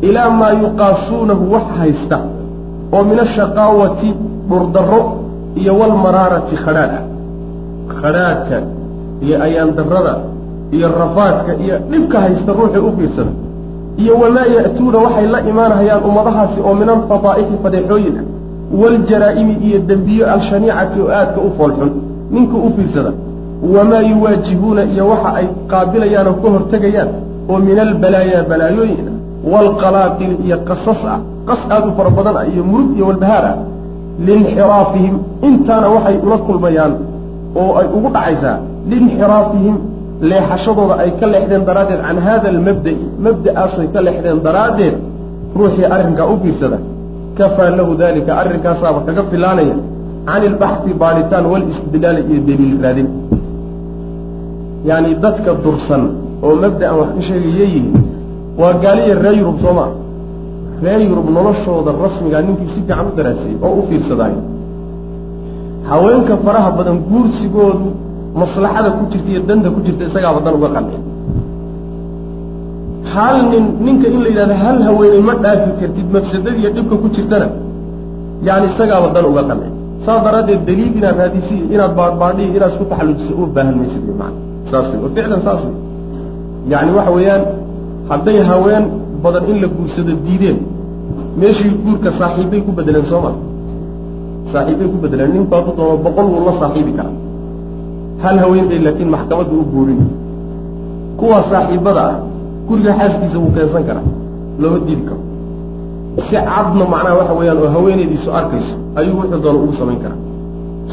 ilaa 0.08 0.30
maa 0.39 0.52
yuqaasuunahu 0.63 1.43
wax 1.54 1.63
haysta 1.80 2.17
oo 2.95 3.04
min 3.10 3.19
ashaqaawati 3.25 4.10
dhurdarro 4.49 5.02
iyo 5.62 5.73
walmaraarati 5.80 6.56
khadhaadh 6.65 6.93
ah 6.99 7.04
khadhaadhka 8.02 8.58
iyo 9.25 9.36
ayaandarrada 9.45 10.13
iyo 10.75 10.88
rafaadka 11.02 11.52
iyo 11.63 11.75
dhibka 11.91 12.17
haysta 12.23 12.52
ruuxii 12.60 12.84
u 12.89 12.91
fiirsada 12.97 13.32
iyo 14.02 14.13
wamaa 14.21 14.47
ya'tuuna 14.58 14.97
waxay 15.06 15.28
la 15.36 15.39
imaanahayaan 15.52 16.04
ummadahaasi 16.10 16.60
oo 16.67 16.73
min 16.82 16.89
alfadaa'ixi 16.95 17.56
fadeexooyin 17.63 18.15
ah 18.21 18.25
waljaraa'imi 18.82 19.54
iyo 19.67 19.78
dembiyo 19.89 20.23
alshaniicati 20.36 20.97
oo 21.02 21.10
aadka 21.19 21.39
u 21.47 21.49
foolxun 21.58 21.91
ninka 22.36 22.56
u 22.67 22.69
fiirsada 22.75 23.12
wamaa 23.75 24.02
yuwaajihuuna 24.12 24.84
iyo 24.93 25.04
waxa 25.12 25.30
ay 25.39 25.47
qaabilayaan 25.71 26.28
oo 26.32 26.36
ka 26.43 26.49
hortegayaan 26.56 27.10
oo 27.52 27.58
min 27.67 27.78
albalaayaa 27.86 28.43
balaayooyin 28.52 29.06
ah 29.12 29.15
waalqalaaqili 29.54 30.36
iyo 30.45 30.58
qasas 30.69 31.02
ah 31.13 31.19
qas 31.49 31.62
aada 31.73 31.86
u 31.88 31.91
fara 31.97 32.10
badan 32.17 32.36
ah 32.41 32.45
iyo 32.54 32.63
murug 32.71 32.89
iyo 32.97 33.06
walbahaar 33.10 33.45
ah 33.52 33.56
liinxiraafihim 34.28 35.15
intaana 35.47 35.88
waxay 35.95 36.15
ula 36.25 36.38
kulmayaan 36.47 36.93
oo 37.56 37.72
ay 37.80 37.88
ugu 37.98 38.10
dhacaysaa 38.16 38.56
liinxiraafihim 38.90 39.76
leexashadooda 40.32 40.94
ay 41.04 41.12
ka 41.20 41.26
leexdeen 41.34 41.64
daraaddeed 41.70 42.02
can 42.08 42.18
hada 42.28 42.48
almabda'i 42.54 42.98
mabda'aasay 43.26 43.88
ka 43.94 44.00
leexdeen 44.08 44.40
daraaddeed 44.48 44.96
ruuxii 45.60 45.86
arrinkaa 45.96 46.28
u 46.34 46.36
fiirsada 46.44 46.78
kafaa 47.38 47.70
lahu 47.80 47.92
dalika 48.04 48.32
arrinkaasaaba 48.42 49.00
kaga 49.08 49.24
filaanaya 49.32 49.76
can 50.28 50.42
ilbaxthi 50.50 50.92
baadhitaan 51.02 51.46
walistidlaali 51.54 52.22
iyo 52.32 52.40
daliil 52.48 52.76
raadin. 52.84 53.08
Yacni 54.90 55.12
dadka 55.24 55.52
dursan 55.64 56.04
oo 56.46 56.54
mabda'an 56.64 56.96
wax 57.00 57.10
ka 57.18 57.22
sheegaya 57.28 57.56
yihiin 57.64 57.88
waa 58.60 58.74
gaaliya 58.84 59.16
reer 59.24 59.36
yurub 59.42 59.58
soo 59.64 59.74
maa 59.80 59.90
reer 60.84 61.02
yurub 61.10 61.28
noloshooda 61.38 61.92
rasmigaa 62.04 62.42
ninkii 62.48 62.68
si 62.74 62.80
fiican 62.82 63.06
u 63.10 63.12
daraasayey 63.18 63.56
oo 63.66 63.72
u 63.80 63.82
fiirsadaayo 63.90 64.40
haweenka 65.89 66.34
faraha 66.45 66.69
badan 66.78 66.97
guursigoodu 67.10 67.88
maslaxada 68.41 68.89
ku 68.97 69.04
jirta 69.12 69.30
iyo 69.34 69.41
danta 69.49 69.69
ku 69.75 69.80
jirta 69.86 70.04
isagaaba 70.10 70.39
dan 70.45 70.54
uga 70.58 70.69
qancin 70.75 71.02
hal 73.13 73.38
nin 73.52 73.63
ninka 73.86 74.08
in 74.15 74.19
la 74.25 74.30
yidhahdo 74.32 74.56
hal 74.63 74.78
haweeney 74.88 75.21
ma 75.30 75.34
dhaafi 75.43 75.69
kartid 75.80 76.08
mafsadadiiyo 76.15 76.69
dhibka 76.75 76.95
ku 77.04 77.08
jirtana 77.15 77.47
yani 78.47 78.65
isagaaba 78.71 79.08
dan 79.15 79.25
uga 79.32 79.43
qancin 79.49 79.71
saas 80.06 80.19
daraaddeed 80.25 80.62
daliil 80.69 80.91
inaad 80.99 81.15
raadisi 81.21 81.58
inaad 81.73 81.91
baadbaadhihi 81.99 82.49
inaad 82.58 82.71
isku 82.73 82.86
taxallujisa 82.91 83.32
u 83.41 83.43
baahan 83.56 83.75
maysid 83.82 84.02
wy 84.10 84.13
maana 84.21 84.38
saas 84.71 84.86
wey 84.91 84.99
oo 85.06 85.10
ficlan 85.15 85.41
saas 85.47 85.62
wey 85.67 85.75
yacni 86.71 86.91
waxa 86.97 87.12
weeyaan 87.17 87.43
hadday 88.12 88.38
haween 88.52 88.84
badan 89.23 89.43
in 89.52 89.58
la 89.63 89.67
guursado 89.75 90.13
diideen 90.25 90.58
meeshii 91.41 91.71
guurka 91.84 92.10
saaxiibbay 92.19 92.62
ku 92.67 92.71
bedeleen 92.78 93.06
soo 93.12 93.21
ma 93.25 93.32
saaxiibbay 94.54 94.88
ku 94.94 94.98
bedeleen 95.04 95.32
ninku 95.36 95.52
hadduu 95.56 95.74
doono 95.78 95.98
boqol 96.06 96.26
wuu 96.34 96.44
la 96.48 96.54
saaxiibi 96.62 96.92
karaa. 96.98 97.16
Hal 98.24 98.38
haween 98.44 98.66
bay 98.70 98.80
laakiin 98.86 99.10
maxkamadda 99.16 99.54
u 99.62 99.64
guurin. 99.74 100.02
Kuwa 101.20 101.38
saaxiibada 101.52 102.02
ah 102.12 102.16
guriga 102.68 102.92
xaaskiisa 103.00 103.38
wuu 103.42 103.52
keensan 103.56 103.84
karaa. 103.90 104.06
Looma 104.62 104.80
diidi 104.88 105.04
karo. 105.10 105.22
Si 106.28 106.36
cadna 106.36 106.84
macnaha 106.94 107.16
waxa 107.20 107.34
weeyaan 107.40 107.58
oo 107.64 107.70
haweenaydiisu 107.76 108.30
arkayso 108.40 108.74
ayuu 109.00 109.16
wuxuu 109.20 109.40
doono 109.44 109.60
ugu 109.64 109.74
samayn 109.80 110.00
karaa. 110.04 110.20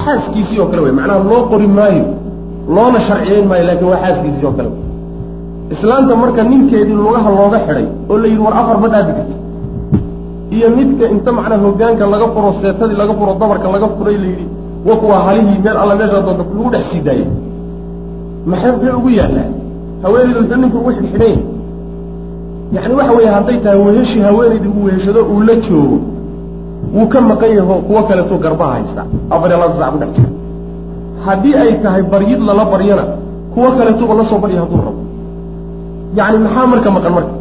Xaaskiisii 0.05 0.59
oo 0.63 0.67
kale 0.71 0.81
wey 0.87 0.93
macnaha 0.99 1.19
loo 1.31 1.43
qori 1.51 1.67
maayo 1.79 2.05
loona 2.75 2.99
sharciyeyn 3.09 3.47
maayo 3.51 3.65
laakiin 3.69 3.89
waa 3.93 4.01
xaaskiisii 4.05 4.47
oo 4.49 4.55
kale. 4.59 4.71
Islaanta 5.75 6.13
marka 6.23 6.43
ninkeedii 6.51 6.97
lugaha 7.03 7.31
looga 7.39 7.59
xidhay 7.67 7.87
oo 8.11 8.17
la 8.23 8.27
yidhi 8.31 8.43
war 8.47 8.55
afar 8.61 8.77
ma 8.83 8.89
dhaafi 8.93 9.13
karti 9.19 9.35
iyo 10.51 10.71
midka 10.71 11.05
inta 11.15 11.33
macnaa 11.33 11.59
hogaanka 11.65 12.07
laga 12.07 12.27
furo 12.35 12.53
seetadii 12.61 12.97
laga 13.03 13.15
furo 13.19 13.33
dabarka 13.41 13.69
laga 13.75 13.89
furay 13.99 14.17
la 14.17 14.27
yidhi 14.27 14.47
wa 14.89 14.97
kuwa 14.97 15.19
halihii 15.27 15.59
meel 15.65 15.77
alla 15.77 15.95
meeshaa 15.97 16.23
doonta 16.27 16.45
lagu 16.51 16.71
dhex 16.71 16.85
sii 16.91 17.03
maxay 18.51 18.71
maxay 18.73 18.93
ugu 18.99 19.11
yaallaa 19.11 19.51
haweenaydu 20.03 20.41
muxuu 20.41 20.57
ninku 20.63 20.79
ugu 20.79 20.91
xidhxidhan 20.97 21.29
yahay 21.31 21.39
yacni 22.73 22.95
waxa 22.95 23.13
weeye 23.19 23.31
hadday 23.37 23.59
tahay 23.65 23.79
weheshii 23.87 24.21
haweenaydii 24.29 24.69
uu 24.77 24.85
weheshado 24.85 25.21
uu 25.33 25.41
la 25.49 25.55
joogo 25.55 25.99
wuu 26.95 27.07
ka 27.13 27.21
maqan 27.21 27.51
yaho 27.57 27.75
kuwo 27.75 28.03
kaleetuu 28.03 28.39
garbaha 28.39 28.73
haysta. 28.73 29.03
Afar 29.31 29.51
iyo 29.51 29.59
labada 29.59 29.79
sac 29.81 29.93
ku 29.93 29.99
dhex 29.99 30.11
jira 30.17 30.29
haddii 31.27 31.55
ay 31.55 31.73
tahay 31.83 32.03
baryid 32.03 32.41
lala 32.49 32.65
baryana 32.65 33.05
kuwo 33.55 33.69
kaleetuba 33.79 34.15
la 34.15 34.25
soo 34.31 34.39
barya 34.39 34.61
hadduu 34.61 34.81
rabo. 34.87 35.01
Yacni 36.17 36.39
maxaa 36.45 36.67
marka 36.67 36.91
maqan 36.97 37.13
marka? 37.17 37.35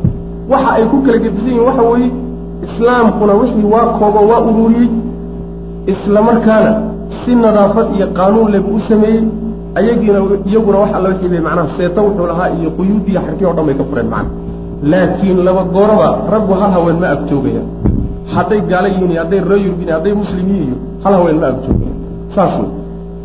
Waxa 0.52 0.72
ay 0.78 0.86
ku 0.92 0.98
kala 1.06 1.18
gedisan 1.24 1.48
yihiin 1.48 1.68
waxa 1.68 1.84
weeye 1.92 2.12
islaamkuna 2.66 3.34
wixii 3.42 3.64
waa 3.74 3.86
koobo 4.00 4.20
waa 4.30 4.42
ururiyey 4.50 4.90
isla 5.94 6.22
markaana 6.22 6.72
si 7.26 7.36
nadaafad 7.36 7.88
iyo 7.96 8.08
qaanuun 8.18 8.52
lebu 8.52 8.70
u 8.76 8.80
sameeyey 8.90 9.24
ayagiina 9.76 10.20
iyaguna 10.50 10.78
wax 10.82 10.90
alla 10.98 11.10
wixii 11.10 11.30
bay 11.34 11.40
macnaha 11.48 11.68
seeto 11.78 12.00
wuxuu 12.06 12.28
lahaa 12.32 12.50
iyo 12.60 12.70
quyuudiya 12.78 13.22
xarkii 13.26 13.46
o 13.46 13.54
dhan 13.58 13.66
bay 13.66 13.76
ka 13.80 13.84
fureen 13.90 14.10
macna 14.14 14.30
laakiin 14.92 15.38
laba 15.48 15.64
gooraba 15.76 16.08
raggu 16.34 16.54
hal 16.62 16.72
haween 16.76 16.98
ma 17.04 17.08
agjoogayaan 17.16 17.68
hadday 18.36 18.62
gaala 18.72 18.88
yihiin 18.88 19.12
iyo 19.12 19.22
hadday 19.24 19.40
ree 19.50 19.60
yurub 19.66 19.80
yihiin 19.80 19.94
hadday 19.98 20.14
muslim 20.22 20.46
yihiin 20.52 20.68
iyo 20.68 20.78
hal 21.04 21.14
haween 21.18 21.38
ma 21.42 21.48
agjoogayaan 21.54 21.98
saas 22.36 22.54
wey 22.60 22.70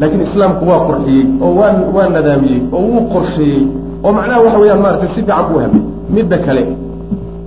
laakiin 0.00 0.22
islaamku 0.28 0.62
waa 0.70 0.80
qurxiyey 0.88 1.24
oo 1.44 1.50
waa 1.60 1.72
waa 1.96 2.08
nadaamiyey 2.16 2.60
oo 2.76 2.80
wuu 2.90 3.02
qorsheeyey 3.14 3.62
oo 4.04 4.12
macnaha 4.18 4.40
waxa 4.44 4.58
weeyaan 4.62 4.80
maaragtay 4.84 5.08
si 5.08 5.14
fiican 5.14 5.44
buu 5.48 5.58
helay. 5.64 5.80
Midda 6.14 6.38
kale 6.46 6.62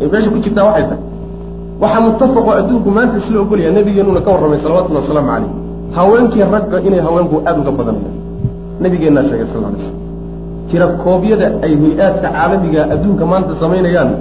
ee 0.02 0.08
meesha 0.12 0.30
ku 0.34 0.38
jirtaa 0.46 0.66
waxay 0.70 0.84
tahay 0.90 1.00
waxaa 1.82 2.02
muttafaqo 2.08 2.52
adduunku 2.60 2.90
maanta 2.98 3.18
isla 3.22 3.38
ogolaya 3.44 3.72
nabigeenuna 3.78 4.22
ka 4.26 4.30
warramay 4.32 4.60
salawatullhi 4.64 5.02
wasalaamu 5.04 5.30
calayh. 5.32 5.52
Haweenkii 5.98 6.44
ragga 6.54 6.78
inay 6.88 7.02
haweenku 7.08 7.36
aada 7.46 7.60
uga 7.62 7.72
badanayaan 7.80 8.18
nabigeennaa 8.84 9.24
sheegay 9.30 9.48
sal 9.54 9.66
alay 9.70 9.80
slam 9.86 9.98
tira 10.70 10.88
koobyada 11.04 11.48
ay 11.66 11.74
hay'aadka 11.84 12.28
caalamiga 12.36 12.82
adduunka 12.94 13.26
maanta 13.32 13.54
samaynayaan 13.62 14.12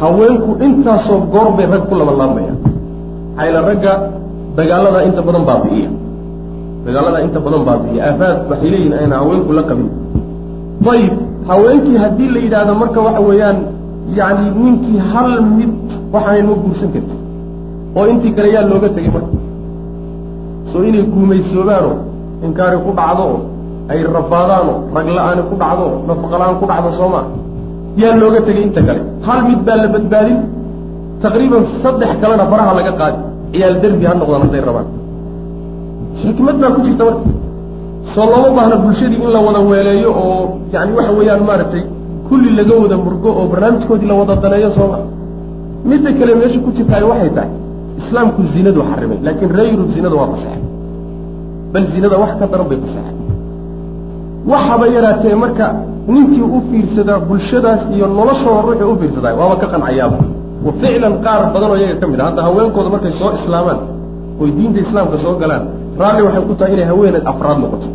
haweenku 0.00 0.50
intaasoo 0.66 1.20
goor 1.32 1.48
bay 1.56 1.66
rag 1.72 1.84
ku 1.90 1.94
labanlaabmayaan 2.00 2.58
maxayla 3.36 3.60
ragga 3.68 3.92
dagaaladaa 4.56 5.02
inta 5.08 5.20
badan 5.28 5.44
baabi'iya 5.50 5.90
dagaaladaa 6.86 7.22
inta 7.26 7.38
badan 7.46 7.62
baabi'iya 7.68 8.00
aafaad 8.08 8.38
waxay 8.50 8.84
ayna 9.00 9.14
haweenku 9.20 9.52
la 9.58 9.62
qabin. 9.70 9.88
Ayib 10.94 11.14
haweenkii 11.50 11.96
haddii 12.02 12.28
la 12.34 12.40
yidhaahdo 12.44 12.74
marka 12.82 13.00
waxa 13.06 13.20
weeyaan 13.28 13.58
yacni 14.18 14.48
ninkii 14.64 14.98
hal 15.12 15.30
mid 15.58 15.70
waxaanay 16.14 16.42
ma 16.48 16.54
guursan 16.62 16.88
karti 16.94 17.14
oo 17.98 18.04
intii 18.12 18.32
kale 18.36 18.48
yaa 18.54 18.64
looga 18.70 18.88
tegay 18.96 19.10
marka. 19.16 19.36
Soo 20.70 20.82
inay 20.88 21.02
guumaysoobaanoo 21.12 21.94
inkaari 22.46 22.76
ku 22.84 22.90
dhacdo 22.98 23.22
oo 23.32 23.38
ay 23.92 23.98
rabaadaano 24.16 24.72
rag 24.96 25.08
la'aani 25.16 25.42
ku 25.50 25.54
dhacdo 25.62 25.84
nafaqa 26.08 26.36
la'aan 26.40 26.56
ku 26.60 26.64
dhacdo 26.70 26.88
soo 26.98 27.08
maa 27.14 27.24
yaa 28.02 28.14
looga 28.22 28.40
tegay 28.48 28.62
inta 28.68 28.80
kale. 28.88 29.00
Hal 29.26 29.38
mid 29.48 29.60
baa 29.66 29.76
la 29.82 29.88
badbaadin? 29.94 30.38
Taqriiban 31.22 31.62
saddex 31.82 32.10
kalena 32.22 32.44
faraha 32.52 32.72
laga 32.78 32.92
qaadi. 33.00 33.18
Ciyaal 33.52 33.74
derbi 33.82 34.04
ha 34.08 34.12
noqdaan 34.20 34.42
hadday 34.46 34.62
rabaan. 34.68 34.86
Xikmad 36.22 36.56
baa 36.62 36.70
ku 36.76 36.80
jirta 36.86 37.02
marka. 37.08 37.28
Soo 38.14 38.26
looma 38.32 38.50
baahna 38.56 38.76
bulshadii 38.82 39.18
in 39.24 39.30
la 39.34 39.40
wada 39.46 39.60
weeleeyo 39.70 40.10
oo 40.24 40.36
yani 40.74 40.90
waxa 40.96 41.12
weeyaan 41.18 41.42
maaragtay 41.48 41.82
kulli 42.28 42.50
laga 42.58 42.74
wada 42.82 42.96
murgo 43.04 43.30
oo 43.40 43.44
barnaamijkoodii 43.52 44.08
la 44.10 44.14
wada 44.20 44.34
daneeyo 44.44 44.70
sooma 44.78 44.98
midda 45.88 46.10
kale 46.18 46.32
meesha 46.40 46.58
ku 46.64 46.70
jirtaay 46.76 47.02
waxay 47.10 47.30
tahay 47.36 47.50
islaamku 48.02 48.40
zinadu 48.54 48.80
xarimay 48.90 49.18
laakiin 49.26 49.50
ree 49.58 49.68
yurub 49.72 49.88
zinada 49.96 50.14
waa 50.20 50.28
fasaxay 50.32 50.60
bal 51.72 51.84
zinada 51.94 52.16
wax 52.22 52.32
ka 52.40 52.46
daran 52.52 52.66
bay 52.70 52.78
fasaxay 52.84 53.14
waxaba 54.52 54.84
yaraatee 54.96 55.34
marka 55.44 55.66
ninkii 56.14 56.44
u 56.56 56.58
fiirsadaa 56.70 57.18
bulshadaas 57.28 57.80
iyo 57.94 58.06
noloshooda 58.18 58.60
ruuxii 58.66 58.88
u 58.92 58.96
fiirsadaa 59.00 59.32
waaba 59.40 59.54
ka 59.62 59.66
qancayaaba 59.72 60.18
wa 60.66 60.70
ficlan 60.80 61.14
qaar 61.24 61.40
badan 61.54 61.70
oo 61.72 61.76
iyaga 61.80 61.96
ka 62.02 62.06
mid 62.12 62.20
a 62.20 62.24
hadda 62.28 62.40
haweenkooda 62.46 62.88
markay 62.94 63.12
soo 63.20 63.30
islaamaan 63.38 63.78
oy 64.42 64.48
diinta 64.56 64.78
islaamka 64.86 65.16
soo 65.24 65.34
galaan. 65.42 65.62
Raalli 66.00 66.22
waxay 66.26 66.42
ku 66.48 66.54
tahay 66.58 66.72
inay 66.76 66.86
haweeneed 66.90 67.24
afraad 67.32 67.58
noqoto. 67.62 67.88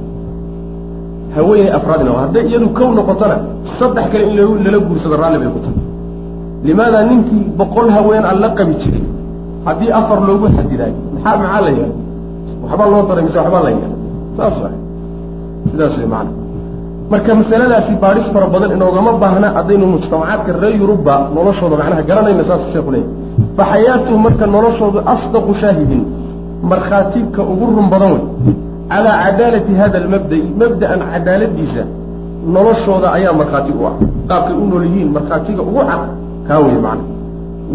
Haweeney 1.35 1.69
afraad 1.77 1.99
ina 2.03 2.11
hadday 2.23 2.43
iyadu 2.49 2.67
kow 2.77 2.89
noqotona 2.99 3.35
saddex 3.79 4.05
kale 4.11 4.23
in 4.29 4.33
lala 4.65 4.77
guursado 4.87 5.15
raalli 5.21 5.37
bay 5.43 5.49
ku 5.55 5.59
tahay 5.65 5.77
limaada 6.67 6.99
ninkii 7.09 7.43
boqol 7.59 7.87
haween 7.95 8.23
aan 8.29 8.37
la 8.43 8.49
qabi 8.57 8.73
jiray 8.81 9.03
haddii 9.67 9.91
afar 9.99 10.19
loogu 10.27 10.47
xadidaayo 10.57 10.95
maxaa 11.13 11.37
maxaa 11.41 11.61
la 11.65 11.71
yahay 11.77 11.91
waxbaa 12.63 12.87
loo 12.93 13.03
daray 13.09 13.23
mise 13.27 13.37
waxbaa 13.41 13.63
la 13.67 13.71
yahay 13.75 13.93
saas 14.37 14.55
wa 14.63 14.69
sidaas 15.71 15.93
way 15.99 16.07
macana 16.13 16.31
marka 17.11 17.31
masaladaasi 17.41 17.93
baadhis 18.03 18.27
fara 18.33 18.47
badan 18.53 18.71
inoogama 18.77 19.11
baahna 19.23 19.47
haddaynu 19.57 19.85
mujtamacaadka 19.95 20.51
reer 20.61 20.75
yurubba 20.81 21.15
noloshooda 21.35 21.75
macnaha 21.81 22.01
garanayna 22.09 22.43
saas 22.49 22.61
sheeku 22.73 22.91
leeyahy 22.95 23.11
fa 23.57 23.63
xayaatuhu 23.71 24.17
marka 24.25 24.45
noloshoodu 24.55 24.97
asdaqu 25.13 25.51
shaahidin 25.61 26.03
markhaatika 26.71 27.41
ugu 27.51 27.65
run 27.77 27.87
badan 27.93 28.11
wey 28.15 28.23
calaa 28.91 29.15
cadaalati 29.25 29.71
hada 29.81 29.97
almabda'i 30.03 30.43
mabda'an 30.61 30.99
cadaaladiisa 31.13 31.83
noloshooda 32.55 33.07
ayaa 33.17 33.33
markhaati 33.41 33.71
u 33.79 33.81
ah 33.89 33.93
qaabkay 34.29 34.55
u 34.63 34.65
nool 34.71 34.83
yihiin 34.87 35.09
markhaatiga 35.17 35.61
ugu 35.69 35.81
cad 35.89 36.01
kaa 36.47 36.59
wey 36.65 36.77
macna 36.85 37.03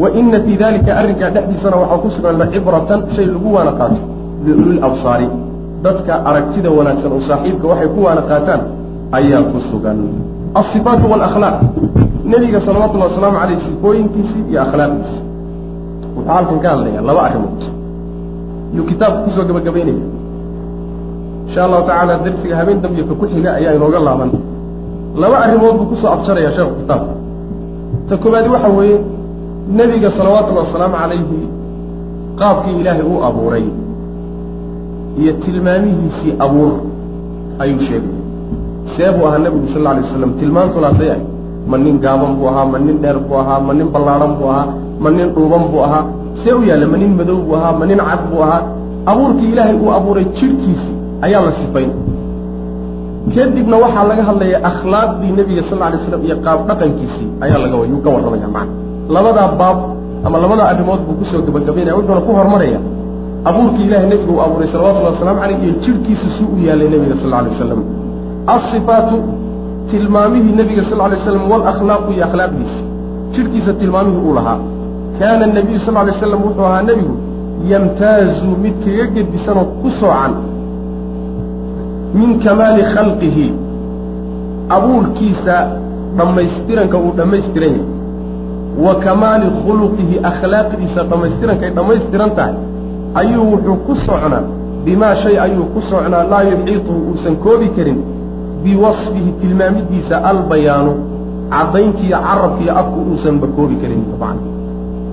wa 0.00 0.08
ina 0.20 0.38
fii 0.44 0.56
dalika 0.56 0.90
arrinkaa 1.00 1.30
dhexdiisana 1.34 1.76
waxaa 1.82 1.98
ku 2.02 2.08
sugan 2.16 2.34
lacibratan 2.40 3.00
shay 3.14 3.26
lagu 3.26 3.48
waana 3.56 3.72
qaato 3.80 4.00
liulil 4.44 4.80
absaari. 4.88 5.28
Dadka 5.84 6.12
aragtida 6.28 6.70
wanaagsan 6.78 7.12
oo 7.16 7.20
saaxiibka 7.28 7.66
waxay 7.72 7.88
ku 7.94 8.00
waana 8.06 8.22
qaataan 8.30 8.60
ayaa 9.18 9.42
ku 9.50 9.58
sugan. 9.70 9.98
Alsifaatu 10.60 11.04
walakhlaaq 11.12 11.56
nebiga 12.32 12.58
salawatullahi 12.66 13.10
wasalaamu 13.12 13.38
caleyh 13.42 13.58
sifooyinkiisii 13.66 14.42
iyo 14.50 14.60
akhlaaqdiisi. 14.66 15.18
Wuxuu 16.16 16.32
halkan 16.32 16.58
ka 16.62 16.68
hadlayaa 16.72 17.02
laba 17.08 17.20
arrimood. 17.28 17.60
Yuu 18.76 18.84
kitaabka 18.90 19.20
ku 19.24 19.30
soo 19.34 19.44
gabagabaynaya 19.48 20.04
insha 21.46 21.60
allahu 21.66 21.82
tacaala 21.88 22.14
darsiga 22.24 22.54
habeen 22.60 22.78
dambiyo 22.84 23.04
ka 23.10 23.14
ku 23.20 23.24
xiga 23.32 23.50
ayaa 23.58 23.72
inooga 23.78 24.00
laaban. 24.06 24.30
Laba 25.22 25.36
arrimood 25.44 25.74
buu 25.78 25.86
ku 25.90 25.96
soo 26.02 26.10
abjaraya 26.16 26.50
sheekhu 26.56 26.74
kitaabka 26.80 27.12
ta 28.10 28.16
koobaadi 28.22 28.48
waxa 28.54 28.68
weeye 28.78 28.98
nebiga 29.78 30.10
salawaatullahi 30.18 30.66
wasalaamu 30.66 30.96
calayhi 31.02 31.40
qaabkii 32.40 32.74
ilaahay 32.80 33.02
uu 33.12 33.20
abuuray 33.28 33.66
iyo 35.20 35.32
tilmaamihiisii 35.44 36.32
abuur 36.44 36.72
ayuu 37.62 37.80
sheegay. 37.88 38.14
See 38.96 39.10
buu 39.14 39.26
ahaa 39.28 39.38
nebigu 39.44 39.66
sal 39.72 39.76
alla 39.86 39.90
alay 39.90 40.02
waslam 40.08 40.32
tilmaantulaasay 40.40 41.10
ahay 41.10 41.22
ma 41.70 41.76
nin 41.78 41.96
gaaban 42.04 42.32
buu 42.38 42.48
ahaa 42.52 42.66
ma 42.72 42.78
nin 42.86 42.96
dheer 43.02 43.18
buu 43.28 43.36
ahaa 43.42 43.60
ma 43.66 43.72
nin 43.78 43.88
ballaadhan 43.94 44.32
buu 44.38 44.48
ahaa 44.52 44.66
ma 45.02 45.08
nin 45.16 45.28
dhuuban 45.34 45.64
buu 45.72 45.82
ahaa 45.86 46.04
see 46.42 46.52
u 46.58 46.62
yaalla 46.68 46.86
ma 46.92 46.96
nin 47.02 47.12
madow 47.18 47.38
buu 47.46 47.56
ahaa 47.58 47.72
ma 47.80 47.84
nin 47.90 47.98
cad 48.08 48.20
buu 48.30 48.42
ahaa. 48.46 48.62
Abuurkii 49.10 49.50
ilaahay 49.52 49.76
uu 49.84 49.90
abuuray 49.98 50.24
jidhkiisii 50.38 50.94
ayaa 51.26 51.42
la 51.46 51.52
sifayn 51.60 51.90
kadibna 53.34 53.76
waxaa 53.84 54.04
laga 54.10 54.22
hadlaya 54.28 54.58
akhlaaqdii 54.70 55.32
nebiga 55.38 55.62
sal 55.70 55.82
alay 55.86 55.98
slam 56.06 56.20
iyo 56.26 56.36
qaab 56.46 56.58
dhaqankiisii. 56.68 57.28
Ayaa 57.44 57.58
laga 57.64 57.76
yuu 57.92 58.00
ka 58.04 58.08
warramaya 58.14 58.48
macana 58.54 58.72
labadaa 59.14 59.48
baab 59.60 59.78
ama 60.26 60.36
labadaa 60.44 60.68
arrimood 60.72 61.00
buu 61.06 61.14
ku 61.20 61.24
soo 61.30 61.40
gabagabaynaya 61.46 61.94
wuxuuna 61.98 62.20
ku 62.26 62.32
horumaraya 62.38 62.80
abuurkii 63.48 63.84
ilahay 63.88 64.06
nebiga 64.12 64.32
uu 64.32 64.40
abuuray 64.46 64.68
salawatullahi 64.72 65.14
wasalaamu 65.14 65.40
caleyh 65.42 65.58
iyo 65.64 65.72
jidhkiisa 65.84 66.26
suu 66.36 66.48
u 66.54 66.58
yaalay 66.66 66.88
nebiga 66.94 67.14
sal 67.22 67.32
alay 67.38 67.50
wasalam 67.54 67.80
asifaatu 68.56 69.16
tilmaamihii 69.90 70.54
nebiga 70.60 70.82
sal 70.90 71.00
alay 71.06 71.18
slam 71.24 71.42
walakhlaaqu 71.52 72.08
iyo 72.16 72.24
akhlaaqdiisi 72.28 72.80
jidhkiisa 73.34 73.72
tilmaamihii 73.80 74.22
uu 74.28 74.34
lahaa. 74.38 74.58
Kaana 75.18 75.44
nabiyu 75.58 75.78
sal 75.86 75.96
alay 76.02 76.14
slam 76.20 76.40
wuxuu 76.46 76.64
ahaa 76.70 76.82
nebigu 76.90 77.14
yamtaazu 77.72 78.50
mid 78.64 78.74
kaga 78.84 79.06
gedisanoo 79.14 79.66
ku 79.82 79.88
soocan 80.00 80.32
min 82.14 82.40
kamaali 82.44 82.82
khalqihi. 82.94 83.46
Abuurkiisa 84.76 85.56
dhammaystiranka 86.18 86.96
uu 86.98 87.12
dhammaystiran 87.16 87.72
yahay. 87.78 87.86
Wa 88.84 88.94
kamaali 89.04 89.46
khuluqihi 89.62 90.22
akhlaaqdiisa 90.30 91.04
dhammaystirankay 91.10 91.70
dhammaystiran 91.78 92.30
tahay. 92.38 92.54
Ayuu 93.14 93.44
wuxuu 93.52 93.76
ku 93.86 93.94
socnaa 94.06 94.42
bimaa 94.84 95.14
shay 95.22 95.36
ayuu 95.38 95.66
ku 95.74 95.80
socnaa 95.90 96.24
laa 96.32 96.42
yuxiituhu 96.42 97.00
uusan 97.10 97.36
koobi 97.36 97.68
karin 97.76 97.98
biwasfihi 98.62 99.32
tilmaamidiisa 99.40 100.24
albayaanu 100.30 100.92
caddayntiiyo 101.50 102.18
carabkiiyo 102.26 102.72
afku 102.80 102.98
uusanba 103.10 103.46
koobi 103.56 103.76
karin 103.82 104.02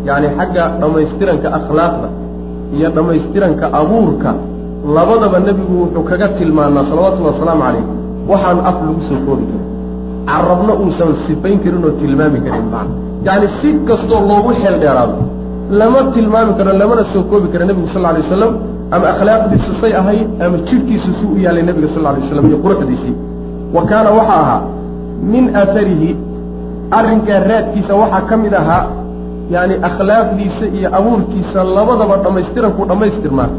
yacni 0.07 0.27
xagga 0.38 0.63
dhammaystiranka 0.81 1.47
akhlaaqda 1.60 2.10
iyo 2.75 2.89
dhammaystiranka 2.95 3.65
abuurka 3.79 4.29
labadaba 4.95 5.39
nebigu 5.47 5.73
wuxuu 5.82 6.04
kaga 6.10 6.28
tilmaanaa 6.38 6.84
salawatullhi 6.89 7.30
wasalaamu 7.34 7.62
calayh 7.65 7.84
waxaan 8.32 8.60
af 8.69 8.78
lagu 8.88 9.02
soo 9.10 9.19
koobi 9.26 9.45
karin. 9.52 9.65
Carabna 10.30 10.73
uusan 10.84 11.10
sifayn 11.26 11.58
karin 11.63 11.84
oo 11.88 11.91
tilmaami 12.02 12.39
karin 12.45 12.67
macna 12.73 12.93
yacni 13.28 13.47
si 13.60 13.69
kastoo 13.88 14.21
loogu 14.30 14.52
xeel 14.62 14.76
dheeraado 14.82 15.15
lama 15.80 16.00
tilmaami 16.15 16.52
karo 16.58 16.71
lamana 16.82 17.04
soo 17.13 17.23
koobi 17.32 17.47
karo 17.54 17.63
nebigu 17.69 17.88
sal 17.93 18.06
alay 18.10 18.21
waslam 18.26 18.54
ama 18.95 19.06
akhlaaqdiisu 19.13 19.71
say 19.82 19.91
ahayd 20.02 20.28
ama 20.45 20.58
jidhkiisu 20.67 21.10
suu 21.19 21.30
u 21.36 21.38
yaalay 21.45 21.63
nebiga 21.69 21.88
sal 21.95 22.06
alay 22.10 22.21
waslam 22.23 22.45
iyo 22.50 22.58
quruxdiisii. 22.63 23.15
Wa 23.76 23.82
kaana 23.89 24.10
waxaa 24.17 24.39
ahaa 24.43 24.62
min 25.34 25.43
aaharihi 25.62 26.10
arrinkaa 27.00 27.39
raadkiisa 27.52 27.93
waxaa 28.02 28.21
ka 28.30 28.36
mid 28.43 28.54
ahaa 28.62 28.84
yacni 29.54 29.76
akhlaaqdiisa 29.89 30.65
iyo 30.78 30.88
abuurkiisa 30.97 31.60
labadaba 31.78 32.15
dhammaystirankuu 32.23 32.86
dhammaystirmaa 32.91 33.50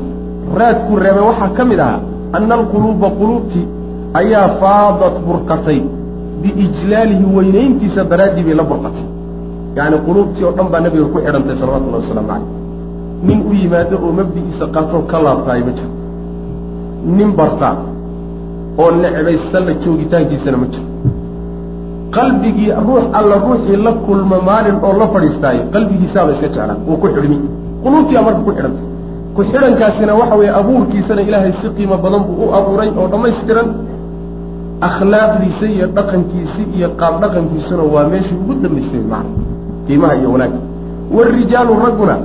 raadkuu 0.61 0.97
reebay 1.05 1.25
waxaa 1.31 1.51
ka 1.57 1.65
mid 1.71 1.81
ahaa 1.87 2.01
anna 2.37 2.55
alquluuba 2.59 3.09
quluubtii 3.21 3.67
ayaa 4.21 4.49
faadat 4.61 5.17
burqatay 5.27 5.81
biijlaalihi 6.43 7.25
weynayntiisa 7.37 8.05
daraaddii 8.11 8.45
bay 8.49 8.55
la 8.61 8.65
burqatay. 8.71 9.05
Yacni 9.77 9.99
quluubtii 10.07 10.45
oo 10.49 10.53
dhan 10.57 10.69
baa 10.73 10.81
nabiga 10.85 11.07
ku 11.13 11.19
xidhantay 11.25 11.57
salawatullahi 11.61 12.03
wasalaamu 12.05 12.29
calayh 12.29 12.47
nin 13.29 13.39
u 13.51 13.53
yimaado 13.61 13.97
oo 14.05 14.13
mabdigiisa 14.19 14.65
qaatoo 14.75 15.03
ka 15.11 15.17
laabtaay 15.27 15.61
ma 15.67 15.73
jiro. 15.79 15.91
Nin 17.17 17.31
barta 17.39 17.69
oo 18.83 18.91
necbaysta 19.03 19.59
la 19.67 19.73
joogitaankiisana 19.83 20.57
ma 20.63 20.67
jiro. 20.73 20.87
Qalbigii 22.17 22.71
ruux 22.87 23.05
alla 23.19 23.37
ruuxii 23.45 23.77
la 23.87 23.93
kulma 24.07 24.37
maalin 24.49 24.77
oo 24.87 24.93
la 25.01 25.07
fadhiistaayo 25.13 25.63
qalbigiisaaba 25.75 26.31
iska 26.35 26.47
jeclaan 26.49 26.79
wuu 26.89 26.97
ku 27.03 27.07
xidhmi. 27.15 27.39
Quluubtiibaa 27.83 28.25
marka 28.29 28.41
ku 28.47 28.53
xidhantay 28.57 28.88
ku 29.39 29.45
xidhankaasina 29.51 30.13
waxa 30.21 30.35
weeye 30.41 30.53
abuurkiisana 30.61 31.23
ilaahay 31.23 31.53
si 31.63 31.69
qiimo 31.77 31.97
badan 32.05 32.23
buu 32.27 32.45
u 32.45 32.55
abuuray 32.59 32.91
oo 33.01 33.07
dhammaystiran. 33.13 33.69
Akhlaaqdiisa 34.89 35.67
iyo 35.75 35.87
dhaqankiisi 35.97 36.63
iyo 36.77 36.89
qaab 37.01 37.15
dhaqankiisuna 37.23 37.83
waa 37.95 38.07
meeshii 38.13 38.37
ugu 38.43 38.55
dambaystay 38.63 39.01
macna 39.13 39.31
qiimaha 39.87 40.15
iyo 40.21 40.29
wanaagga. 40.35 40.61
Waarijaalu 41.17 41.73
ragguna 41.85 42.17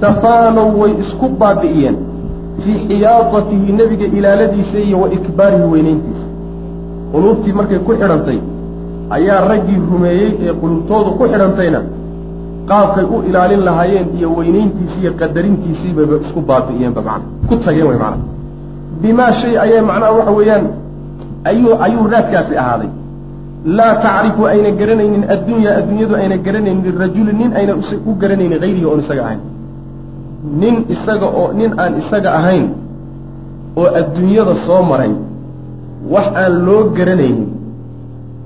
tafaanow 0.00 0.68
way 0.80 0.92
isku 1.02 1.26
baabi'iyeen 1.40 1.96
fii 2.62 2.78
xiyaadatihi 2.88 3.72
nebiga 3.78 4.06
ilaaladiisa 4.18 4.78
iyo 4.86 4.96
wa 5.02 5.08
ikbaarihi 5.16 5.66
weynayntiisa. 5.72 6.24
Quluubtii 7.12 7.52
markay 7.58 7.78
ku 7.86 7.92
xidhantay 7.92 8.38
ayaa 9.16 9.40
raggii 9.50 9.80
rumeeyey 9.92 10.30
ee 10.46 10.52
quluubtoodu 10.60 11.10
ku 11.18 11.24
xidhantayna 11.32 11.80
qaabkay 12.70 13.04
u 13.14 13.16
ilaalin 13.28 13.62
lahaayeen 13.68 14.08
iyo 14.18 14.28
weynayntiisii 14.38 15.00
iyo 15.04 15.12
qadarintiisii 15.20 15.92
bayba 15.98 16.14
isku 16.24 16.40
baabi'iyeenba 16.50 17.00
macna. 17.08 17.26
Ku 17.48 17.54
tageen 17.64 17.86
way 17.90 17.98
macna. 18.04 18.24
Bimaa 19.02 19.32
shay 19.40 19.54
ayay 19.64 19.80
macnaha 19.90 20.12
waxa 20.18 20.32
weeyaan. 20.38 20.64
Ayuu 21.50 21.72
ayuu 21.86 22.04
raadkaasi 22.14 22.54
ahaaday. 22.62 22.90
Laa 23.78 23.94
tacrifu 24.04 24.42
ayna 24.52 24.70
garanaynin 24.80 25.24
addunya 25.34 25.70
adduunyadu 25.78 26.14
ayna 26.20 26.36
garanaynin 26.46 26.82
lirajuli 26.86 27.32
nin 27.40 27.50
ayna 27.58 27.72
u 28.10 28.12
garanaynin 28.22 28.58
hayrihi 28.64 28.86
oon 28.90 29.00
isaga 29.04 29.22
ahayn. 29.26 29.40
Nin 30.60 30.74
isaga 30.94 31.26
oo 31.40 31.46
nin 31.58 31.70
aan 31.82 31.92
isaga 32.02 32.30
ahayn 32.38 32.66
oo 33.80 33.88
adduunyada 34.00 34.54
soo 34.66 34.82
maray 34.90 35.12
wax 36.14 36.26
aan 36.42 36.52
loo 36.66 36.80
garanaynin 36.98 37.48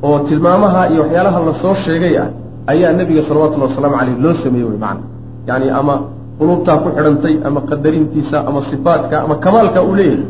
oo 0.09 0.19
tilmaamaha 0.29 0.81
iyo 0.93 1.01
waxyaalaha 1.05 1.39
la 1.49 1.53
soo 1.63 1.75
sheegay 1.85 2.15
ah 2.23 2.29
ayaa 2.73 2.93
nebiga 2.99 3.23
salawatullahi 3.29 3.71
wasalaamu 3.73 3.97
caleyh 4.01 4.17
loo 4.25 4.35
sameeyey 4.45 4.69
wey 4.71 4.79
macana 4.85 5.03
yacni 5.49 5.69
ama 5.81 5.95
qulubtaa 6.39 6.77
ku 6.83 6.89
xidhantay 6.97 7.35
ama 7.49 7.61
qadarintiisa 7.71 8.37
ama 8.49 8.61
sifaatka 8.71 9.17
ama 9.25 9.35
kamaalka 9.45 9.81
uu 9.89 9.95
leeyahay. 10.01 10.25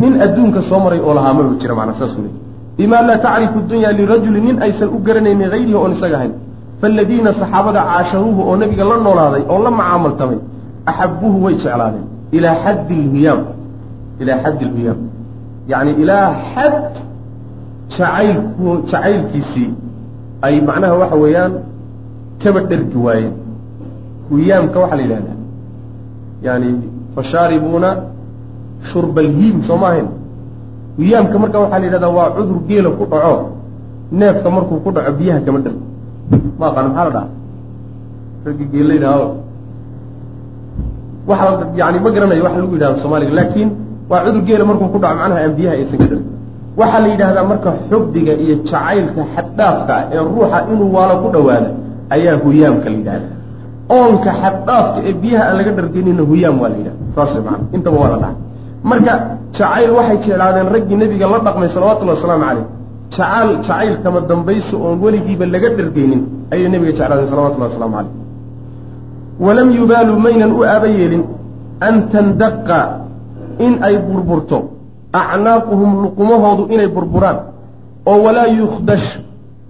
Nin 0.00 0.12
adduunka 0.24 0.60
soo 0.68 0.80
maray 0.84 1.00
oo 1.06 1.14
lahaa 1.18 1.34
maba 1.38 1.54
jira 1.60 1.74
macana 1.78 1.94
saasuu 2.00 2.22
leeyay 2.26 2.40
bima 2.78 2.98
laa 3.08 3.18
tacrifu 3.24 3.58
dunya 3.70 3.90
lirajuli 3.98 4.40
nin 4.46 4.56
aysan 4.66 4.88
u 4.96 4.98
garanaynin 5.06 5.48
hayrihi 5.54 5.74
oon 5.80 5.92
isaga 5.96 6.16
ahayn. 6.18 6.32
Faaladiina 6.80 7.30
saxaabada 7.40 7.80
caasharuuhu 7.90 8.40
oo 8.48 8.56
nebiga 8.62 8.84
la 8.90 8.96
noolaaday 9.06 9.42
oo 9.52 9.60
la 9.66 9.70
macaamaltamay 9.80 10.38
axabuuhu 10.90 11.38
way 11.44 11.54
jeclaadeen. 11.62 12.06
Ilaa 12.36 12.56
xaddi 12.64 12.96
lhiyaam 13.12 13.40
ilaa 14.22 14.38
xaddi 14.44 14.64
lhiyaam 14.74 14.98
yacni 15.72 15.92
ilaa 16.02 16.26
xad 16.54 16.74
jacaylku 17.96 18.68
jacaylkiisii 18.90 19.70
ay 20.46 20.54
macnaha 20.68 20.94
waxa 21.02 21.16
weeyaan 21.24 21.52
kaba 22.42 22.60
dhergi 22.70 22.98
waayeen 23.06 23.34
hiyaamka 24.30 24.76
waxaa 24.82 24.96
la 25.00 25.02
yidhahdaa. 25.06 25.38
Yani 26.46 26.68
fashaaribuuna 27.14 27.90
shurba 28.92 29.20
alhiim 29.26 29.56
soo 29.68 29.76
ma 29.82 29.86
ahayn. 29.92 30.08
Hiyaamka 31.00 31.36
marka 31.42 31.58
waxaa 31.64 31.78
la 31.82 31.86
yidhahdaa 31.88 32.12
waa 32.18 32.28
cudur 32.36 32.58
geela 32.68 32.90
ku 32.98 33.04
dhaco. 33.12 33.34
Neefka 34.18 34.48
markuu 34.56 34.78
ku 34.84 34.90
dhaco 34.96 35.12
biyaha 35.18 35.40
kama 35.46 35.58
dhergo 35.64 35.82
ma 36.58 36.64
aqaano 36.70 36.88
maxaa 36.90 37.04
la 37.08 37.10
dhaha 37.16 37.28
raggi 38.46 38.64
geel 38.72 38.86
la 38.90 38.94
yidhahdo 38.98 39.26
waxa 41.28 41.46
yani 41.80 41.98
ma 42.04 42.10
garanayo 42.14 42.42
waxa 42.46 42.58
lagu 42.62 42.74
yidhahdo 42.76 42.96
soomaaliga 43.02 43.32
laakiin 43.38 43.70
waa 44.10 44.20
cudur 44.26 44.42
geela 44.48 44.64
markuu 44.70 44.88
ku 44.94 44.98
dhaco 45.02 45.16
macnaha 45.20 45.40
aan 45.44 45.54
biyaha 45.58 45.74
aysan 45.80 45.98
ka 46.02 46.06
dhergin 46.10 46.28
waxaa 46.80 47.00
la 47.04 47.08
yidhahdaa 47.12 47.44
marka 47.50 47.70
xubdiga 47.90 48.32
iyo 48.44 48.54
jacaylka 48.68 49.22
xaddhaafka 49.34 49.92
ah 49.98 50.02
ee 50.14 50.20
ruuxa 50.28 50.58
inuu 50.72 50.88
waalo 50.96 51.14
ku 51.22 51.28
dhowaada 51.34 51.70
ayaa 52.10 52.36
huyaamka 52.44 52.86
la 52.90 52.96
yidhahda 52.96 53.28
oonka 53.96 54.30
xaddhaafka 54.42 54.98
ee 55.08 55.14
biyaha 55.22 55.44
aan 55.48 55.56
laga 55.60 55.72
dhargeynina 55.78 56.22
huyaam 56.30 56.60
waa 56.62 56.68
la 56.72 56.76
yidhahda 56.80 57.02
saas 57.14 57.30
macana 57.46 57.64
intaba 57.76 57.96
waa 58.02 58.10
la 58.14 58.18
dhaha 58.22 58.34
marka 58.90 59.12
jacayl 59.56 59.90
waxay 59.98 60.18
jeclaadeen 60.24 60.68
raggii 60.74 60.96
nebiga 61.02 61.26
la 61.32 61.38
dhaqmay 61.46 61.68
salawatullahi 61.76 62.16
wasalaamu 62.18 62.44
caleyh 62.48 62.66
jacaal 63.10 63.48
jacayl 63.56 63.94
kama 64.04 64.20
dambayso 64.30 64.74
oon 64.84 64.96
weligiiba 65.04 65.46
laga 65.54 65.68
dhargeynin 65.78 66.20
ayay 66.52 66.68
nebiga 66.74 66.92
jeclaadeen 66.98 67.28
salawatullahi 67.32 67.70
wasalaamu 67.70 67.96
caleyh 67.96 68.12
walam 69.46 69.68
yubaaluu 69.78 70.18
maynan 70.26 70.50
u 70.58 70.60
aaba 70.72 70.86
yeelin 70.98 71.24
an 71.80 71.94
tandaqa 72.12 72.80
in 73.58 73.82
ay 73.82 73.98
burburto. 73.98 74.58
Acnaaquhum 75.12 75.90
luqumahoodu 76.02 76.62
inay 76.74 76.88
burburaan. 76.88 77.38
Oo 78.06 78.18
walaa 78.24 78.46
yukhdash 78.46 79.06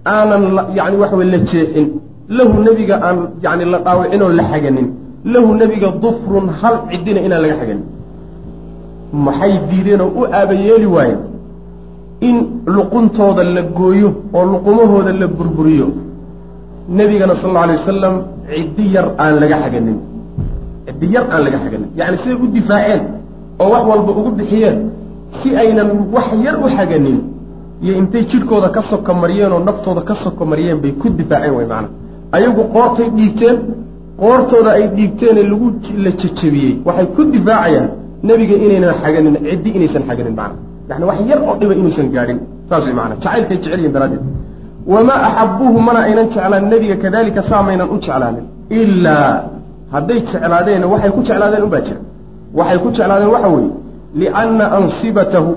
aanan 0.05 0.43
yani 0.77 0.95
waxa 0.97 1.15
wey 1.19 1.27
la 1.33 1.39
jeexin 1.51 1.87
lahu 2.29 2.55
nebiga 2.67 2.95
aan 3.07 3.17
yani 3.43 3.65
la 3.65 3.79
dhaawicin 3.85 4.21
oo 4.21 4.29
la 4.29 4.43
xaganin. 4.51 4.87
Lahu 5.33 5.49
nebiga 5.61 5.87
dufrun 6.03 6.47
hal 6.61 6.75
cidina 6.91 7.19
inaan 7.25 7.41
laga 7.43 7.55
xaganin. 7.61 7.85
Maxay 9.25 9.53
diideenoo 9.69 10.09
u 10.19 10.21
aabayeeli 10.39 10.85
waayeen 10.95 11.19
in 12.27 12.35
luquntooda 12.75 13.43
la 13.43 13.61
gooyo 13.77 14.09
oo 14.33 14.45
luqumahooda 14.53 15.11
la 15.21 15.27
burburiyo. 15.27 15.87
Nebigana 16.97 17.35
sal 17.41 17.49
alla 17.49 17.61
alay 17.63 17.77
wasalam 17.81 18.15
ciddi 18.49 18.85
yar 18.95 19.07
aan 19.23 19.33
laga 19.41 19.57
xaganin. 19.63 19.97
Ciddi 20.87 21.07
yar 21.15 21.25
aan 21.33 21.41
laga 21.45 21.57
xaganin. 21.63 21.89
Yacni 21.97 22.17
siday 22.21 22.37
u 22.43 22.47
difaaceen 22.55 23.01
oo 23.59 23.69
wax 23.73 23.83
walba 23.89 24.11
ugu 24.19 24.31
bixiyeen 24.39 24.77
si 25.41 25.49
aynan 25.61 25.89
wax 26.15 26.27
yar 26.45 26.55
u 26.63 26.67
xaganin. 26.77 27.19
Iyo 27.83 27.93
intay 28.01 28.23
jidhkooda 28.31 28.69
ka 28.75 28.81
soko 28.89 29.13
mariyeen 29.13 29.51
oo 29.55 29.59
naftooda 29.67 30.01
ka 30.01 30.15
soko 30.23 30.45
mariyeen 30.51 30.77
bay 30.83 30.91
ku 31.01 31.09
difaaceen 31.09 31.53
way 31.57 31.65
macana 31.65 31.89
ayagu 32.37 32.61
qoortay 32.75 33.07
dhiigteen 33.17 33.57
qoortooda 34.21 34.71
ay 34.77 34.85
dhiigteene 34.97 35.41
lagu 35.51 35.67
la 36.05 36.11
jejebiyey 36.21 36.73
waxay 36.87 37.05
ku 37.15 37.21
difaacayaan 37.35 37.87
nebiga 38.27 38.55
inaynan 38.65 38.93
xaganin 39.03 39.35
ciddi 39.49 39.69
inaysan 39.77 40.03
xaganin 40.09 40.33
macana 40.39 40.55
yani 40.89 41.03
wax 41.09 41.17
yar 41.29 41.39
oo 41.47 41.55
dhiba 41.59 41.73
inuusan 41.79 42.07
gaadhin. 42.15 42.39
Saas 42.69 42.83
way 42.87 42.93
maana 42.99 43.13
jacaylkay 43.23 43.57
jecel 43.57 43.79
yihiin 43.79 43.93
daraaddeed. 43.95 44.23
Wamaa 44.93 45.19
axabuuhu 45.29 45.79
mana 45.87 45.99
aynan 46.07 46.27
jeclaan 46.33 46.65
nebiga 46.73 46.95
kadalika 47.03 47.41
saamaynan 47.49 47.87
u 47.93 47.97
jeclaanin. 48.05 48.45
Ilaa 48.79 49.31
hadday 49.93 50.19
jeclaadeen 50.31 50.83
waxay 50.93 51.11
ku 51.15 51.21
jeclaadeen 51.27 51.63
unbaa 51.67 51.81
jira. 51.87 51.99
Waxay 52.57 52.77
ku 52.83 52.87
jeclaadeen 52.97 53.31
waxa 53.35 53.49
weeye 53.55 53.71
lianna 54.21 54.65
ansibatahu 54.77 55.51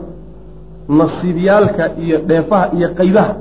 nasiibyaalka 0.89 1.85
iyo 2.05 2.19
dheefaha 2.29 2.67
iyo 2.77 2.89
qaybaha 2.99 3.33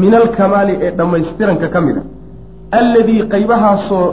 min 0.00 0.14
alkamaali 0.14 0.72
ee 0.84 0.90
dhammaystiranka 0.98 1.68
ka 1.74 1.80
mid 1.86 1.96
a 1.96 2.02
alladii 2.72 3.22
qaybahaasoo 3.32 4.06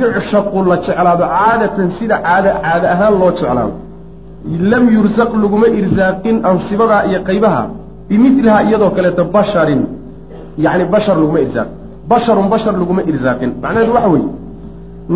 yucshaqu 0.00 0.58
la 0.70 0.76
jeclaado 0.86 1.24
caadatan 1.34 1.88
sida 1.98 2.16
caada 2.26 2.50
caada 2.64 2.86
ahaan 2.94 3.14
loo 3.20 3.30
jeclaado. 3.38 3.72
Lam 4.72 4.84
yursaq 4.96 5.30
laguma 5.42 5.68
irsaaqin 5.80 6.36
ansibadaa 6.50 7.02
iyo 7.08 7.20
qaybaha 7.28 7.62
bimilihaa 8.08 8.62
iyadoo 8.68 8.90
kaleeto 8.96 9.24
basharin. 9.34 9.82
Yacni 10.64 10.84
bashar 10.94 11.16
laguma 11.22 11.40
irsaaqin 11.44 11.74
basharun 12.10 12.46
bashar 12.52 12.74
laguma 12.82 13.02
irsaaqin. 13.10 13.50
Macnaheedu 13.62 13.92
waxa 13.96 14.08
weeye 14.14 14.28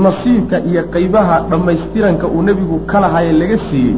nasiibka 0.04 0.56
iyo 0.68 0.82
qaybaha 0.94 1.36
dhammaystiranka 1.50 2.26
uu 2.34 2.42
nebigu 2.48 2.76
ka 2.90 2.96
lahaye 3.04 3.32
laga 3.40 3.58
siiyey 3.70 3.96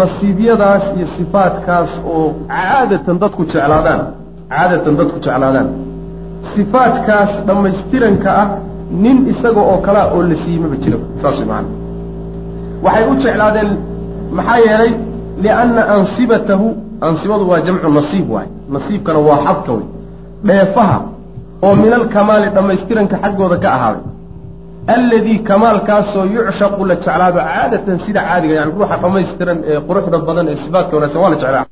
nasiibyadaas 0.00 0.84
iyo 0.96 1.06
sifaadkaas 1.16 1.90
oo 2.14 2.24
caadatan 2.48 3.16
dadku 3.22 3.42
jeclaadaan. 3.52 4.00
Caadatan 4.52 4.94
dadku 5.00 5.18
jeclaadaan 5.24 5.68
sifaadkaas 6.56 7.30
dhammaystiranka 7.48 8.30
ah 8.42 8.48
nin 9.04 9.16
isaga 9.32 9.60
oo 9.70 9.78
kalea 9.86 10.04
oo 10.14 10.22
la 10.30 10.34
siiyey 10.42 10.60
maba 10.64 10.76
jira 10.82 10.98
saas 11.22 11.38
macana 11.50 11.68
waxay 12.84 13.04
u 13.10 13.14
jeclaadeen 13.24 13.70
maxaa 14.38 14.58
yeelay 14.66 14.92
lianna 15.44 15.82
ansibatahu 15.94 16.66
ansibadu 17.08 17.44
waa 17.50 17.60
jamcu 17.66 17.88
nasiib 17.98 18.26
waay. 18.34 18.48
Nasiibkana 18.74 19.18
waa 19.28 19.38
xadka 19.46 19.72
wey 19.76 19.84
dheefaha 20.48 20.98
oo 21.64 21.74
min 21.82 21.92
alkamaali 21.98 22.46
dhammaystiranka 22.56 23.16
xaggooda 23.24 23.56
ka 23.64 23.68
ahaaday. 23.76 24.04
Alladii 24.96 25.38
kamaalkaasoo 25.48 26.24
yucshaqu 26.36 26.82
la 26.90 26.94
jeclaado 27.00 27.38
caadatan 27.48 27.98
sida 28.06 28.20
caadiga 28.28 28.54
yani 28.58 28.72
ruuxa 28.76 28.96
dhammaystiran 29.02 29.58
ee 29.70 29.78
quruxda 29.88 30.18
badan 30.28 30.46
ee 30.52 30.56
sifaadka 30.64 30.92
wanaagsan 30.96 31.20
waa 31.24 31.30
la 31.34 31.36
jeclaa 31.42 31.66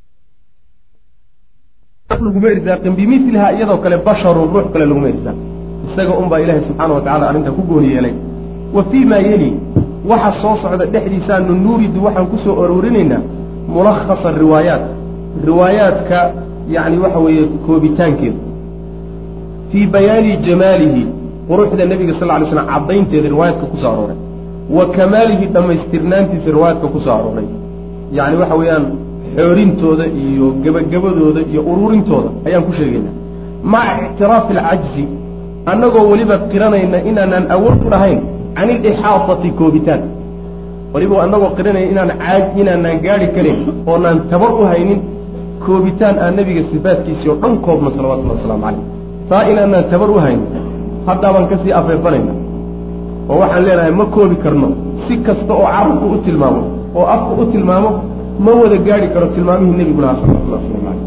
laguma 2.18 2.48
irsaaqin 2.50 2.92
bimilihaa 2.98 3.52
iyadoo 3.56 3.78
kale 3.84 3.96
basharun 4.06 4.48
ruux 4.54 4.66
kale 4.72 4.84
laguma 4.90 5.08
irsaaqin 5.08 5.44
isaga 5.92 6.12
unbaa 6.22 6.38
ilaahay 6.42 6.62
subxaana 6.68 6.94
wa 6.94 7.00
tacala 7.06 7.24
arrinta 7.30 7.50
ku 7.56 7.62
gooni 7.70 7.88
yeelay. 7.94 8.14
Wa 8.74 8.82
fii 8.90 9.04
maa 9.10 9.18
yeli 9.30 9.50
waxa 10.10 10.30
soo 10.42 10.56
socda 10.62 10.86
dhexdiisaanu 10.94 11.54
nuuridu 11.64 12.04
waxaan 12.04 12.26
ku 12.32 12.36
soo 12.44 12.54
aroorinaynaa 12.64 13.22
mulakhasa 13.74 14.28
riwaayaat. 14.42 14.84
Riwaayaadka 15.48 16.18
yacni 16.74 16.98
waxa 17.04 17.18
weeye 17.24 17.44
koobitaankeeda 17.66 18.40
fii 19.70 19.86
bayaani 19.94 20.36
jamaalihi 20.46 21.02
quruxda 21.48 21.84
nebiga 21.90 22.14
sal 22.20 22.28
ly 22.40 22.46
slam 22.50 22.66
caddaynteeda 22.72 23.28
riwaayaadka 23.34 23.66
ku 23.72 23.76
soo 23.82 23.90
arooray. 23.94 24.18
Wa 24.76 24.84
kamaalihi 24.96 25.46
dhammaystirnaantiisa 25.54 26.48
riwaayaadka 26.56 26.86
ku 26.94 26.98
soo 27.04 27.14
arooray. 27.18 27.46
Yacni 28.16 28.36
waxa 28.42 28.54
weeyaan 28.60 28.84
xoorintooda 29.36 30.04
iyo 30.06 30.46
gebagabadooda 30.62 31.40
iyo 31.50 31.60
ururintooda 31.72 32.28
ayaan 32.46 32.64
ku 32.68 32.72
sheegaynaa. 32.78 33.14
Maca 33.72 34.02
ictiraafi 34.06 34.52
alcajzi 34.58 35.04
annagoo 35.70 36.04
weliba 36.10 36.36
qiranayna 36.50 36.98
inaanaan 37.10 37.46
awood 37.54 37.80
u 37.86 37.90
lahayn 37.94 38.20
can 38.56 38.68
ilixaatati 38.70 39.48
koobitaan. 39.58 40.02
Weliba 40.94 41.22
annagoo 41.24 41.50
qiranayna 41.58 41.90
inaan 41.92 42.10
caaj 42.22 42.44
inaanaan 42.60 42.98
gaadhi 43.04 43.26
karin 43.36 43.58
oonaan 43.90 44.18
tabar 44.30 44.52
u 44.60 44.64
haynin 44.72 45.00
koobitaan 45.64 46.16
aan 46.24 46.34
nebiga 46.38 46.62
sifaadkiisii 46.72 47.28
oo 47.32 47.36
dhan 47.42 47.54
koobno 47.66 47.88
salawatullhi 47.96 48.34
wasalaamu 48.36 48.62
calayh. 48.66 48.84
Taa 49.28 49.42
inaanaan 49.52 49.84
tabar 49.92 50.10
u 50.10 50.18
haynin 50.24 50.48
haddaabaan 51.06 51.46
ka 51.50 51.56
afeefanayna 51.80 52.32
oo 53.30 53.36
waxaan 53.42 53.64
leenahay 53.66 53.92
ma 54.00 54.04
koobi 54.14 54.36
karno. 54.44 54.68
Si 55.06 55.14
kasta 55.26 55.52
oo 55.54 55.66
carabku 55.74 56.06
u 56.14 56.18
tilmaamo 56.26 56.62
oo 56.98 57.06
afku 57.14 57.32
u 57.42 57.46
tilmaamo 57.52 57.90
ma 58.44 58.52
wada 58.60 58.76
gaadhi 58.86 59.08
karo 59.14 59.26
tilmaamihii 59.34 59.76
nebigu 59.80 60.00
lahaa 60.04 60.16
salawatullah 60.22 60.58
waslamu 60.60 60.82
calayh 60.86 61.02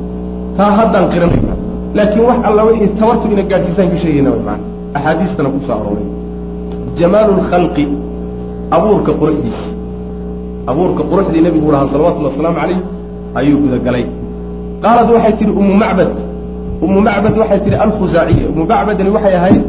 taa 0.57 0.71
haddaan 0.79 1.05
qiranayna 1.13 1.53
laakiin 1.97 2.25
wax 2.29 2.37
alla 2.49 2.61
wixii 2.67 2.89
tabartu 2.99 3.25
ina 3.33 3.43
gaadhsiisaan 3.51 3.89
ka 3.93 3.97
sheegayna 4.03 4.29
macana 4.35 4.55
axaadiistana 4.97 5.49
ku 5.53 5.59
soo 5.67 5.73
arooray. 5.79 6.07
Jamaalu 6.99 7.31
lkhalqi 7.41 7.83
abuurka 8.75 9.11
quruxdiisa. 9.19 9.65
Abuurka 10.71 11.01
quruxdii 11.11 11.41
nebigu 11.47 11.69
lahaa 11.73 11.89
salawatullhi 11.93 12.29
wasalaamu 12.31 12.57
calayh 12.61 12.79
ayuu 13.39 13.57
gudagalay. 13.63 14.05
Qaalad 14.83 15.07
waxay 15.15 15.33
tihi 15.39 15.51
ummu 15.61 15.73
macbad. 15.83 16.11
Ummu 16.85 16.99
macbad 17.07 17.33
waxay 17.41 17.59
tihi 17.65 17.75
alkhusaaciya 17.85 18.45
ummu 18.51 18.63
macbadani 18.71 19.09
waxay 19.15 19.35
ahayd 19.39 19.61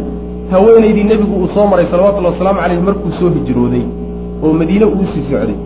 haweenaydii 0.52 1.04
nebigu 1.12 1.34
uu 1.42 1.48
soo 1.54 1.66
maray 1.72 1.86
salawatullhi 1.92 2.30
wasalaamu 2.32 2.60
calayh 2.62 2.78
markuu 2.88 3.10
soo 3.18 3.28
hijrooday 3.36 3.84
oo 4.44 4.52
madiine 4.60 4.84
uu 4.96 5.04
sii 5.12 5.22
socday 5.30 5.56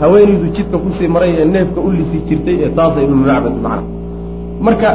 haweenaydu 0.00 0.46
jidka 0.56 0.76
ku 0.82 0.88
sii 0.98 1.08
maray 1.14 1.32
ee 1.40 1.44
neefka 1.54 1.80
u 1.80 1.90
lisi 1.98 2.18
jirtay 2.28 2.56
ee 2.64 2.70
taasa 2.76 2.98
ibnu 3.04 3.16
macbad 3.16 3.54
macna. 3.64 3.82
Marka 4.66 4.88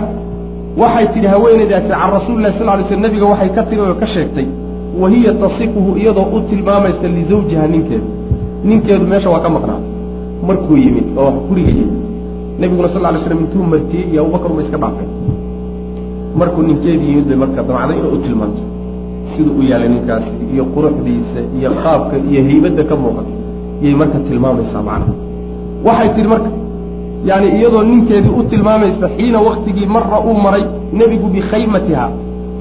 waxay 0.81 1.05
tidhi 1.13 1.27
haweenaydaasi 1.33 1.87
can 1.89 2.09
rasuulillahi 2.17 2.57
sal 2.59 2.69
ly 2.79 2.83
sl 2.89 2.99
nebiga 3.05 3.25
waxay 3.31 3.49
ka 3.55 3.61
tiri 3.69 3.81
oo 3.81 3.95
ka 4.01 4.07
sheegtay 4.13 4.47
wa 5.01 5.07
hiya 5.13 5.31
tasifuhu 5.41 5.91
iyadoo 6.01 6.27
u 6.35 6.39
tilmaamaysa 6.49 7.07
lizawjiha 7.15 7.67
ninkeedu. 7.73 8.07
Ninkeedu 8.69 9.05
meesha 9.11 9.29
waa 9.33 9.39
ka 9.45 9.49
maqnaa. 9.55 9.79
Markuu 10.47 10.77
yimid 10.83 11.07
oo 11.21 11.31
guriga 11.49 11.71
yimid 11.77 11.93
nebiguna 12.59 12.89
sal 12.93 13.03
ly 13.15 13.19
slam 13.25 13.39
intuu 13.43 13.63
martiyey 13.73 14.05
iyo 14.11 14.21
abubakar 14.23 14.51
uma 14.51 14.61
iska 14.65 14.77
dhaafay. 14.83 15.07
Markuu 16.39 16.61
ninkeedii 16.69 17.09
yimid 17.11 17.25
bay 17.29 17.37
marka 17.43 17.61
damacday 17.67 17.97
inay 17.99 18.11
u 18.15 18.17
tilmaanto 18.25 18.61
siduu 19.33 19.53
u 19.59 19.63
yaalay 19.69 19.89
ninkaasi 19.95 20.31
iyo 20.53 20.63
quruxdiisa 20.73 21.39
iyo 21.59 21.69
qaabka 21.83 22.15
iyo 22.29 22.39
haybadda 22.47 22.83
ka 22.89 22.95
muuqata 23.01 23.31
yay 23.83 23.93
marka 24.01 24.17
tilmaamaysaa 24.27 24.81
macna 24.89 25.13
waxay 25.87 26.09
tihi 26.15 26.27
marka 26.33 26.49
yani 27.29 27.47
iyadoo 27.57 27.83
ninkeedii 27.91 28.33
u 28.39 28.43
tilmaamaysa 28.51 29.05
xiina 29.17 29.39
waktigii 29.47 29.85
marra 29.95 30.17
uu 30.27 30.33
maray 30.45 30.63
nebigu 30.99 31.27
bikhaymatiha 31.35 32.05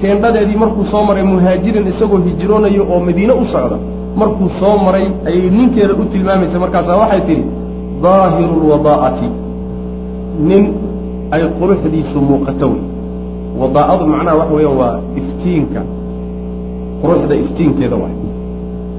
teendhadeedii 0.00 0.58
markuu 0.62 0.84
soo 0.92 1.02
maray 1.08 1.24
muhaajirin 1.32 1.86
isagoo 1.92 2.18
hijroonayo 2.26 2.82
oo 2.92 3.00
madiine 3.06 3.32
u 3.32 3.44
socda 3.52 3.76
markuu 4.20 4.48
soo 4.60 4.76
maray 4.86 5.06
ayay 5.28 5.50
ninkeeda 5.56 5.94
u 5.94 6.04
tilmaamaysa. 6.12 6.58
Markaasaa 6.64 6.96
waxay 7.02 7.20
tidhi 7.28 7.44
daahiru 8.02 8.54
lwadaa'ati 8.64 9.28
nin 10.48 10.62
ay 11.34 11.42
quruxdiisu 11.58 12.18
muuqato 12.28 12.66
wey. 12.72 12.82
Wadaa'adu 13.60 14.04
macnaha 14.12 14.36
waxa 14.40 14.54
weeyaan 14.56 14.78
waa 14.80 14.94
iftiinka 15.20 15.80
quruxda 17.02 17.34
iftiinkeeda 17.42 17.96
waay 18.02 18.14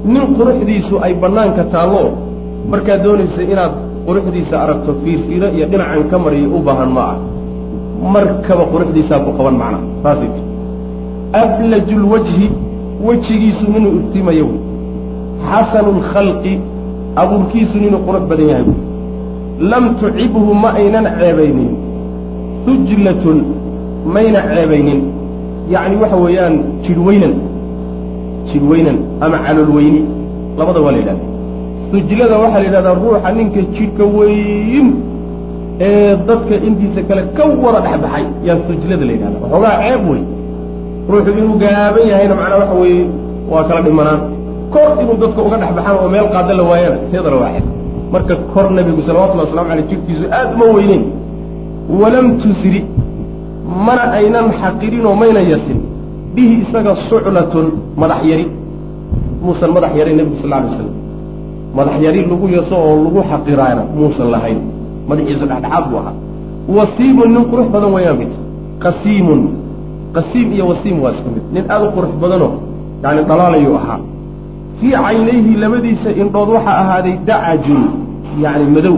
nin 0.06 0.36
quruxdiisu 0.38 0.96
ay 1.02 1.14
bannaanka 1.14 1.64
taallo. 1.74 2.04
Markaad 2.72 3.04
doonaysa 3.04 3.42
inaad 3.44 3.74
quruxdiisa 4.06 4.56
aragto 4.64 4.94
fiirfiiro 5.04 5.48
iyo 5.56 5.66
dhinacan 5.72 6.04
ka 6.10 6.18
mariyo 6.20 6.50
u 6.58 6.60
baahan 6.68 6.90
ma 6.90 7.02
ah 7.12 7.18
markaba 8.14 8.64
quruxdiisaa 8.74 9.20
ku 9.26 9.32
qaban 9.38 9.56
macnaha 9.62 9.84
saasay 10.04 10.30
ti 10.36 10.42
ablaju 11.42 11.96
lwajhi 12.06 12.48
wejigiisu 13.08 13.66
ninuu 13.74 13.94
iftiimayo. 14.00 14.46
Wey 14.46 14.60
xasanu 15.50 15.92
lkhalqi 16.00 16.54
abuurkiisu 17.16 17.78
ninuu 17.78 18.02
qurux 18.08 18.24
badan 18.30 18.48
yahay. 18.52 18.66
Wey 18.66 19.69
lam 19.71 19.84
tucibhu 20.00 20.54
ma 20.54 20.69
aynan 20.82 21.06
ceebaynin. 21.17 21.71
Sujlatun 22.65 23.38
mayna 24.06 24.42
ceebaynin. 24.50 25.00
Yacni 25.73 25.96
waxa 26.02 26.17
weeyaan 26.17 26.56
jidhweynan 26.86 27.34
jidhweynan 28.50 28.98
ama 29.25 29.37
caloolweyni 29.46 30.02
labada 30.60 30.79
waa 30.85 30.92
la 30.96 30.98
yidhahda. 31.02 31.23
Sujlada 31.92 32.35
waxaa 32.44 32.60
la 32.63 32.65
yidhahdaa 32.67 32.96
ruuxa 33.04 33.29
ninka 33.37 33.62
jidhka 33.75 34.04
weyn 34.17 34.87
ee 35.87 36.15
dadka 36.27 36.56
intiisa 36.67 37.02
kale 37.10 37.21
ka 37.37 37.44
wada 37.63 37.79
dhexbaxay 37.85 38.23
yaa 38.48 38.58
sujlada 38.67 39.04
la 39.10 39.13
yidhahda 39.15 39.37
waxoogaa 39.44 39.75
ceeb 39.83 40.02
wey 40.12 40.21
ruuxu 41.12 41.31
inuu 41.39 41.58
gaaban 41.63 42.04
yahayna 42.12 42.35
macnaa 42.39 42.58
waxa 42.63 42.75
weeye 42.81 43.06
waa 43.52 43.63
kala 43.69 43.81
dhimanaan. 43.87 44.19
Kor 44.73 44.89
inuu 45.04 45.17
dadka 45.23 45.39
uga 45.48 45.58
dhexbaxaan 45.62 45.96
oo 46.02 46.08
meel 46.13 46.27
qaada 46.33 46.54
la 46.60 46.63
waayana 46.69 46.98
teedana 47.12 47.37
waaxid 47.44 47.65
marka 48.13 48.33
kor 48.54 48.65
nebigu 48.77 49.02
salawatullahi 49.08 49.48
waslamu 49.50 49.69
aleyh 49.73 49.85
jidhkiisu 49.92 50.23
aad 50.37 50.50
uma 50.56 50.65
weyneyn. 50.77 51.04
Walam 52.02 52.27
tusri 52.42 52.79
mana 53.87 54.04
aynan 54.19 54.46
xaqirin 54.62 55.04
oo 55.10 55.15
mayna 55.21 55.42
yasin 55.52 55.79
bihi 56.36 56.54
isaga 56.63 56.96
suclatun 57.10 57.65
madax 57.98 58.21
yari. 58.32 58.46
Muusan 59.42 59.69
madax 59.75 59.92
yaray 60.00 60.13
nebigu 60.15 60.38
sal 60.42 60.54
alay 60.54 60.69
waslam 60.69 60.90
madax 61.77 61.96
yari 62.04 62.19
lagu 62.27 62.46
yaso 62.52 62.75
oo 62.75 62.96
lagu 63.06 63.19
xaqiraana 63.32 63.84
muusan 63.96 64.27
lahayn. 64.34 64.60
Madaxiisu 65.10 65.46
dhexdhexaad 65.50 65.84
buu 65.90 65.98
ahaa. 66.02 66.15
Wasiimun 66.77 67.29
nin 67.36 67.44
qurux 67.52 67.67
badan 67.73 67.92
wayaan 67.96 68.17
mid. 68.21 68.32
Qasiimun. 68.84 69.42
Qasiim 70.15 70.48
iyo 70.56 70.65
wasiim 70.71 70.98
waa 71.04 71.12
isku 71.15 71.29
mid. 71.36 71.44
Nin 71.56 71.63
aada 71.71 71.86
u 71.88 71.92
qurux 71.96 72.12
badanoo 72.21 72.52
yani 73.04 73.21
dhalaalayuu 73.29 73.75
ahaa. 73.75 74.00
Fii 74.79 74.94
caynayhi 75.06 75.52
labadiisa 75.63 76.10
indhood 76.21 76.50
waxaa 76.56 76.77
ahaaday 76.84 77.15
dacajun 77.25 77.84
yani 78.44 78.65
madow. 78.75 78.98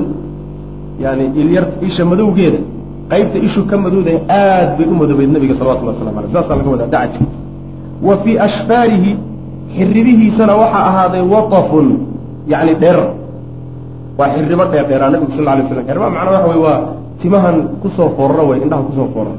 Yani 1.03 1.23
ilyar 1.39 1.65
isha 1.87 2.03
madowgeeda 2.05 2.59
qaybta 3.11 3.37
ishu 3.47 3.61
ka 3.69 3.75
madowdahay 3.83 4.19
aad 4.29 4.69
bay 4.77 4.85
u 4.91 4.95
madoobeyd 5.01 5.29
nabiga 5.35 5.53
salawatulli 5.59 5.89
waslamu 5.91 6.17
aleyh 6.19 6.31
saasaa 6.35 6.55
laga 6.59 6.69
wadaa 6.73 6.89
dacaj 6.95 7.13
wa 8.07 8.13
fii 8.23 8.35
ashfaarihi 8.47 9.11
xiribihiisana 9.75 10.53
waxaa 10.61 10.85
ahaaday 10.89 11.23
watafun 11.33 11.87
yani 12.51 12.73
dheer. 12.81 12.99
Waa 14.17 14.29
xiribo 14.35 14.65
dheer 14.71 14.85
dheeraa 14.89 15.09
nabigu 15.13 15.31
sal 15.35 15.45
lay 15.45 15.63
slam 15.69 15.83
xiriba 15.87 16.07
macnaa 16.15 16.33
waxa 16.35 16.47
wey 16.51 16.59
waa 16.65 16.79
timahan 17.21 17.57
ku 17.81 17.87
soo 17.97 18.09
foorra 18.17 18.43
wey 18.49 18.57
indhaha 18.63 18.83
ku 18.87 18.93
soo 18.97 19.07
foorra 19.13 19.33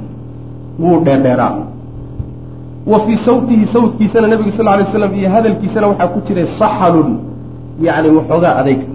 wuu 0.83 0.97
dheerdheeraa 1.07 1.53
wa 2.91 2.99
fii 3.07 3.19
sawtihi 3.27 3.65
sawtkiisana 3.75 4.27
nabigu 4.33 4.51
sal 4.57 4.65
lla 4.67 4.77
lay 4.81 4.87
slam 4.93 5.13
iyo 5.19 5.29
hadalkiisana 5.35 5.87
waxaa 5.91 6.09
ku 6.15 6.19
jiray 6.27 6.47
saxalun 6.61 7.11
yani 7.87 8.09
waxoogaa 8.19 8.55
adayga 8.61 8.87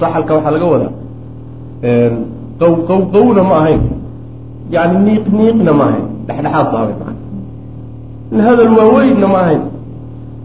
saxalka 0.00 0.32
waxaa 0.36 0.52
laga 0.56 0.66
wadaa 0.74 0.92
qaw 2.60 2.72
qaw 2.88 3.00
qawna 3.14 3.42
ma 3.50 3.56
ahayn. 3.62 3.82
Yani 4.74 4.96
niiq 5.06 5.24
niiqna 5.38 5.72
ma 5.72 5.84
ahayn. 5.90 6.06
Dhexdhexaad 6.26 6.66
ba 6.72 6.80
nin 8.30 8.40
hadal 8.40 8.70
waaweynna 8.78 9.26
ma 9.26 9.38
ahayn. 9.38 9.62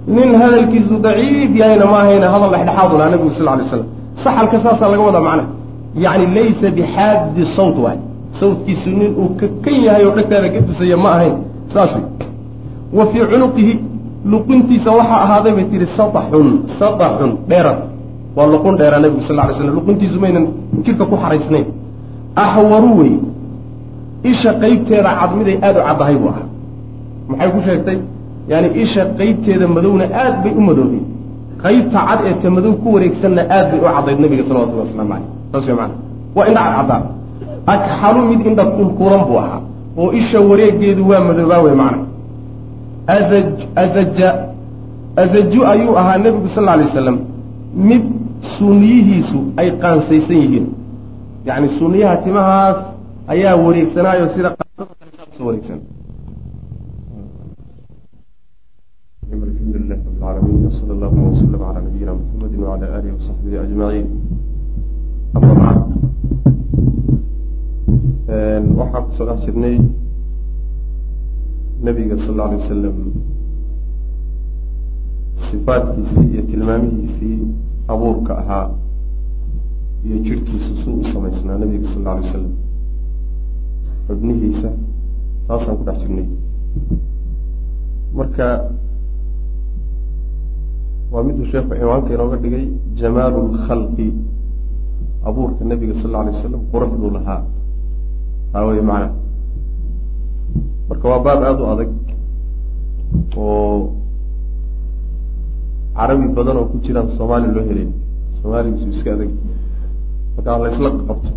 Nin 0.07 0.35
hadalkiisu 0.41 0.99
daciif 1.01 1.55
yahayna 1.55 1.85
ma 1.85 1.97
ahayna 2.03 2.27
hadal 2.33 2.51
dhexdhexaad 2.53 2.91
nabigu 3.11 3.31
sal 3.37 3.45
lay 3.57 3.65
slam 3.69 3.85
saxalka 4.23 4.57
saasaa 4.63 4.89
laga 4.93 5.03
wadaa 5.09 5.21
macnaha 5.27 5.49
yani 5.95 6.25
laysa 6.35 6.67
bixaadi 6.77 7.45
sawt 7.57 7.77
waay. 7.83 7.97
Sawtkiisu 8.39 8.89
nin 8.89 9.11
uu 9.17 9.29
ka 9.39 9.45
kan 9.63 9.77
yahay 9.85 10.05
oo 10.05 10.13
dhegtaada 10.17 10.49
ka 10.53 10.59
dusaya 10.67 10.97
ma 10.97 11.09
ahayn. 11.17 11.35
Saas 11.73 11.91
wa 12.93 13.05
fii 13.11 13.25
cunuqihi 13.31 13.73
luquntiisa 14.25 14.89
waxaa 14.91 15.21
ahaaday 15.25 15.53
bay 15.57 15.65
tihi 15.71 15.85
sadaxun 15.97 16.47
sadaxun 16.79 17.31
dheerad. 17.49 17.79
Waa 18.35 18.47
luqun 18.53 18.77
dheeraa 18.77 19.01
nabigu 19.01 19.21
sal 19.27 19.35
lay 19.35 19.53
slam 19.57 19.75
luquntiisu 19.79 20.17
maynan 20.23 20.45
jirka 20.85 21.05
ku 21.05 21.15
xaraysnayn 21.23 21.65
axwaru 22.35 22.97
wey. 22.99 23.13
Isha 24.23 24.53
qeybteeda 24.61 25.11
cad 25.19 25.31
miday 25.37 25.57
aada 25.61 25.79
u 25.81 25.83
caddahay 25.87 26.15
buu 26.15 26.29
ahaa. 26.29 26.47
Maxay 27.29 27.49
ku 27.51 27.59
sheegtay? 27.67 27.99
Yani 28.51 28.67
isha 28.83 29.05
qeybteeda 29.17 29.67
madowna 29.67 30.05
aad 30.23 30.35
bay 30.43 30.53
u 30.59 30.61
madoobay 30.61 31.03
qaybta 31.63 31.99
cad 32.07 32.19
ee 32.25 32.35
ta 32.41 32.49
madow 32.49 32.73
ku 32.83 32.93
wareegsanna 32.95 33.41
aad 33.49 33.67
bay 33.71 33.79
u 33.79 33.87
caddayd 33.95 34.19
nabiga 34.19 34.43
salawatulli 34.47 34.81
waslamu 34.83 35.09
caleyh 35.09 35.27
saas 35.51 35.65
wey 35.67 35.75
maana 35.79 35.95
waa 36.35 36.45
indha 36.49 36.63
cadcadaan 36.63 37.03
agxalu 37.73 38.21
mid 38.29 38.39
indha 38.49 38.65
kulkulan 38.75 39.21
buu 39.27 39.37
ahaa. 39.43 39.61
Oo 39.97 40.11
isha 40.19 40.39
wareegeedu 40.49 41.01
waa 41.09 41.19
madoobaa 41.29 41.61
wey 41.65 41.75
macna 41.81 42.05
azaj 43.07 43.47
azaja 43.83 44.29
azaju 45.23 45.65
ayuu 45.73 45.97
ahaa 46.01 46.17
nebigu 46.17 46.47
sal 46.55 46.63
lla 46.63 46.71
alay 46.71 46.85
wasalam 46.85 47.17
mid 47.89 48.03
suniyihiisu 48.57 49.39
ay 49.57 49.67
qaansaysan 49.81 50.37
yihiin 50.43 50.65
yani 51.45 51.67
sunniyaha 51.79 52.17
timahaas 52.25 52.77
ayaa 53.27 53.55
wareegsanaayo 53.55 54.25
sida 54.33 54.49
wareegsan. 55.45 55.79
Alxamdu 59.31 59.77
lilah 59.79 59.97
rab 59.97 60.07
lcaalamiin 60.13 60.65
wsala 60.69 60.91
allahuma 60.95 61.29
waslama 61.31 61.65
waxaan 68.79 69.03
ku 69.05 69.11
soo 69.17 69.25
dhex 69.29 69.39
jirnay 69.45 69.77
nabiga 71.83 72.15
sal 72.23 72.35
lla 72.35 72.43
alay 72.47 72.57
wasalam 72.61 72.97
sifaadkiisii 75.49 76.27
iyo 76.33 76.41
tilmaamihiisii 76.51 77.39
abuurka 77.87 78.33
ahaa 78.41 78.67
iyo 80.05 80.17
jirhkiisu 80.25 80.71
suu 80.83 80.95
u 81.01 81.03
samaysnaa 81.13 81.57
nabiga 81.61 81.87
sal 81.93 82.01
alla 82.01 82.11
alay 82.11 82.25
wasalam 82.27 82.53
xubnihiisa 84.07 84.69
taasaan 85.47 85.75
ku 85.79 85.83
dhex 85.87 85.97
jirnay. 86.01 86.27
Marka 88.17 88.47
waa 91.11 91.23
miduu 91.27 91.45
sheekhu 91.51 91.73
ciwaanka 91.79 92.09
inooga 92.15 92.37
dhigay 92.43 92.65
jamaalu 92.99 93.39
lkhalqi 93.55 94.07
abuurka 95.27 95.61
nabiga 95.71 95.93
sal 96.01 96.09
alla 96.09 96.19
alay 96.23 96.33
wasalam 96.37 96.61
quruxduu 96.71 97.11
lahaa. 97.17 97.41
Taa 98.51 98.65
wey 98.67 98.81
macna. 98.89 99.07
Marka 100.89 101.05
waa 101.11 101.23
baab 101.25 101.39
aada 101.47 101.61
u 101.63 101.67
adag 101.73 101.91
oo 103.37 103.77
carabi 105.95 106.27
badan 106.35 106.57
oo 106.57 106.65
ku 106.71 106.77
jiraan 106.85 107.07
soomaali 107.17 107.47
loo 107.55 107.63
helayn 107.69 107.91
soomaaligiisu 108.41 108.89
iska 108.97 109.09
adag 109.15 109.31
marka 110.35 110.49
halaysla 110.55 110.89
qabto 111.09 111.31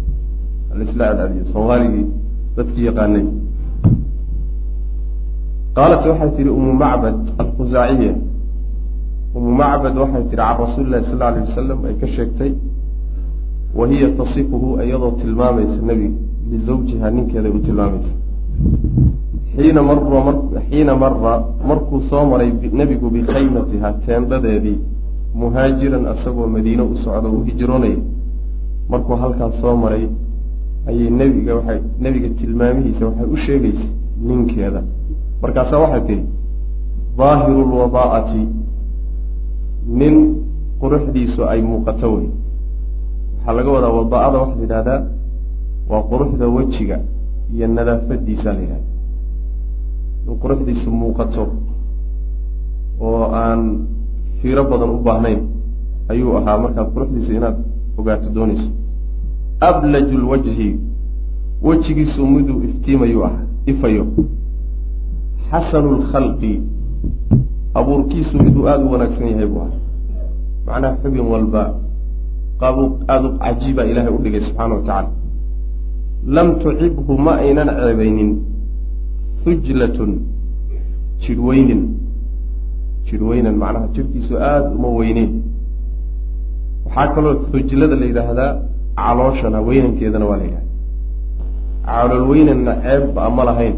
halaysla 0.71 1.05
cadcadiyo 1.09 1.45
soomaaligii 1.53 2.07
dadkii 2.57 2.87
yaqaanay. 2.89 3.25
Qaalat 5.77 6.03
waxay 6.07 6.31
tihi 6.37 6.51
umu 6.59 6.73
macbad 6.83 7.17
alkhusaaciya 7.43 8.15
umu 9.37 9.51
macbad 9.61 9.95
waxay 10.03 10.23
tihi 10.31 10.37
can 10.37 10.57
rasuuli 10.63 10.91
lahi 10.91 11.05
sal 11.11 11.23
alay 11.23 11.43
wasalam 11.47 11.79
ay 11.89 11.95
ka 12.01 12.07
sheegtay 12.17 12.53
wa 13.79 13.85
hiya 13.91 14.09
tasifuhu 14.19 14.69
iyadoo 14.83 15.13
tilmaamaysa 15.21 15.81
nebiga 15.89 16.19
lizawjiha 16.51 17.11
ninkeeday 17.11 17.53
u 17.57 17.59
tilmaamaysa. 17.67 18.13
Xiina 19.57 19.83
mara 19.83 20.33
xiina 20.71 20.95
mara 21.03 21.35
markuu 21.69 22.01
soo 22.11 22.25
maray 22.31 22.51
nebigu 22.81 23.11
bikhaymatiha 23.11 23.93
teendhadeedii 24.07 24.79
muhaajiran 25.35 26.07
asagoo 26.13 26.47
madiine 26.47 26.83
u 26.83 26.97
socda 27.05 27.29
uu 27.29 27.43
hijroonaya 27.49 27.99
markuu 28.91 29.17
halkaas 29.23 29.55
soo 29.61 29.77
maray 29.77 30.05
ayay 30.89 31.11
nebiga 31.11 31.53
waxay 31.59 31.81
nebiga 32.05 32.29
tilmaamihiisa 32.39 33.03
waxay 33.09 33.27
u 33.35 33.37
sheegaysay 33.47 33.91
ninkeeda. 34.27 34.81
Markaasaa 35.43 35.81
waxay 35.85 36.03
tihi 36.09 36.23
daahiru 37.19 37.63
lwadaa'ati 37.71 38.43
nin 39.99 40.15
quruxdiisu 40.81 41.41
ay 41.53 41.61
muuqato 41.63 42.09
wey 42.15 42.29
waxaa 43.37 43.55
laga 43.57 43.71
wadaa 43.77 43.93
wadaa'ada 43.99 44.37
waxaa 44.43 44.57
la 44.57 44.63
yidhahdaa 44.63 45.01
waa 45.91 46.03
quruxda 46.11 46.47
wejiga 46.57 46.97
iyo 47.55 47.67
nadaafadiisa 47.69 48.53
la 48.53 48.61
yidhahda 48.65 48.89
in 50.27 50.35
quruxdiisu 50.43 50.91
muuqato 50.91 51.45
oo 53.01 53.25
aan 53.33 53.61
fiiro 54.41 54.65
badan 54.71 54.91
u 54.97 54.99
baahnayn 55.07 55.41
ayuu 56.09 56.37
ahaa 56.39 56.59
markaad 56.65 56.89
quruxdiisa 56.95 57.33
inaad 57.39 57.57
ogaato 57.99 58.29
doonayso. 58.37 58.69
Ablaju 59.61 60.19
lwajhi 60.19 60.69
wejigiisu 61.63 62.27
miduu 62.27 62.63
iftiimayuu 62.63 63.25
ahaa 63.25 63.45
ifayo. 63.67 64.07
Xasanu 65.51 65.93
lkhalqi 65.99 66.63
abuurkiisu 67.75 68.43
miduu 68.43 68.69
aada 68.69 68.85
u 68.85 68.93
wanaagsan 68.93 69.29
yahay 69.29 69.47
buu 69.47 69.61
ahaa. 69.61 69.81
Macnaha 70.67 70.97
xubin 71.03 71.27
walba 71.33 71.63
qaab 72.61 72.77
aada 73.09 73.29
u 73.29 73.39
cajiiba 73.39 73.85
ilaahay 73.91 74.13
u 74.17 74.19
dhigay 74.25 74.41
subxaana 74.41 74.75
wa 74.75 74.81
tacaala. 74.81 75.11
Lam 76.27 76.49
tucibhu 76.61 77.19
ma 77.19 77.33
aynan 77.45 77.69
ceebaynin 77.69 78.31
hujlatun 79.45 80.13
jidhweynin 81.25 81.83
jidhweynan 83.09 83.57
macnaha 83.63 83.87
jidhkiisu 83.95 84.35
aada 84.39 84.69
uma 84.77 84.89
weyneyn 84.89 85.31
waxaa 86.97 87.15
kaloo 87.15 87.35
hujlada 87.53 87.97
la 87.97 88.07
yidhaahdaa? 88.11 88.53
Calooshana 88.97 89.59
weynankeedana 89.69 90.25
waa 90.31 90.39
la 90.41 90.45
yidhahda 90.49 90.71
calool 91.87 92.25
weynanna 92.31 92.73
ceebba 92.85 93.23
ma 93.37 93.43
lahayn 93.49 93.77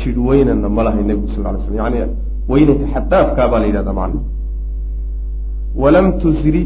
jidh 0.00 0.18
weynanna 0.28 0.68
ma 0.76 0.82
lahayn 0.86 1.06
nebigu 1.10 1.28
sal 1.34 1.44
ly 1.54 1.60
slam 1.66 1.76
yani 1.82 1.98
weynanka 2.52 2.86
xadaafkaa 2.94 3.46
baa 3.52 3.60
la 3.62 3.66
yidhahdaa 3.70 3.96
macna 4.00 4.20
walam 5.82 6.06
tusri 6.22 6.62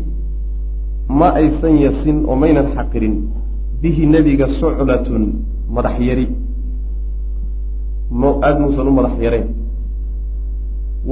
ma 1.09 1.29
aysan 1.41 1.75
yasin 1.85 2.17
oo 2.29 2.37
maynan 2.43 2.67
xaqirin. 2.77 3.15
Bihi 3.83 4.07
nebiga 4.07 4.47
suclatun 4.61 5.23
madax 5.75 5.97
yari. 6.01 6.27
Aada 8.43 8.59
muusan 8.61 8.87
u 8.91 8.93
madax 8.99 9.15
yarayn. 9.27 9.47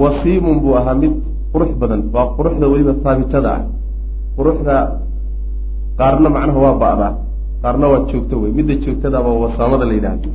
Wasiimun 0.01 0.57
buu 0.63 0.75
ahaa 0.81 0.95
mid 1.03 1.13
qurux 1.53 1.71
badan. 1.81 2.01
Waa 2.15 2.27
quruxda 2.37 2.67
weliba 2.73 2.93
haabitada 3.05 3.51
ah 3.57 3.63
quruxda 4.37 4.77
qaarna 6.01 6.29
macnaha 6.37 6.59
waa 6.67 6.77
ba'daa 6.85 7.13
qaarna 7.63 7.87
waa 7.93 8.03
joogto 8.11 8.35
wey 8.43 8.53
midda 8.59 8.75
joogtadaaba 8.85 9.31
wasaamada 9.43 9.85
la 9.91 9.95
yidhaahdo. 9.99 10.31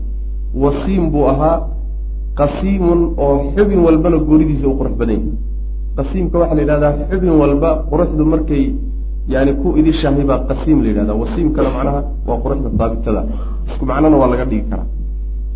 Wasiim 0.64 1.04
buu 1.14 1.26
ahaa 1.32 1.58
qasiimun 2.40 3.00
oo 3.24 3.36
xubin 3.56 3.80
walbana 3.88 4.18
goonidiisa 4.28 4.66
u 4.72 4.74
qurux 4.80 4.94
badan 5.02 5.16
yahay. 5.16 5.34
Qasiimka 5.98 6.36
waxaa 6.42 6.56
la 6.60 6.62
yidhahdaa 6.66 6.94
xubin 7.10 7.34
walba 7.42 7.70
quruxdu 7.90 8.24
markay 8.34 8.64
yani 9.34 9.52
ku 9.62 9.68
idishahay 9.80 10.24
baa 10.32 10.40
qasiim 10.50 10.78
la 10.84 10.88
yidhahda 10.92 11.14
wasiimkana 11.22 11.70
macnaha 11.76 12.02
waa 12.28 12.38
quruxda 12.44 12.70
daabitada. 12.80 13.22
Isku 13.70 13.84
macnona 13.90 14.18
waa 14.22 14.30
laga 14.34 14.46
dhigi 14.52 14.66
karaa. 14.72 14.88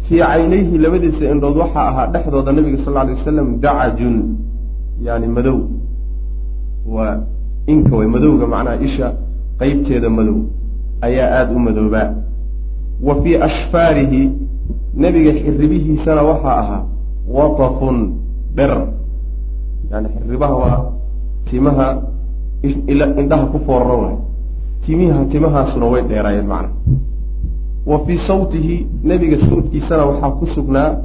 Fii 0.05 0.19
caynayhi 0.29 0.75
labadiisa 0.83 1.23
indhood 1.33 1.55
waxaa 1.63 1.85
ahaa 1.91 2.07
dhexdooda 2.13 2.51
nabiga 2.57 2.77
sal 2.85 2.97
alay 3.01 3.15
wasalam 3.19 3.47
dacajun 3.63 4.15
yani 5.07 5.27
madow. 5.35 5.57
Waa 6.95 7.13
inka 7.67 7.95
way 7.97 8.07
madowga 8.07 8.45
macnaha 8.47 8.83
isha 8.87 9.07
qeybteeda 9.59 10.09
madow 10.09 10.37
ayaa 11.01 11.29
aada 11.37 11.51
u 11.55 11.59
madoobaa 11.59 12.09
wa 13.07 13.13
fii 13.21 13.35
ashfaarihi 13.47 14.21
nebiga 14.95 15.31
xiribihiisana 15.39 16.21
waxaa 16.29 16.57
ahaa 16.63 16.83
watafun 17.27 17.97
dher 18.55 18.87
yani 19.91 20.07
xiribaha 20.09 20.55
waa 20.55 20.79
timaha 21.49 21.87
indhaha 22.63 23.45
ku 23.51 23.59
foorro 23.65 23.97
waay. 24.01 24.17
Timiha 24.85 25.25
timahaasuna 25.31 25.85
way 25.85 26.01
dheeraayeen 26.01 26.47
macna. 26.47 26.69
Wa 27.85 27.99
fii 28.05 28.17
sawtihi 28.27 28.87
nebiga 29.03 29.37
sawdkiisana 29.49 30.05
waxaa 30.05 30.31
ku 30.31 30.45
sugnaa 30.55 30.97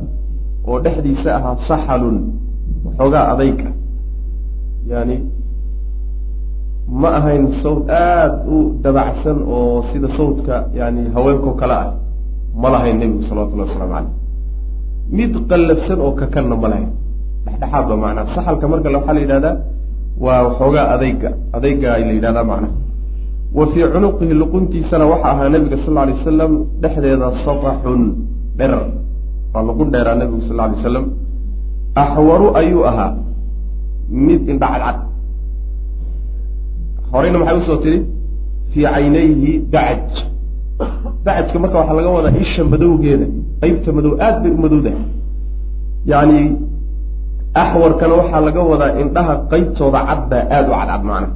oo 0.68 0.80
dhexdiisa 0.80 1.36
ahaa 1.36 1.56
saxalun 1.68 2.16
waxoogaa 2.84 3.28
adayga. 3.32 3.72
Yani 4.88 5.16
ma 6.90 7.08
ahayn 7.22 7.62
sawt 7.62 7.86
aada 7.88 8.42
u 8.50 8.74
dabacsan 8.82 9.38
oo 9.46 9.86
sida 9.92 10.08
sawtka 10.18 10.74
yani 10.74 11.10
haweenkao 11.14 11.54
kale 11.54 11.74
ah. 11.74 11.88
Ma 12.50 12.68
lahayn 12.74 12.98
nebigu 12.98 13.22
salawatullahi 13.30 13.70
wasalaamu 13.70 13.94
caleyh 13.94 14.12
mid 15.10 15.32
qallafsan 15.50 15.98
oo 16.02 16.12
kakanna 16.18 16.56
ma 16.56 16.68
lahayn. 16.68 16.90
Dhexdhexaad 17.46 17.84
ba 17.88 17.96
macnaha 17.96 18.34
saxalka 18.34 18.66
marka 18.68 18.88
waxaa 18.90 19.14
la 19.14 19.20
yidhahdaa 19.20 19.56
waa 20.18 20.40
waxoogaa 20.46 20.86
adayga. 20.94 21.30
Adayga 21.56 21.88
la 21.98 22.12
yidhahdaa 22.18 22.44
macnaha 22.44 22.74
wa 23.54 23.64
fii 23.72 23.86
cunuqihi 23.94 24.34
luquntiisana 24.34 25.04
waxa 25.06 25.28
ahaa 25.30 25.48
nabiga 25.54 25.76
sal 25.82 25.94
lla 25.94 26.02
alay 26.02 26.14
wasalam 26.18 26.52
dhexdeeda 26.82 27.26
sataxun 27.46 28.02
dherar 28.58 28.86
waa 29.54 29.62
luqun 29.68 29.88
dheeraa 29.94 30.16
nabigu 30.18 30.42
sal 30.46 30.54
lla 30.56 30.64
alay 30.66 30.76
wasalam 30.82 31.06
axwaru 31.94 32.46
ayuu 32.60 32.82
ahaa. 32.90 33.10
Mid 34.10 34.42
indha 34.50 34.66
cadcad 34.74 35.09
horeyna 37.12 37.38
maxay 37.40 37.56
u 37.60 37.62
soo 37.68 37.78
tidhi 37.84 37.98
fii 38.72 38.84
caynayhi 38.94 39.52
dacaj 39.72 40.12
dacajka 41.24 41.58
marka 41.62 41.76
waxaa 41.80 41.96
laga 41.98 42.10
wadaa 42.16 42.34
isha 42.44 42.62
madowgeeda. 42.72 43.26
Qeybta 43.60 43.90
madow 43.96 44.12
aad 44.26 44.36
bay 44.42 44.50
u 44.56 44.58
madowdahay. 44.64 45.02
Yani 46.12 46.40
axwarkana 47.62 48.14
waxaa 48.20 48.40
laga 48.48 48.60
wadaa 48.72 48.92
indhaha 49.02 49.34
qeybtooda 49.50 50.00
cad 50.08 50.20
baa 50.30 50.44
aada 50.56 50.68
u 50.70 50.74
cadcad 50.80 51.02
macna. 51.08 51.28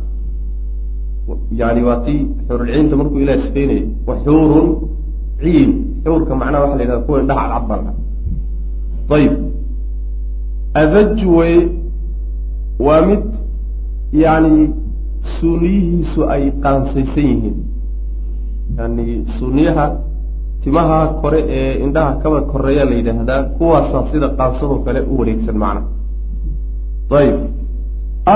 Yani 1.61 1.81
waa 1.89 1.99
tii 2.07 2.21
xuurulciinta 2.47 2.95
markuu 3.01 3.19
ilah 3.25 3.37
sifeynayay 3.45 3.85
wa 4.07 4.15
xuurun 4.25 4.69
ciin. 5.43 5.71
Xuurka 6.05 6.33
macnaha 6.41 6.63
waxa 6.65 6.77
la 6.79 6.83
yidhahda 6.85 7.05
kuwa 7.07 7.19
indhaha 7.23 7.45
cadcad 7.53 7.69
baa 7.69 7.81
laha 7.85 7.93
ayib 9.17 9.33
adaju 10.83 11.29
wey 11.39 11.57
waa 12.87 13.03
mid 13.09 13.25
yani 14.13 14.71
suuniyihiisu 15.41 16.21
ay 16.35 16.43
qaansaysan 16.65 17.27
yihiin 17.31 17.57
yani 18.79 19.05
suuniyaha 19.39 19.87
timaha 20.65 20.99
kore 21.21 21.41
ee 21.59 21.73
indhaha 21.85 22.13
kaba 22.23 22.39
koreeya 22.53 22.85
la 22.91 22.95
yidhaahdaa 22.99 23.43
kuwaasaa 23.57 24.03
sida 24.13 24.29
qaansadoo 24.39 24.79
kale 24.87 25.01
u 25.01 25.19
wareegsan 25.21 25.57
macna. 25.63 25.83
Ayib. 27.19 27.37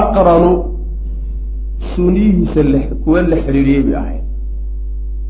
Aqranu 0.01 0.51
suuniyihiisa 1.95 2.61
kuwa 3.05 3.23
la 3.31 3.37
xidhiiriyey 3.45 3.83
bay 3.87 3.97
ahayd. 4.03 4.25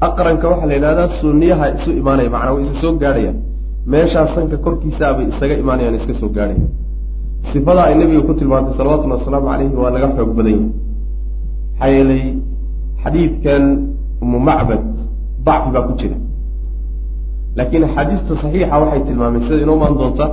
Aqranka 0.07 0.47
waxaa 0.51 0.67
la 0.71 0.75
yidhahdaa 0.79 1.09
suuniyaha 1.21 1.65
isu 1.77 1.91
imaanaya 2.01 2.31
macnaa 2.35 2.53
way 2.55 2.63
isa 2.67 2.81
soo 2.83 2.93
gaadhayaan. 3.03 3.37
Meeshaa 3.93 4.27
sanka 4.35 4.57
korkiisaabay 4.65 5.27
isaga 5.33 5.55
imaanayaan 5.63 5.95
iska 6.01 6.15
soo 6.21 6.29
gaadhayaan. 6.37 6.71
Sifadaa 7.53 7.87
ay 7.91 7.95
nebiga 8.01 8.23
ku 8.29 8.33
tilmaantay 8.41 8.75
salawatullahi 8.79 9.21
wasalaamu 9.21 9.47
calayhi 9.51 9.77
waa 9.83 9.91
laga 9.95 10.09
xoog 10.17 10.31
badan 10.39 10.53
yahay 10.53 10.71
maxaa 11.79 11.91
yeelay 11.95 12.25
xadiidkan 13.03 13.63
umu 14.23 14.39
macbad 14.49 14.83
dacfi 15.47 15.71
baa 15.75 15.83
ku 15.89 15.93
jira. 16.01 16.17
Laakiin 17.57 17.85
axaadiista 17.89 18.33
saxiixa 18.43 18.77
waxay 18.83 19.01
tilmaameen 19.07 19.43
sida 19.47 19.63
inoo 19.65 19.77
maan 19.83 19.95
doonta 20.01 20.27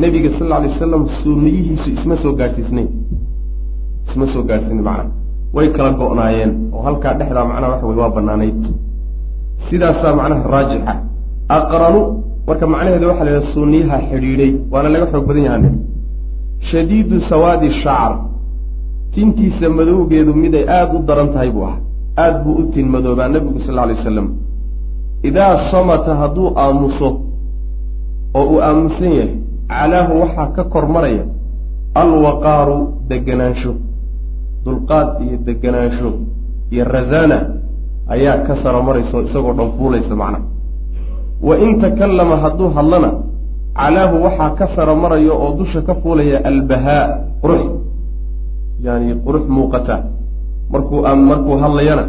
nebiga 0.00 0.30
sal 0.38 0.46
lla 0.48 0.56
alay 0.58 0.70
wasalam 0.74 1.02
suuniyihiisu 1.22 1.88
isma 1.96 2.14
soo 2.22 2.32
gaadhsiisnayn 2.40 2.88
isma 4.08 4.24
soo 4.32 4.42
gaadhsiin 4.48 4.80
macna 4.88 5.10
way 5.56 5.66
kala 5.76 5.90
go-naayeen 6.00 6.52
oo 6.74 6.82
halkaa 6.86 7.14
dhexdaa 7.18 7.44
macnaha 7.50 7.72
waxa 7.72 7.86
wey 7.88 7.96
waa 8.02 8.10
banaanayd 8.16 8.62
sidaasaa 9.68 10.12
macnaha 10.18 10.42
raajixa. 10.54 10.94
Aqranu 11.58 12.00
marka 12.48 12.64
macnaheeda 12.72 13.06
waxa 13.10 13.24
la 13.26 13.30
yidhaha 13.32 13.52
suuniyaha 13.54 13.96
xidhiidhay 14.10 14.50
waana 14.72 14.88
laga 14.94 15.06
xoog 15.12 15.24
badan 15.28 15.44
yahan 15.48 15.64
shadiidu 16.70 17.16
sawaadi 17.30 17.68
shacr 17.82 18.12
tintiisa 19.16 19.66
madowgeedu 19.78 20.32
miday 20.42 20.64
aada 20.76 20.92
u 20.92 21.00
daran 21.08 21.28
tahay 21.34 21.50
buu 21.54 21.64
ahaa. 21.68 21.80
Aada 22.22 22.38
buu 22.44 22.54
u 22.60 22.62
tin 22.72 22.86
madoobaa 22.94 23.28
nebigu 23.34 23.60
sal 23.66 23.74
lla 23.74 23.82
alay 23.88 23.96
wasalam 24.00 24.28
idaa 25.28 25.52
samata 25.70 26.12
hadduu 26.20 26.48
aamuso 26.62 27.08
oo 28.38 28.44
uu 28.52 28.60
aamusan 28.68 29.12
yahay 29.18 29.30
calaahu 29.72 30.12
waxaa 30.22 30.48
ka 30.56 30.62
kor 30.72 30.84
maraya 30.94 31.24
alwaqaaru 32.02 32.78
deganaansho 33.10 33.72
dulqaad 34.64 35.08
iyo 35.24 35.36
deganaansho 35.46 36.08
iyo 36.72 36.84
razana 36.94 37.38
ayaa 38.14 38.38
ka 38.46 38.54
sara 38.62 38.80
maraysa 38.88 39.16
isagoo 39.26 39.54
dhan 39.58 39.70
fuulaysa 39.78 40.14
macnaha 40.20 40.44
wa 41.48 41.54
in 41.64 41.72
takallama 41.84 42.36
hadduu 42.44 42.68
hadlana 42.76 43.10
calaahu 43.80 44.16
waxaa 44.26 44.50
ka 44.58 44.66
sara 44.76 44.94
maraya 45.02 45.32
oo 45.32 45.50
dusha 45.58 45.80
ka 45.88 45.94
fuulaya 46.02 46.38
albahaa 46.50 47.04
qurux 47.42 47.64
yani 48.82 49.14
qurux 49.24 49.44
muuqata. 49.48 49.96
Markuu 50.70 51.02
markuu 51.02 51.56
hadlayana 51.62 52.04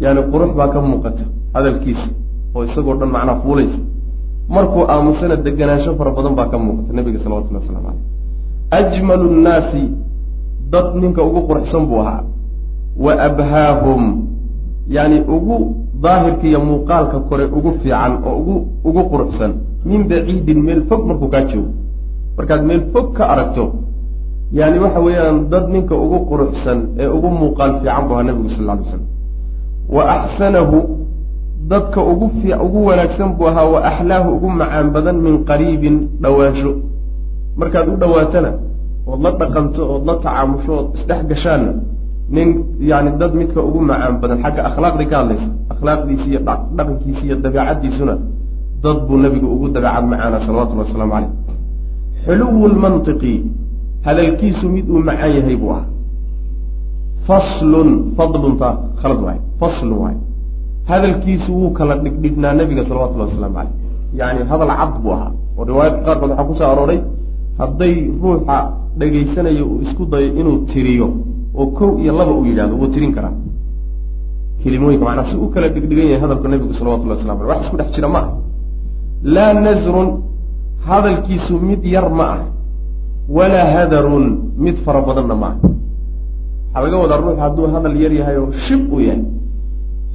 yani 0.00 0.20
qurux 0.32 0.54
baa 0.56 0.68
ka 0.68 0.80
muuqata 0.80 1.24
hadalkiisa 1.54 2.08
oo 2.54 2.64
isagoo 2.64 2.94
dhan 3.00 3.10
macnaha 3.10 3.40
fuulaysa. 3.42 3.78
Markuu 4.48 4.84
aamusana 4.88 5.36
deganaansho 5.36 5.94
fara 5.98 6.10
badan 6.10 6.34
baa 6.34 6.48
ka 6.48 6.58
muuqata 6.58 6.92
nabiga 6.92 7.18
salawatullahi 7.18 7.64
waslamu 7.66 7.86
caleyh 7.86 8.20
ajmalu 8.70 9.30
nnaasi 9.30 9.82
dad 10.70 10.94
ninka 10.94 11.22
ugu 11.22 11.40
quruxsan 11.48 11.86
buu 11.86 12.00
ahaa. 12.00 12.24
Wa 12.96 13.12
abhaahum 13.28 14.02
yani 14.88 15.20
ugu 15.20 15.76
daahirka 16.02 16.46
iyo 16.46 16.60
muuqaalka 16.60 17.20
kore 17.28 17.44
ugu 17.44 17.70
fiican 17.82 18.12
oo 18.24 18.34
ugu 18.40 18.54
ugu 18.84 19.02
quruxsan 19.10 19.52
min 19.84 20.08
baciidin 20.08 20.62
meel 20.62 20.82
fog 20.88 21.06
markuu 21.06 21.28
kaa 21.28 21.44
joogo. 21.50 21.70
Markaad 22.36 22.62
meel 22.64 22.82
fog 22.92 23.12
ka 23.16 23.24
aragto 23.32 23.89
yani 24.52 24.78
waxa 24.78 25.00
weeyaan 25.00 25.48
dad 25.50 25.68
ninka 25.70 25.94
ugu 25.94 26.18
quruxsan 26.30 26.78
ee 26.98 27.06
ugu 27.06 27.28
muuqaal 27.30 27.72
fiican 27.80 28.02
buu 28.08 28.14
ahaa 28.14 28.26
nabigu 28.28 28.48
sal 28.54 28.64
lla 28.66 28.72
alay 28.72 28.86
slam 28.90 29.04
wa 29.96 30.02
axsanahu 30.16 30.78
dadka 31.70 32.00
ugu 32.02 32.26
ugu 32.66 32.78
wanaagsan 32.88 33.28
buu 33.38 33.46
ahaa 33.46 33.66
wa 33.74 33.80
axlaahu 33.90 34.28
ugu 34.36 34.48
macaan 34.50 34.90
badan 34.90 35.16
min 35.22 35.34
qariibin 35.44 35.96
dhowaansho 36.22 36.72
markaad 37.56 37.86
u 37.88 37.96
dhowaatana 38.02 38.50
ood 39.06 39.20
la 39.22 39.30
dhaqanto 39.40 39.82
ood 39.94 40.02
la 40.08 40.14
tacaamusho 40.24 40.72
ood 40.80 40.88
isdhex 40.98 41.20
gashaanna 41.30 41.72
nin 42.30 42.48
yani 42.90 43.10
dad 43.20 43.32
midka 43.34 43.60
ugu 43.62 43.80
macaan 43.90 44.18
badan 44.22 44.38
xagga 44.42 44.62
akhlaaqdii 44.70 45.08
ka 45.10 45.16
hadlaysa 45.20 45.48
akhlaaqdiisi 45.74 46.26
iyo 46.30 46.40
dhaqankiisi 46.76 47.22
iyo 47.26 47.36
dabeecaddiisuna 47.44 48.14
dad 48.82 48.98
buu 49.06 49.18
nabigu 49.24 49.46
ugu 49.54 49.66
dabeecad 49.74 50.04
macaana 50.12 50.38
salawatullhi 50.46 50.84
wasalaamu 50.86 51.12
caleyh 51.14 51.32
xuluwu 52.26 52.68
lmantiqi 52.74 53.34
hadalkiisu 54.06 54.64
mid 54.74 54.86
uu 54.92 55.00
macaan 55.08 55.32
yahay 55.36 55.56
buu 55.62 55.70
ahaa. 55.76 55.86
Faslun 57.26 57.90
fadluntaa 58.16 58.74
khalad 59.02 59.20
waay 59.26 59.38
faslun 59.60 59.98
waay 60.02 60.16
hadalkiisu 60.90 61.50
wuu 61.58 61.70
kala 61.78 61.94
dhigdhignaa 62.04 62.54
nabiga 62.60 62.82
salawatullahi 62.88 63.30
wasalaamu 63.30 63.54
caleyh 63.58 63.72
yani 64.20 64.40
hadal 64.50 64.70
cad 64.80 64.94
buu 65.02 65.12
ahaa. 65.16 65.32
Oo 65.58 65.64
riwaayadka 65.70 66.02
qaarkood 66.06 66.30
waxaa 66.30 66.46
ku 66.48 66.54
soo 66.58 66.68
arooray 66.72 67.00
hadday 67.60 67.94
ruuxa 68.22 68.56
dhegaysanayo 68.98 69.64
uu 69.72 69.78
isku 69.86 70.02
dayo 70.12 70.28
inuu 70.40 70.58
tiriyo 70.72 71.06
oo 71.60 71.66
kow 71.78 71.90
iyo 72.02 72.12
laba 72.18 72.32
uu 72.38 72.44
yidhahdo 72.50 72.74
wuu 72.80 72.90
tirin 72.94 73.12
karaa. 73.16 73.34
Kelimooyinka 74.62 75.04
macnaa 75.08 75.26
si 75.30 75.36
u 75.36 75.46
kala 75.54 75.68
dhigdhigan 75.74 76.06
yahay 76.12 76.20
hadalka 76.24 76.46
nabigu 76.52 76.74
salawatullahi 76.78 77.18
waslamu 77.20 77.40
aleh 77.42 77.50
wax 77.52 77.60
isku 77.64 77.76
dhex 77.80 77.88
jira 77.96 78.08
ma 78.14 78.20
ah 78.24 78.28
laa 79.34 79.52
nasrun 79.66 80.08
hadalkiisu 80.88 81.54
mid 81.68 81.82
yar 81.94 82.06
ma 82.18 82.26
ah 82.34 82.40
walaa 83.36 83.66
hadarun 83.74 84.24
mid 84.64 84.76
fara 84.84 85.00
badanna 85.08 85.34
ma 85.42 85.48
ah 85.50 85.56
waxaa 86.74 86.82
laga 86.84 86.96
wadaa 87.02 87.18
ruux 87.24 87.36
hadduu 87.44 87.66
hadal 87.74 87.96
yar 88.02 88.12
yahay 88.20 88.36
oo 88.42 88.48
shib 88.66 88.82
uu 88.94 89.00
yahay. 89.08 89.22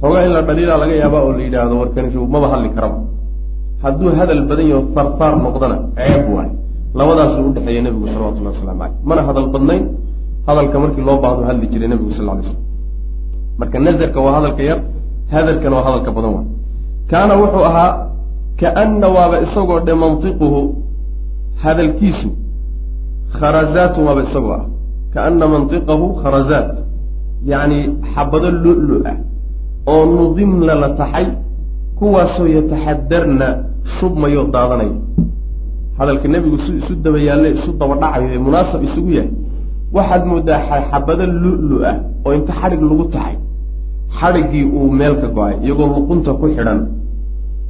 Xoogaa 0.00 0.22
in 0.26 0.32
la 0.36 0.42
dhaliilaa 0.48 0.78
laga 0.82 0.94
yaaba 1.02 1.18
oo 1.26 1.32
la 1.38 1.42
yidhaahdo 1.46 1.74
warkanishu 1.82 2.20
maba 2.34 2.46
hadli 2.52 2.68
karaba 2.76 2.98
hadduu 3.84 4.10
hadal 4.18 4.42
badan 4.50 4.66
yaho 4.72 4.82
farfaar 4.94 5.34
noqdana 5.44 5.76
ceeb 5.98 6.24
waay 6.36 6.50
labadaasuu 6.98 7.44
udhexeeya 7.50 7.80
nebigu 7.86 8.06
salawatullahi 8.14 8.54
waslamu 8.56 8.78
caleyh 8.80 8.94
mana 9.08 9.20
hadal 9.28 9.48
badnayn 9.54 9.82
hadalka 10.48 10.76
markii 10.82 11.04
loo 11.08 11.18
baahdo 11.24 11.42
hadli 11.50 11.66
jiray 11.72 11.88
nebigu 11.92 12.10
sal 12.16 12.26
lay 12.28 12.44
slam 12.48 12.60
marka 13.60 13.76
nazarka 13.86 14.18
waa 14.26 14.34
hadalka 14.38 14.62
yar 14.70 14.78
hadarkana 15.34 15.74
waa 15.78 15.84
hadalka 15.88 16.10
badan 16.16 16.30
waa. 16.36 16.44
Kaana 17.10 17.32
wuxuu 17.40 17.64
ahaa 17.70 17.90
kaana 18.60 19.06
waaba 19.16 19.36
isagoo 19.46 19.80
dhe 19.86 19.94
mantiquhu 20.02 20.60
hadalkiisu 21.64 22.28
kharazaatun 23.38 24.02
waaba 24.08 24.22
isagoo 24.28 24.52
ah 24.58 24.64
kaana 25.14 25.46
mantiqahu 25.54 26.06
kharazaat 26.22 26.68
yacni 27.50 27.78
xabado 28.14 28.48
lu-lu 28.64 28.96
ah 29.10 29.16
oo 29.92 30.02
nudimna 30.16 30.74
la 30.82 30.88
taxay 31.00 31.26
kuwaasoo 31.98 32.46
yataxadarna 32.56 33.46
shubmayo 33.98 34.42
daadanaya 34.54 34.96
hadalka 35.98 36.28
nebigu 36.28 36.58
su 36.64 36.70
isu 36.80 36.92
daba 37.04 37.18
yaalle 37.28 37.48
isu 37.56 37.70
daba 37.80 37.94
dhacayo 38.02 38.28
ee 38.34 38.38
munaasab 38.46 38.80
isugu 38.88 39.10
yahay 39.18 39.30
waxaad 39.96 40.22
moodaa 40.30 40.60
xabado 40.90 41.24
lu-lu 41.42 41.76
ah 41.90 41.96
oo 42.26 42.32
inta 42.38 42.52
xadhig 42.60 42.80
lagu 42.90 43.04
taxay 43.14 43.36
xadhiggii 44.18 44.64
uu 44.78 44.88
meel 44.98 45.14
ka 45.22 45.28
go'ay 45.36 45.54
iyagoo 45.64 45.86
luqunta 45.94 46.30
ku 46.40 46.44
xidhan 46.56 46.80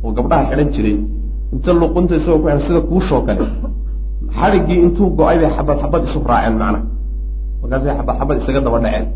oo 0.05 0.11
gabdhaha 0.17 0.43
xidhan 0.51 0.69
jiray 0.75 0.97
inta 1.55 1.71
luqunta 1.81 2.13
isagoo 2.21 2.39
ku 2.43 2.47
xidhan 2.49 2.61
sida 2.67 2.81
kuushoo 2.91 3.21
kale 3.27 3.45
xadhiggii 4.39 4.79
intuu 4.87 5.07
go'ay 5.19 5.37
bay 5.43 5.51
xabad 5.57 5.77
xabad 5.83 6.01
isu 6.09 6.19
raaceen 6.31 6.55
macnaha 6.63 6.81
markaasay 7.63 7.93
xabad 7.99 8.15
xabad 8.21 8.37
isaga 8.43 8.61
daba 8.67 8.79
dhaceen. 8.85 9.07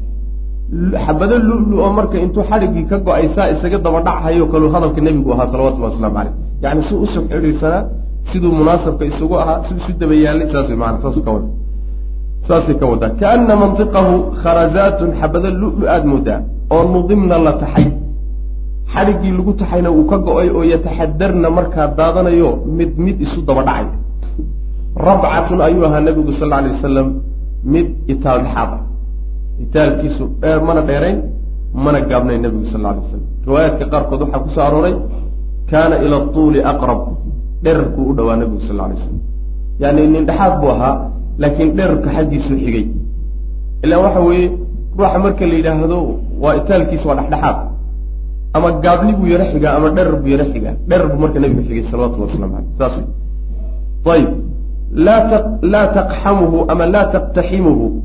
Xabado 1.05 1.35
lu-lu 1.49 1.77
oo 1.85 1.93
marka 1.99 2.17
intuu 2.25 2.43
xadhiggii 2.51 2.85
ka 2.91 2.97
go'ay 3.07 3.27
saa 3.37 3.47
isaga 3.55 3.79
daba 3.87 3.99
dhachayo 4.07 4.45
kalu 4.53 4.67
hadalka 4.75 5.01
nebigu 5.07 5.31
ahaa 5.35 5.47
salawatullahi 5.53 5.93
waslamu 5.95 6.15
caleyh 6.19 6.35
yacni 6.63 6.83
si 6.89 6.95
usug 7.05 7.25
xidhiirsanaa 7.33 7.83
siduu 8.31 8.53
munaasabka 8.61 9.05
isugu 9.11 9.35
ahaa 9.43 9.59
siduu 9.67 9.83
isu 9.85 9.93
daba 10.03 10.15
yaallay 10.25 10.47
saas 10.53 10.69
maana 10.83 10.97
saasu 11.05 11.21
ka 11.27 11.31
wada 11.37 11.49
saasay 12.49 12.75
ka 12.81 12.87
wadaa. 12.93 13.11
Kaana 13.21 13.55
mantiqahu 13.63 14.15
kharazaatun 14.43 15.11
xabado 15.21 15.49
lu-lu 15.61 15.85
aada 15.95 16.07
moodaa 16.13 16.39
oo 16.75 16.83
nudimna 16.93 17.37
la 17.47 17.53
taxay. 17.63 17.87
Xadhiggii 18.93 19.33
lagu 19.39 19.53
taxayna 19.61 19.89
uu 19.99 20.05
ka 20.11 20.17
go'ay 20.27 20.49
oo 20.57 20.63
yataxadarna 20.73 21.49
markaa 21.59 21.87
daadanayo 21.99 22.51
mid 22.79 22.91
mid 23.05 23.17
isu 23.27 23.39
daba 23.49 23.63
dhacay 23.69 23.87
rabcatun 25.09 25.61
ayuu 25.69 25.85
ahaa 25.89 26.03
nabigu 26.09 26.33
sal 26.41 26.53
alay 26.59 26.71
wasalam 26.77 27.09
mid 27.73 27.87
itaal 28.13 28.41
dhexaad 28.45 28.71
ah 28.77 28.83
itaalkiisu 29.65 30.25
dheer 30.43 30.61
mana 30.69 30.81
dheerayn 30.91 31.19
mana 31.85 32.01
gaabnayn 32.11 32.41
nabigu 32.47 32.67
sal 32.73 32.85
alay 32.91 33.01
waslam 33.05 33.23
riwaayaadka 33.47 33.85
qaarkood 33.93 34.21
waxaa 34.25 34.43
ku 34.45 34.49
soo 34.55 34.65
arooray 34.69 34.95
kaana 35.71 35.95
ila 36.05 36.17
tuuli 36.35 36.61
aqrab 36.73 37.01
dherarkuu 37.65 38.05
u 38.11 38.13
dhawaa 38.19 38.37
nabigu 38.43 38.61
sal 38.69 38.81
alay 38.87 38.97
slam 39.05 39.19
yani 39.83 40.03
nin 40.15 40.25
dhexaad 40.29 40.55
buu 40.61 40.71
ahaa 40.77 40.95
laakiin 41.43 41.71
dherarka 41.79 42.09
xaggiisuu 42.17 42.57
xigay 42.65 42.87
ilaan 43.85 44.01
waxa 44.05 44.21
weeye 44.29 44.47
ruuxa 44.99 45.19
marka 45.25 45.45
la 45.51 45.55
yidhaahdo 45.61 45.99
waa 46.43 46.55
itaalkiisa 46.61 47.05
waa 47.09 47.19
dhexdhexaad 47.21 47.57
ama 48.57 48.69
gaabni 48.85 49.13
buu 49.19 49.29
yaro 49.33 49.45
xigaa 49.53 49.73
ama 49.79 49.89
dherar 49.97 50.17
buu 50.23 50.31
yaro 50.35 50.45
xigaa 50.53 50.75
dherar 50.89 51.09
buu 51.13 51.21
marka 51.25 51.39
nabigu 51.43 51.63
xigay 51.69 51.85
salawatullah 51.91 52.29
waslamu 52.29 52.55
aleyh 52.59 52.73
saas 52.79 52.95
ayib 54.15 54.31
laa 54.93 55.87
taqxamuhu 55.95 56.65
ama 56.69 56.87
laa 56.87 57.07
taqtaximuhu. 57.13 58.03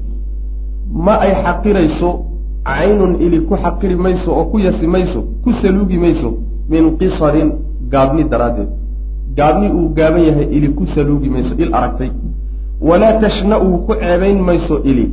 Ma 1.06 1.16
ay 1.26 1.34
xaqirayso 1.44 2.10
caynun 2.64 3.16
ili 3.22 3.42
ku 3.42 3.56
xaqiri 3.56 3.96
mayso 3.96 4.32
oo 4.32 4.46
ku 4.52 4.60
yasi 4.60 4.88
mayso 4.88 5.20
ku 5.44 5.52
saluugi 5.62 5.98
mayso 5.98 6.38
min 6.70 6.98
qisarin 6.98 7.52
gaabni 7.90 8.24
daraaddeed. 8.30 8.70
Gaabni 9.38 9.68
uu 9.72 9.90
gaaban 9.98 10.24
yahay 10.30 10.48
ili 10.52 10.70
ku 10.74 10.86
saluugi 10.96 11.30
mayso 11.30 11.56
il 11.58 11.74
aragtay. 11.74 12.12
Walaa 12.82 13.20
tashna-uu 13.22 13.86
ku 13.88 13.94
ceebayn 14.00 14.40
mayso 14.40 14.82
ili. 14.84 15.12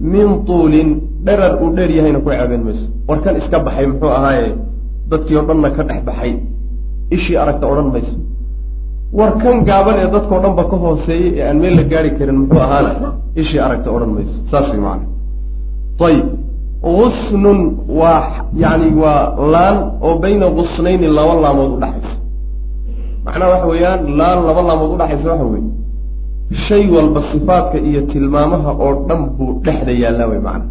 Min 0.00 0.44
tuulin 0.44 1.00
dherar 1.24 1.62
uu 1.62 1.70
dheer 1.76 1.90
yahayna 1.90 2.18
ku 2.20 2.30
ceebayn 2.30 2.62
mayso. 2.64 2.86
Warkan 3.08 3.36
iska 3.36 3.58
baxay 3.58 3.86
muxuu 3.86 4.10
ahaaye 4.10 4.54
dadkii 5.10 5.36
o 5.36 5.42
dhanna 5.42 5.70
ka 5.70 5.82
dhex 5.84 6.02
baxay. 6.04 6.32
Ishii 7.10 7.36
aragta 7.36 7.66
odhan 7.66 7.88
mayso 7.94 8.31
war 9.18 9.30
kan 9.42 9.56
gaaban 9.68 9.96
ee 10.02 10.08
dadkao 10.14 10.38
dhan 10.44 10.54
ba 10.58 10.64
ka 10.70 10.76
hooseeyey 10.84 11.28
ee 11.38 11.44
aan 11.48 11.56
meel 11.62 11.74
la 11.78 11.82
gaari 11.92 12.10
karin 12.18 12.36
muxuu 12.42 12.60
ahaana? 12.66 12.90
Ishii 13.40 13.60
aragta 13.66 13.88
odhan 13.96 14.10
mayso. 14.16 14.36
Saas 14.50 14.68
macana 14.84 15.06
ayib 16.08 16.26
gusnun 16.98 17.60
waa 18.00 18.22
yani 18.62 18.88
waa 19.02 19.20
laan 19.54 19.76
oo 20.06 20.14
bayna 20.22 20.46
gusnayni 20.58 21.06
laba 21.18 21.34
laamood 21.44 21.70
udhaxaysa 21.76 22.14
macnaha 23.24 23.48
waxa 23.54 23.66
weeyaan 23.72 24.00
laan 24.20 24.38
laba 24.48 24.62
laamood 24.68 24.90
udhaxaysa 24.96 25.28
waxa 25.32 25.46
weeye. 25.52 25.70
Shay 26.66 26.84
walba 26.94 27.20
sifaadka 27.32 27.76
iyo 27.88 28.00
tilmaamaha 28.12 28.70
oo 28.84 28.92
dhan 29.08 29.20
buu 29.36 29.50
dhexda 29.64 29.92
yaallaa 30.02 30.28
way 30.32 30.40
macana 30.46 30.66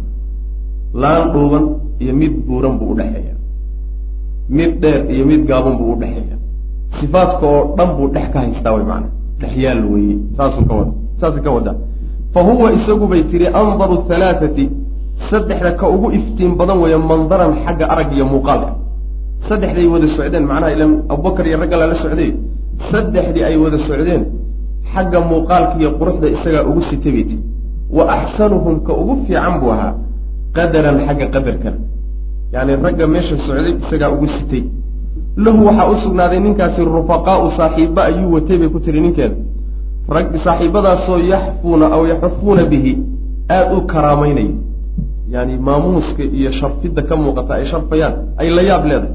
laan 1.02 1.22
dhuuban 1.32 1.64
iyo 2.02 2.12
mid 2.20 2.32
buuran 2.46 2.74
buu 2.80 2.88
udhexeeya 2.94 3.34
mid 4.58 4.72
dheer 4.82 5.00
iyo 5.14 5.24
mid 5.30 5.42
gaaban 5.50 5.74
buu 5.80 5.88
udhexeeya 5.96 6.36
sifaadka 7.02 7.44
oo 7.46 7.74
dhan 7.76 7.88
buu 7.96 8.08
dhex 8.14 8.26
ka 8.32 8.38
haystaa 8.46 8.72
way 8.76 8.84
macana 8.90 9.08
dhex 9.40 9.52
yaal 9.64 9.80
weeye 9.92 10.16
saasuu 10.36 10.64
ka 10.68 10.74
wada 10.78 10.92
saasay 11.20 11.42
ka 11.46 11.50
wadaa 11.56 11.76
fa 12.34 12.40
huwa 12.46 12.68
isagu 12.78 13.06
bay 13.12 13.22
tiri 13.30 13.46
andaru 13.60 13.96
halaathati 14.08 14.64
saddexda 15.30 15.70
ka 15.80 15.86
ugu 15.94 16.08
iftiin 16.18 16.52
badan 16.60 16.78
weeye 16.82 16.96
mandaran 17.10 17.52
xagga 17.64 17.86
arag 17.92 18.10
iyo 18.16 18.24
muuqaalka. 18.32 18.70
Saddexday 19.48 19.86
wada 19.92 20.06
socdeen 20.16 20.44
macnaha 20.50 20.72
ila 20.74 20.84
abubakar 21.12 21.44
iyo 21.46 21.56
ragga 21.62 21.76
lala 21.80 21.94
socday. 22.02 22.30
Saddexdii 22.90 23.44
ay 23.48 23.56
wada 23.62 23.78
socdeen 23.88 24.22
xagga 24.92 25.18
muuqaalka 25.30 25.74
iyo 25.80 25.90
quruxda 25.98 26.26
isagaa 26.36 26.64
ugu 26.70 26.82
sitay 26.90 27.12
bay 27.12 27.24
tiri 27.28 27.38
wa 27.96 28.04
axsanuhum 28.16 28.76
ka 28.86 28.92
ugu 29.02 29.14
fiican 29.26 29.54
buu 29.60 29.70
ahaa 29.74 29.92
qadaran 30.56 30.96
xagga 31.06 31.26
qadarkana 31.34 31.78
yacni 32.54 32.72
ragga 32.84 33.06
meesha 33.14 33.36
socday 33.46 33.74
isagaa 33.84 34.10
ugu 34.14 34.26
sitay 34.36 34.62
lahu 35.36 35.66
waxaa 35.66 35.88
u 35.90 35.96
sugnaaday 36.04 36.40
ninkaasi 36.40 36.84
rufaqaau 36.84 37.50
saaxiiba 37.56 38.04
ayuu 38.04 38.32
watay 38.34 38.58
bay 38.58 38.68
ku 38.68 38.80
tiri 38.80 39.00
ninkeeda. 39.00 39.36
Rag 40.08 40.26
saaxiibadaasoo 40.44 41.18
yaxfuuna 41.32 41.86
aw 41.96 42.02
yaxufuuna 42.12 42.64
bihi 42.72 42.92
aada 43.48 43.74
u 43.76 43.80
karaamaynaya 43.86 44.54
yani 45.34 45.58
maamuuska 45.58 46.22
iyo 46.22 46.52
sharfidda 46.52 47.02
ka 47.08 47.16
muuqata 47.16 47.54
ay 47.54 47.64
sharfayaan 47.72 48.14
ay 48.40 48.48
la 48.50 48.62
yaab 48.62 48.84
leedahay. 48.90 49.14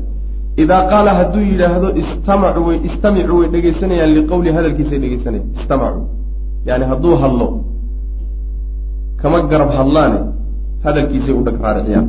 Idaa 0.58 0.84
qaala 0.92 1.12
hadduu 1.20 1.42
yidhaahdo 1.52 1.90
istamacu 2.02 2.60
way 2.68 2.78
istamicuu 2.90 3.38
way 3.40 3.48
dhegaysanayaan 3.54 4.12
liqowli 4.18 4.50
hadalkiisay 4.58 5.00
dhegaysanayaan 5.04 5.50
istamacuu 5.62 6.04
yani 6.66 6.86
hadduu 6.92 7.16
hadlo 7.22 7.48
kama 9.22 9.42
garab 9.52 9.70
hadlaane 9.80 10.20
hadalkiisay 10.86 11.34
u 11.34 11.42
dhag 11.46 11.58
raariciyaan 11.66 12.08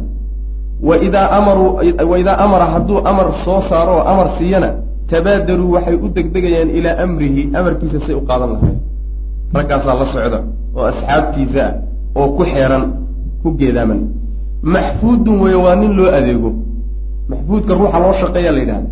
waidaa 0.83 1.29
amaruu 1.39 1.81
waidaa 2.11 2.37
amara 2.39 2.67
hadduu 2.67 2.99
amar 3.11 3.27
soo 3.45 3.63
saaro 3.69 3.93
oo 3.99 4.05
amar 4.13 4.29
siiyana 4.39 4.71
tabaadaruu 5.11 5.73
waxay 5.73 5.95
u 5.95 6.09
degdegayaan 6.09 6.71
ilaa 6.71 6.97
amrihi 7.05 7.43
amarkiisa 7.59 7.99
say 8.07 8.15
u 8.15 8.21
qaadan 8.29 8.51
lahayn. 8.53 8.79
Raggaasaa 9.55 9.95
la 10.01 10.07
socda 10.13 10.39
oo 10.77 10.85
asxaabtiisa 10.91 11.63
ah 11.67 11.73
oo 12.21 12.29
ku 12.37 12.45
xeeran 12.45 12.85
ku 13.43 13.49
geedaaman. 13.59 14.01
Maxfuudun 14.63 15.41
weeye 15.41 15.57
waa 15.65 15.77
nin 15.77 15.93
loo 15.97 16.11
adeego. 16.19 16.51
Maxfuudka 17.31 17.75
ruuxa 17.75 17.99
loo 17.99 18.13
shaqeeya 18.21 18.53
la 18.53 18.59
yidhahda 18.61 18.89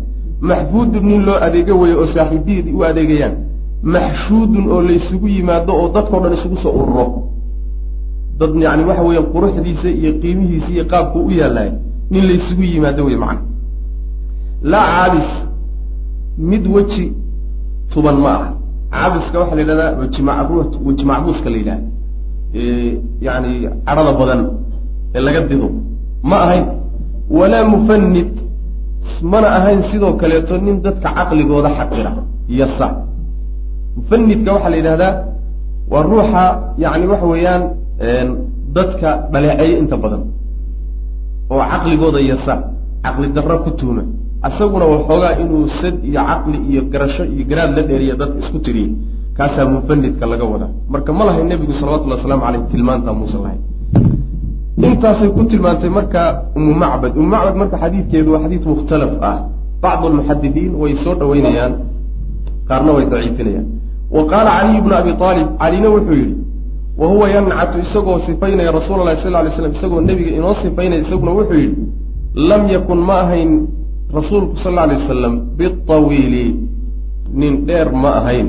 maxfuudun 0.49 1.03
nin 1.09 1.21
loo 1.25 1.37
adeego 1.45 1.73
weeye 1.81 1.95
oo 1.95 2.07
saaxiibiyadii 2.15 2.73
u 2.73 2.83
adeegayaan. 2.89 3.33
Maxshuudun 3.83 4.65
oo 4.71 4.81
laysugu 4.81 5.27
yimaado 5.27 5.73
oo 5.81 5.87
dadkao 5.95 6.19
dhan 6.23 6.33
isugu 6.33 6.57
soo 6.63 6.71
ururo 6.79 7.05
dad 8.39 8.51
yani 8.65 8.83
waxa 8.89 9.03
weeye 9.07 9.21
quruxdiisa 9.33 9.89
iyo 9.99 10.11
qiimihiisa 10.21 10.69
iyo 10.75 10.85
qaabku 10.91 11.17
u 11.27 11.31
yaallay 11.39 11.69
nin 12.11 12.23
laysugu 12.29 12.63
yimaado 12.71 13.01
wey 13.07 13.17
macana 13.23 13.41
laa 14.71 14.85
caabis 14.95 15.29
mid 16.49 16.63
weji 16.75 17.05
tuban 17.93 18.17
ma 18.23 18.29
aha. 18.37 18.49
Caabiska 18.91 19.35
waxaa 19.41 19.55
la 19.55 19.61
yidhahdaa 19.61 19.91
weji 20.01 20.21
macru 20.29 20.55
weji 20.85 21.03
macbuuska 21.09 21.49
la 21.53 21.57
yidhahda 21.57 21.87
yani 23.27 23.51
cadhada 23.85 24.11
badan 24.19 24.41
ee 25.15 25.19
laga 25.25 25.41
dido. 25.49 25.69
Ma 26.29 26.37
ahayn 26.45 26.65
walaa 27.37 27.65
mufanid 27.73 28.29
mana 29.31 29.47
ahayn 29.57 29.79
sidoo 29.91 30.13
kaleeto 30.21 30.57
nin 30.65 30.75
dadka 30.85 31.09
caqligooda 31.17 31.69
xaqira 31.77 32.11
yasa. 32.59 32.87
Mufanidka 33.97 34.49
waxaa 34.55 34.69
la 34.73 34.77
yidhahdaa 34.81 35.13
waa 35.91 36.03
ruuxa 36.09 36.43
yani 36.83 37.05
waxa 37.11 37.25
weeyaan 37.33 37.63
dadka 38.75 39.09
dhaleeceeya 39.31 39.77
inta 39.81 39.97
badan. 39.97 40.21
Oo 41.51 41.63
caqligooda 41.71 42.19
yasa 42.21 42.53
caqli 43.03 43.27
darro 43.35 43.63
ku 43.63 43.71
tuuma 43.79 44.03
isaguna 44.47 44.85
waxoogaa 44.85 45.39
inuu 45.41 45.67
sad 45.81 45.95
iyo 46.03 46.21
caqli 46.29 46.57
iyo 46.69 46.81
garasho 46.91 47.23
iyo 47.25 47.43
garaad 47.49 47.71
la 47.77 47.81
dheeriya 47.89 48.15
dadka 48.21 48.37
isku 48.43 48.59
tiriyey 48.59 48.91
kaasaa 49.37 49.65
mufanidka 49.65 50.25
laga 50.31 50.45
wadaa. 50.45 50.71
Marka 50.89 51.13
ma 51.13 51.23
lahay 51.25 51.43
nebigu 51.43 51.73
salawatullhi 51.79 52.17
waslamu 52.19 52.41
caleyh 52.45 52.61
tilmaantaa 52.71 53.13
muusan 53.13 53.41
lahayn 53.45 53.61
intaasay 54.77 55.29
ku 55.35 55.41
tilmaantay 55.49 55.89
marka 55.89 56.21
umu 56.55 56.73
macbad. 56.73 57.11
Umu 57.17 57.27
macbad 57.33 57.55
marka 57.61 57.75
xadiidkeedu 57.81 58.29
waa 58.33 58.41
xadiid 58.45 58.63
mukhtalaf 58.65 59.13
ah. 59.21 59.37
Bacdu 59.81 60.05
almuxadidiin 60.09 60.73
way 60.81 60.93
soo 61.03 61.15
dhaweynayaan 61.15 61.73
qaarna 62.69 62.91
way 62.97 63.05
daciifinayaan. 63.09 63.67
Wa 64.15 64.21
qaala 64.31 64.49
caliy 64.57 64.79
bnu 64.85 64.93
abi 65.01 65.11
aalib 65.17 65.47
calina 65.61 65.87
wuxuu 65.95 66.15
yidhi 66.21 66.35
wa 66.97 67.07
huwa 67.07 67.25
yancatu 67.29 67.79
isagoo 67.85 68.19
sifaynaya 68.25 68.71
rasuula 68.71 69.01
allahi 69.01 69.23
sal 69.23 69.31
lay 69.31 69.51
slam 69.57 69.71
isagoo 69.77 70.01
nebiga 70.01 70.31
inoo 70.37 70.53
sifaynaya 70.63 71.01
isaguna 71.05 71.31
wuxuu 71.37 71.59
yidhi 71.63 71.83
lam 72.49 72.61
yakun 72.75 72.99
ma 73.07 73.15
ahayn 73.23 73.51
rasuulku 74.17 74.55
sal 74.63 74.77
alay 74.83 74.97
wasalam 75.01 75.33
bitawiili 75.57 76.45
nin 77.39 77.65
dheer 77.67 77.91
ma 77.91 78.09
ahayn. 78.23 78.47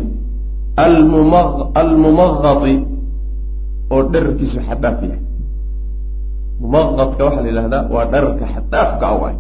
Almumaqati 1.75 2.75
oo 3.91 4.03
dherarkiisu 4.13 4.59
xadaaf 4.69 5.03
yahay. 5.03 5.23
Mumaqadka 6.61 7.25
waxaa 7.27 7.43
la 7.43 7.49
yidhahdaa 7.51 7.83
waa 7.95 8.05
dherarka 8.13 8.45
xadaafka 8.55 9.07
a 9.07 9.15
waay 9.23 9.37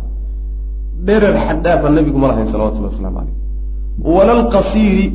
dherer 1.06 1.34
xadaafa 1.48 1.90
nebigu 1.90 2.18
ma 2.18 2.28
lahayn 2.30 2.48
salawatullhi 2.52 2.90
waslamu 2.90 3.16
caleyh 3.18 3.34
walalqasiiri 4.16 5.06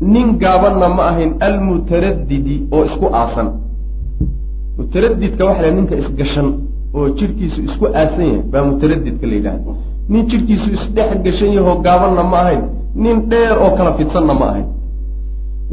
nin 0.00 0.38
gaabanna 0.38 0.88
ma 0.88 1.02
ahayn 1.10 1.32
almutaradidi 1.40 2.56
oo 2.72 2.84
isku 2.84 3.06
aasan 3.20 3.48
mutaradidka 4.78 5.44
waxa 5.44 5.62
la 5.62 5.70
ninka 5.70 5.94
isgashan 6.02 6.48
oo 6.94 7.08
jidhkiisu 7.18 7.58
isku 7.68 7.84
aasan 7.86 8.24
yahay 8.26 8.42
baa 8.52 8.64
mutaradidka 8.64 9.26
la 9.26 9.34
yidhahda. 9.34 9.72
Nin 10.08 10.22
jidhkiisu 10.30 10.68
isdhex 10.76 11.10
gashan 11.24 11.52
yahoo 11.56 11.76
gaabanna 11.86 12.22
ma 12.32 12.38
ahayn 12.42 12.62
nin 13.02 13.16
dheer 13.30 13.52
oo 13.64 13.70
kala 13.76 13.92
fidsanna 13.98 14.34
ma 14.40 14.46
ahayn. 14.52 14.66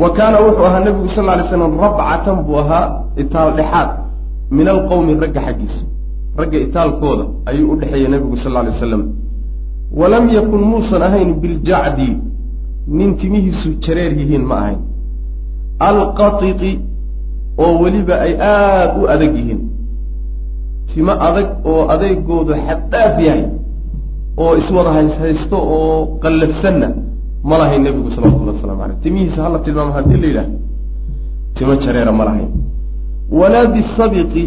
Wa 0.01 0.09
kaana 0.17 0.37
wuxuu 0.45 0.65
ahaa 0.69 0.79
nebigu 0.85 1.09
sal 1.15 1.25
lay 1.25 1.47
slam 1.49 1.73
rabcatan 1.83 2.37
buu 2.45 2.57
ahaa 2.63 2.85
itaal 3.21 3.49
dhexaad 3.57 3.89
min 4.51 4.67
alqowmi 4.67 5.13
ragga 5.23 5.41
xaggiisa. 5.47 5.83
Ragga 6.39 6.57
itaalkooda 6.65 7.23
ayuu 7.49 7.71
u 7.71 7.75
dhexeeyey 7.79 8.09
nebigu 8.13 8.37
sal 8.43 8.53
lay 8.53 8.71
wasalam 8.75 9.03
walam 9.99 10.25
yakun 10.29 10.61
muusan 10.71 11.01
ahayn 11.01 11.29
biljacdi 11.41 12.09
nin 12.87 13.17
timihiisu 13.17 13.69
jareer 13.83 14.11
yihiin 14.19 14.43
ma 14.49 14.55
ahayn. 14.61 14.79
Alqatiti 15.79 16.79
oo 17.57 17.73
weliba 17.83 18.15
ay 18.25 18.33
aada 18.39 18.99
u 19.01 19.07
adag 19.13 19.35
yihiin. 19.35 19.61
Timo 20.93 21.11
adag 21.27 21.47
oo 21.65 21.81
adeegoodu 21.93 22.53
xaddaaf 22.67 23.19
yahay 23.27 23.43
oo 24.37 24.55
iswada 24.61 24.91
hayshaysto 24.97 25.57
oo 25.57 26.17
qallafsanna 26.23 26.87
ma 27.43 27.57
lahayn 27.57 27.83
nebigu 27.83 28.09
salawatullhi 28.15 28.53
waslamu 28.55 28.81
aleyh 28.83 28.97
timihiisa 29.03 29.43
hala 29.43 29.59
tilmaamo 29.59 29.91
haddii 29.97 30.17
la 30.21 30.27
yidhaah 30.27 30.49
timo 31.55 31.75
jareera 31.83 32.11
ma 32.11 32.23
lahayn. 32.25 32.49
Walaa 33.31 33.65
bisabiqi 33.73 34.43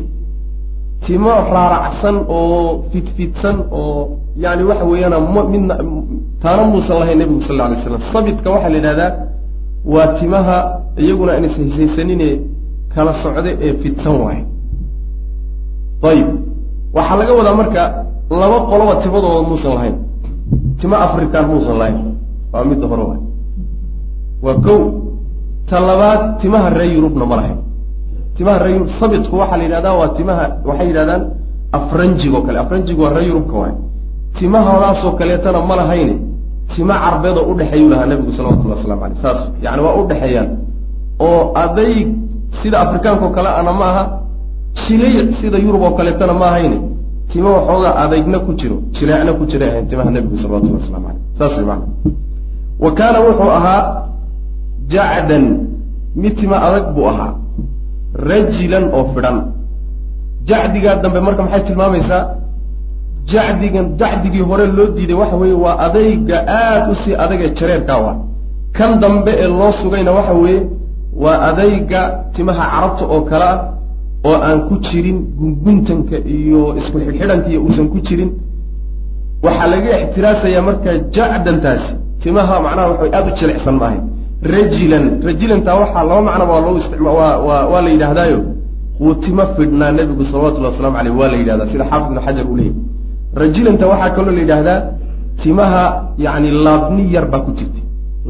timo 1.10 1.30
raaracsan 1.54 2.16
oo 2.38 2.86
fidfidsan 2.94 3.56
oo 3.74 4.22
yani 4.44 4.62
waxa 4.70 4.84
weeyaan 4.90 5.14
midna 5.50 5.74
taana 6.42 6.62
muusan 6.70 6.96
lahayn 7.02 7.18
nebigu 7.18 7.42
sal 7.50 7.60
alay 7.66 7.82
slam 7.82 8.02
sabidka 8.14 8.46
waxaa 8.54 8.70
la 8.70 8.76
yidhahdaa 8.78 9.10
waa 9.94 10.08
timaha 10.20 10.58
iyaguna 11.02 11.32
aan 11.34 11.44
ishayshaysanine 11.50 12.28
kala 12.94 13.12
socda 13.22 13.50
ee 13.66 13.72
fidsan 13.82 14.14
waaye. 14.22 14.42
Ayib. 16.10 16.28
Waxaa 16.96 17.16
laga 17.20 17.32
wadaa 17.38 17.54
marka 17.60 17.82
laba 18.40 18.58
qoloba 18.70 18.94
timadooda 19.02 19.42
muusan 19.50 19.72
lahayn. 19.76 19.96
Timo 20.80 20.96
african 21.06 21.44
muusan 21.50 21.76
lahayn. 21.80 21.98
Waa 22.52 22.64
midda 22.70 22.86
hore 22.90 23.02
waay 23.10 23.22
waa 24.44 24.56
kow. 24.66 24.80
Ta 25.68 25.76
labaad 25.88 26.20
timaha 26.40 26.68
reer 26.78 26.92
yurubna 26.94 27.24
ma 27.30 27.36
lahayn 27.40 27.58
timaha 28.40 28.58
reer 28.64 28.72
yurub 28.80 28.90
sabidku 29.00 29.36
waxaa 29.36 29.56
la 29.60 29.64
yidhahdaa 29.68 29.94
waa 30.00 30.08
timaha 30.16 30.44
waxay 30.68 30.86
yidhahdaan 30.90 31.22
afranjig 31.78 32.32
oo 32.34 32.42
kale. 32.46 32.58
Afranjigu 32.64 33.00
waa 33.04 33.12
reer 33.16 33.28
yurubka 33.28 33.56
waay. 33.62 33.74
Timahoodaasoo 34.38 35.12
kaleetana 35.20 35.60
ma 35.68 35.76
lahayne. 35.76 36.14
Tima 36.74 36.94
carbeedoo 37.04 37.44
udhexeeyuu 37.52 37.88
lahaa 37.92 38.06
nebigu 38.06 38.32
salawatullahi 38.32 38.78
waslamu 38.80 39.04
aleyh 39.04 39.18
saas 39.22 39.40
yani 39.62 39.80
waa 39.82 39.94
udhexeeyaan 40.02 40.48
oo 41.20 41.52
adayg 41.62 42.08
sida 42.62 42.80
afrikaanka 42.80 43.24
oo 43.26 43.30
kale 43.36 43.48
ana 43.60 43.72
ma 43.72 43.86
aha 43.90 44.02
jiliic 44.88 45.28
sida 45.40 45.58
yurub 45.58 45.82
oo 45.82 45.90
kaleetana 45.98 46.34
ma 46.40 46.46
ahayne. 46.50 46.78
Tima 47.32 47.48
waxoogaa 47.56 47.94
adeygna 48.02 48.38
ku 48.46 48.52
jiro 48.54 48.76
jileecna 48.96 49.32
ku 49.38 49.44
jiray 49.50 49.68
ahayn 49.70 49.86
timaha 49.90 50.10
nebigu 50.10 50.36
salawatullahi 50.42 50.82
waslamu 50.82 51.06
aleyh 51.10 51.22
saas 51.38 51.54
maana 51.68 51.84
wa 52.84 52.90
kaana 52.98 53.18
wuxuu 53.26 53.50
ahaa 53.58 53.82
jacdan 54.92 55.44
mid 56.16 56.34
tima 56.40 56.56
adag 56.66 56.94
buu 56.94 57.06
ahaa 57.12 57.34
rajilan 58.14 58.84
oo 58.96 59.04
fidhan. 59.14 59.36
Jacdigaa 60.48 60.96
dambe 61.02 61.20
marka 61.20 61.42
maxay 61.42 61.62
tilmaamaysaa? 61.68 62.22
Jacdigan 63.32 63.86
jacdigii 64.00 64.42
hore 64.48 64.66
loo 64.66 64.86
diiday 64.96 65.14
waxa 65.22 65.36
weeye 65.36 65.54
waa 65.64 65.76
adayga 65.86 66.36
aada 66.58 66.90
u 66.92 66.94
sii 67.04 67.14
adag 67.24 67.40
ee 67.46 67.50
jareerkaa 67.58 68.14
kan 68.76 69.00
dambe 69.02 69.32
ee 69.42 69.46
loo 69.48 69.72
sugayna 69.82 70.12
waxa 70.12 70.32
weeye 70.42 70.62
waa 71.22 71.38
adayga 71.50 72.00
timaha 72.34 72.64
carabta 72.72 73.04
oo 73.14 73.20
kale 73.30 73.44
ah 73.44 73.58
oo 74.28 74.34
aan 74.46 74.60
ku 74.68 74.74
jirin 74.86 75.18
gunguntanka 75.38 76.16
iyo 76.36 76.60
isku 76.78 76.96
xidhxidhanka 77.04 77.48
iyo 77.52 77.60
uusan 77.64 77.88
ku 77.92 77.98
jirin. 78.06 78.30
Waxaa 79.44 79.66
laga 79.72 79.90
ixtiraasayaa 80.04 80.62
marka 80.68 80.90
jacdantaasi 81.14 81.92
timaha 82.22 82.54
macnaha 82.64 82.88
waxa 82.90 83.06
aada 83.16 83.28
u 83.32 83.36
jilicsan 83.40 83.74
ma 83.80 83.86
ahay 83.86 84.00
rajilan. 84.42 85.04
Rajilantaa 85.28 85.74
waxaa 85.82 86.04
laba 86.04 86.22
macnaba 86.28 86.52
waa 86.54 86.64
loogu 86.66 86.78
isticma 86.78 87.10
waa 87.12 87.80
la 87.84 87.90
yidhaahdaayo. 87.90 88.40
Wuu 89.00 89.14
timo 89.24 89.44
fidhnaa 89.56 89.92
nebigu 89.92 90.24
salawatullahi 90.24 90.72
waslamu 90.74 90.96
aleyh 91.00 91.12
waa 91.20 91.28
la 91.32 91.36
yidhahdaa 91.36 91.66
sida 91.72 91.84
xaafid 91.90 92.06
ibnu 92.10 92.20
xajar 92.26 92.46
uu 92.50 92.56
leeyahy 92.56 92.74
rajilanta 93.34 93.84
waxaa 93.92 94.10
kaloo 94.16 94.32
la 94.36 94.40
yidhaahdaa 94.44 94.78
timaha 95.42 95.82
yani 96.18 96.50
laabni 96.50 97.04
yar 97.14 97.26
baa 97.32 97.40
ku 97.46 97.50
jirta 97.58 97.80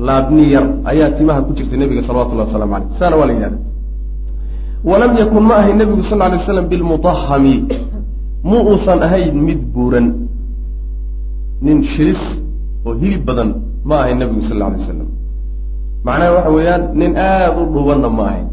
laabni 0.06 0.44
yar 0.54 0.66
ayaa 0.90 1.10
timaha 1.18 1.40
ku 1.46 1.52
jirta 1.58 1.74
nebiga 1.76 2.02
salawatullahi 2.08 2.48
waslamu 2.48 2.74
aleyh 2.76 2.88
saana 2.98 3.16
waa 3.20 3.26
la 3.26 3.32
yidhahda 3.32 3.58
walam 4.84 5.12
yakun 5.22 5.42
ma 5.50 5.54
ahayn 5.60 5.76
nebigu 5.82 6.02
sal 6.10 6.18
lay 6.18 6.38
slam 6.46 6.66
bilmutahami 6.70 7.54
mu 8.48 8.56
uusan 8.70 9.02
ahayn 9.06 9.34
mid 9.46 9.60
buuran. 9.74 10.06
Nin 11.66 11.78
shilis 11.92 12.22
oo 12.86 12.94
hilib 13.02 13.22
badan 13.28 13.48
ma 13.84 13.94
ahayn 14.02 14.18
nebigu 14.22 14.42
sal 14.48 14.58
lay 14.62 14.80
slam 14.86 15.08
macnaha 16.06 16.30
waxa 16.36 16.50
weeyaan 16.56 16.82
nin 17.00 17.10
aada 17.28 17.58
u 17.60 17.62
dhuubanna 17.74 18.08
ma 18.18 18.22
ahayn 18.30 18.46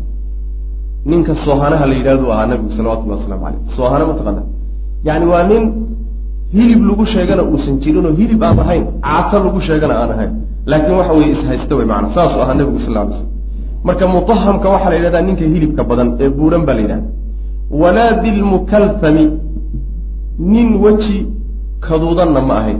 ninka 1.11 1.33
soohanaha 1.45 1.85
la 1.91 1.95
yidhahdu 1.99 2.25
ahaa 2.33 2.47
nebigu 2.51 2.71
salawatullahi 2.77 3.19
waslamu 3.21 3.43
aleyh 3.49 3.61
soohana 3.77 4.03
mataqaana 4.09 4.41
yani 5.07 5.25
waa 5.31 5.43
nin 5.51 5.63
hilib 6.55 6.81
lagu 6.89 7.03
sheegana 7.13 7.41
uusan 7.51 7.75
jirin 7.83 8.05
oo 8.09 8.13
hilib 8.19 8.41
aan 8.47 8.59
ahayn 8.65 8.83
caato 9.07 9.37
lagu 9.45 9.59
sheegana 9.67 9.93
aan 10.01 10.11
ahayn. 10.15 10.31
Laakiin 10.71 10.95
waxa 10.99 11.13
weye 11.19 11.29
ishaysta 11.35 11.73
wey 11.79 11.85
maana 11.91 12.07
saasuu 12.15 12.39
ahaa 12.43 12.55
nebigu 12.59 12.79
sal 12.85 12.93
lay 12.97 13.05
slam 13.17 13.29
marka 13.87 14.05
mutahamka 14.15 14.67
waxaa 14.73 14.89
la 14.93 14.95
yidhahdaa 14.99 15.23
ninka 15.29 15.43
hilibka 15.53 15.81
badan 15.89 16.07
ee 16.23 16.29
buuran 16.37 16.61
baa 16.67 16.75
la 16.77 16.81
yidhahda 16.85 17.07
walaa 17.81 18.11
dilmukalthami 18.23 19.25
nin 20.53 20.67
weji 20.83 21.17
kaduudanna 21.85 22.41
ma 22.49 22.55
ahayn 22.61 22.79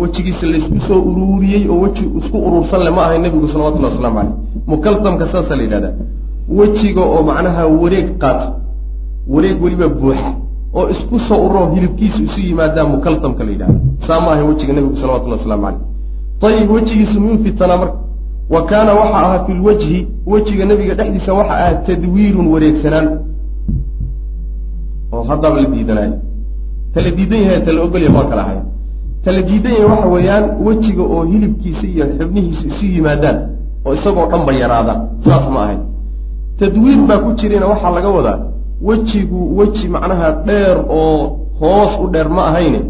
wejigiisa 0.00 0.46
laysku 0.46 0.80
soo 0.88 1.00
uruuriyey 1.10 1.68
oo 1.68 1.80
weji 1.84 2.04
isku 2.20 2.38
uruursan 2.46 2.80
le 2.84 2.90
ma 2.90 3.02
ahayn 3.06 3.22
nebigu 3.22 3.48
salawatullahi 3.48 3.94
waslamu 3.94 4.16
caleyh 4.18 4.34
mukaltamka 4.66 5.24
saasaa 5.32 5.56
la 5.56 5.62
yidhahdaa 5.62 5.92
wejiga 6.58 7.00
oo 7.00 7.22
macnaha 7.22 7.66
wareeg 7.66 8.08
qaata 8.22 8.46
wareeg 9.34 9.62
weliba 9.64 9.88
buuxa 9.88 10.30
oo 10.74 10.88
isku 10.94 11.18
soo 11.28 11.40
ururo 11.46 11.70
hilibkiisu 11.74 12.22
isu 12.22 12.40
yimaadaa 12.40 12.84
mukaltamka 12.84 13.44
la 13.44 13.50
yidhahda. 13.50 13.78
Saa 14.06 14.20
ma 14.20 14.32
ahayn 14.32 14.46
wejiga 14.48 14.72
nebigu 14.72 14.96
salawatullahi 14.96 15.40
waslamu 15.40 15.62
caleyh 16.40 16.58
ayib 16.58 16.70
wejigiisu 16.70 17.20
miyuu 17.20 17.38
fitanaa 17.44 17.76
marka. 17.76 17.98
Wa 18.50 18.60
kaana 18.70 18.94
waxa 18.94 19.18
ahaa 19.18 19.44
fi 19.46 19.52
lwajhi 19.52 20.08
wejiga 20.26 20.64
nebiga 20.64 20.94
dhexdiisa 20.94 21.32
waxa 21.34 21.54
ahaa 21.54 21.74
tadwiirun 21.86 22.46
wareegsanaan. 22.52 23.06
Oo 25.12 25.22
haddaaba 25.22 25.60
la 25.60 25.68
diidanaayo 25.74 26.16
tala 26.94 27.10
diidan 27.16 27.40
yahay 27.44 27.60
tala 27.66 27.82
ogolyahay 27.86 28.16
waa 28.16 28.28
kala 28.30 28.42
ahay 28.46 28.58
tala 29.24 29.40
diidan 29.48 29.72
yahay 29.76 29.88
waxa 29.92 30.08
weeyaan 30.14 30.44
wejiga 30.66 31.02
oo 31.14 31.22
hilibkiisa 31.30 31.84
iyo 31.92 32.04
xubnihiisa 32.18 32.62
isu 32.70 32.84
yimaadaan 32.94 33.36
oo 33.86 33.92
isagoo 33.98 34.26
dhan 34.30 34.42
ba 34.46 34.52
yaraada 34.62 34.94
saas 35.24 35.46
ma 35.54 35.60
ahayn. 35.64 35.80
Tadwiir 36.58 36.98
baa 37.08 37.18
ku 37.24 37.30
jirayna 37.40 37.66
waxaa 37.72 37.90
laga 37.96 38.08
wadaa 38.16 38.38
wejigu 38.88 39.40
weji 39.58 39.84
macnaha 39.94 40.28
dheer 40.46 40.76
oo 40.88 41.38
hoos 41.60 41.92
u 42.02 42.06
dheer 42.12 42.28
ma 42.36 42.42
ahayne 42.50 42.80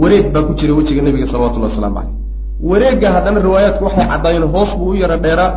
wareeg 0.00 0.26
baa 0.34 0.42
ku 0.48 0.52
jira 0.58 0.72
wejiga 0.78 1.00
nebiga 1.06 1.26
salawatullahi 1.32 1.72
waslamu 1.74 1.94
caleyh 1.96 2.12
wareegga 2.70 3.08
haddana 3.14 3.38
riwaayaadku 3.46 3.82
waxay 3.86 4.06
caddaayeen 4.12 4.46
hoos 4.54 4.70
buu 4.78 4.90
u 4.90 4.94
yaro 5.02 5.16
dheeraa 5.24 5.50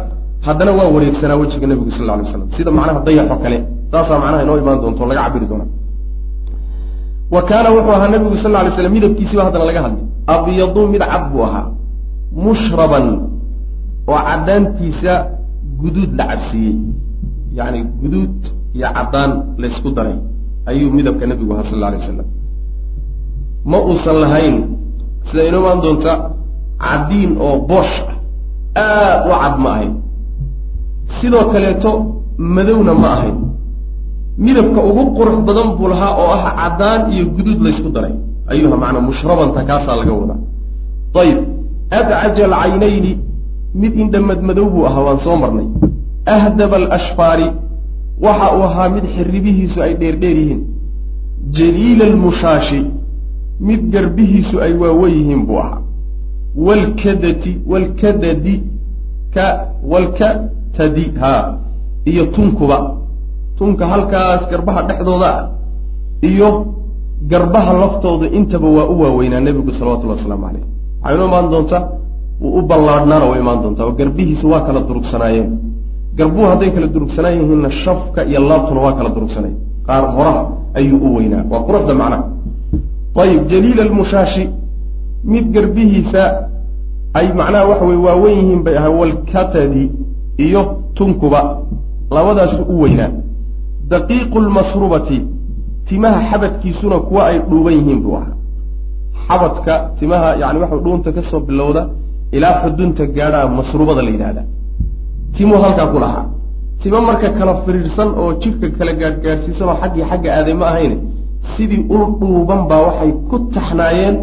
haddana 0.47 0.71
waa 0.80 0.88
wareegsanaa 0.95 1.36
wejiga 1.41 1.65
nebigu 1.71 1.91
sal 1.95 2.03
lla 2.05 2.13
alay 2.13 2.25
slam 2.32 2.43
sida 2.57 2.71
macnaha 2.78 2.99
dayaxoo 3.07 3.39
kale 3.43 3.57
saasaa 3.91 4.19
macnaha 4.23 4.43
inoo 4.45 4.57
imaan 4.61 4.80
doonto 4.84 5.03
laga 5.09 5.21
cabiri 5.25 5.45
doona 5.51 5.65
wa 7.32 7.41
kaana 7.49 7.69
wuxuu 7.75 7.91
ahaa 7.97 8.07
nebigu 8.13 8.38
sal 8.43 8.55
alay 8.55 8.71
slam 8.75 8.91
midabkiisiiba 8.97 9.43
haddana 9.45 9.65
laga 9.69 9.82
hadlay 9.86 10.05
abyadu 10.28 10.82
mid 10.93 11.01
cad 11.11 11.23
buu 11.32 11.43
ahaa. 11.47 11.65
Mushraban 12.45 13.07
oo 14.07 14.19
caddaantiisa 14.28 15.13
guduud 15.82 16.11
la 16.19 16.23
cabsiiyey. 16.32 16.75
Yacni 17.57 17.80
guduud 18.01 18.36
iyo 18.75 18.88
caddaan 18.95 19.32
laysku 19.57 19.89
daray. 19.97 20.17
Ayuu 20.69 20.91
midabka 20.97 21.25
nebigu 21.28 21.51
ahaa 21.53 21.69
sal 21.71 21.84
alay 21.84 21.99
wasalam 21.99 22.28
ma 23.65 23.78
uusan 23.84 24.17
lahayn 24.23 24.55
sida 25.28 25.43
inoo 25.49 25.59
imaan 25.63 25.80
doonta 25.84 26.13
caddiin 26.80 27.32
oo 27.39 27.55
boosh 27.69 27.95
ah. 28.07 28.15
Aada 28.84 29.28
u 29.28 29.32
cad 29.41 29.55
ma 29.63 29.69
ahayn. 29.75 29.93
Sidoo 31.19 31.45
kaleeto 31.51 31.91
madowna 32.38 32.93
ma 32.93 33.09
ahayn 33.17 33.38
midabka 34.45 34.79
ugu 34.89 35.03
qurux 35.17 35.38
badan 35.47 35.69
buu 35.77 35.88
lahaa 35.91 36.11
oo 36.21 36.31
ah 36.38 36.43
caddaan 36.59 37.01
iyo 37.13 37.23
guduud 37.35 37.59
laysku 37.65 37.89
daray. 37.95 38.13
Ayuha 38.51 38.75
macnaa 38.81 39.01
mushrabanta 39.09 39.61
kaasaa 39.69 39.95
laga 39.99 40.13
wadaa. 40.21 40.39
Ayib 41.21 41.38
adcaja 41.97 42.43
alcaynayni 42.45 43.11
mid 43.81 43.93
indhamadmadow 44.03 44.67
buu 44.73 44.85
ahaa 44.89 45.03
waan 45.07 45.19
soo 45.25 45.35
marnay. 45.43 45.67
Ahdaba 46.35 46.75
alashfaari 46.81 47.47
waxa 48.25 48.47
uu 48.57 48.63
ahaa 48.69 48.89
mid 48.95 49.05
xiribihiisu 49.15 49.77
ay 49.85 49.93
dheerdheer 50.01 50.38
yihiin. 50.41 50.61
Jaliila 51.57 52.05
almushaashi 52.11 52.79
mid 53.67 53.81
garbihiisu 53.93 54.55
ay 54.65 54.73
waawen 54.81 55.11
yihiin 55.19 55.41
buu 55.47 55.59
ahaa. 55.63 55.81
Wlkadati 56.65 57.51
wlkadadi 57.71 58.55
ka 59.33 59.45
walkatadi 59.91 61.05
haa 61.21 61.57
iyo 62.05 62.25
tunkuba 62.25 62.77
tunka 63.58 63.84
halkaas 63.91 64.41
garbaha 64.51 64.82
dhexdooda 64.89 65.28
ah 65.39 65.43
iyo 66.32 66.49
garbaha 67.32 67.72
laftooda 67.82 68.26
intaba 68.38 68.68
waa 68.78 68.88
u 68.93 68.95
waaweynaa 69.01 69.39
nebigu 69.47 69.72
salawatullahi 69.80 70.20
wasalaamu 70.20 70.45
caleyh 70.47 70.64
waxay 71.03 71.16
inoo 71.16 71.28
imaan 71.30 71.47
doontaa 71.53 71.82
wuu 72.41 72.51
u 72.60 72.62
ballaadhnaana 72.70 73.26
way 73.32 73.39
imaan 73.43 73.60
doontaa 73.64 73.86
oo 73.89 73.93
garbihiisu 73.99 74.45
waa 74.53 74.62
kala 74.68 74.80
durugsanaayeen 74.89 75.49
garbuhu 76.18 76.45
hadday 76.51 76.70
kala 76.76 76.88
durugsanaan 76.95 77.36
yihiinna 77.39 77.70
shafka 77.84 78.20
iyo 78.30 78.39
laabtuna 78.49 78.82
waa 78.86 78.93
kala 78.99 79.10
durugsanay 79.16 79.53
qaar 79.88 80.03
horaha 80.16 80.41
ayuu 80.80 80.99
u 81.08 81.16
weynaa 81.18 81.43
waa 81.51 81.62
quruxda 81.68 81.93
macnaha. 82.01 82.24
Ayib 83.24 83.43
jaliila 83.51 83.82
almushaashi 83.88 84.43
mid 85.32 85.45
garbihiisa 85.55 86.24
ay 87.20 87.28
macnaha 87.39 87.66
waxa 87.72 87.86
weye 87.89 88.01
waawen 88.08 88.34
yihiin 88.39 88.62
bay 88.66 88.76
ahaa 88.80 88.89
walkatadi 89.01 89.84
iyo 90.45 90.62
tunkuba 90.97 91.41
labadaasu 92.16 92.62
u 92.74 92.82
weynaa 92.84 93.10
daqiiqu 93.91 94.38
lmasrubati 94.45 95.17
timaha 95.88 96.19
xabadkiisuna 96.29 96.97
kuwa 97.07 97.21
ay 97.29 97.38
dhuuban 97.49 97.73
yihiin 97.77 97.99
buu 98.03 98.15
ahaa. 98.19 98.33
Xabadka 99.27 99.73
timaha 99.99 100.29
yani 100.41 100.57
waxa 100.63 100.77
dhuunta 100.85 101.09
ka 101.15 101.21
soo 101.29 101.39
bilowda 101.47 101.81
ilaa 102.35 102.55
xudunta 102.63 103.03
gaadhaa 103.17 103.47
masrubada 103.57 104.01
la 104.05 104.09
yidhahda 104.15 104.41
timuu 105.35 105.59
halkaa 105.63 105.88
ku 105.93 105.99
lahaa. 106.03 106.25
Timo 106.81 106.99
marka 107.07 107.27
kala 107.38 107.53
firiirsan 107.65 108.09
oo 108.21 108.29
jidhka 108.41 108.67
kala 108.77 108.91
gaadhgaadhsiisan 109.01 109.67
oo 109.71 109.75
xaggii 109.81 110.03
xagga 110.09 110.29
aaday 110.38 110.53
ma 110.61 110.65
ahayn 110.71 110.93
sidii 111.55 111.81
ul 111.95 112.03
dhuuban 112.19 112.61
baa 112.69 112.81
waxay 112.88 113.11
ku 113.29 113.35
taxnaayeen 113.55 114.15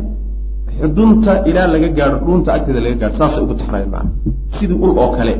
xudunta 0.80 1.32
ilaa 1.50 1.66
laga 1.74 1.88
gaadho 1.98 2.16
dhuunta 2.26 2.48
agteeda 2.56 2.80
laga 2.86 2.96
gaadho 3.02 3.16
saasay 3.20 3.40
ugu 3.44 3.54
taxnaayeen 3.60 3.90
maana 3.94 4.10
sidii 4.56 4.78
ul 4.84 4.92
oo 5.02 5.08
kale 5.16 5.34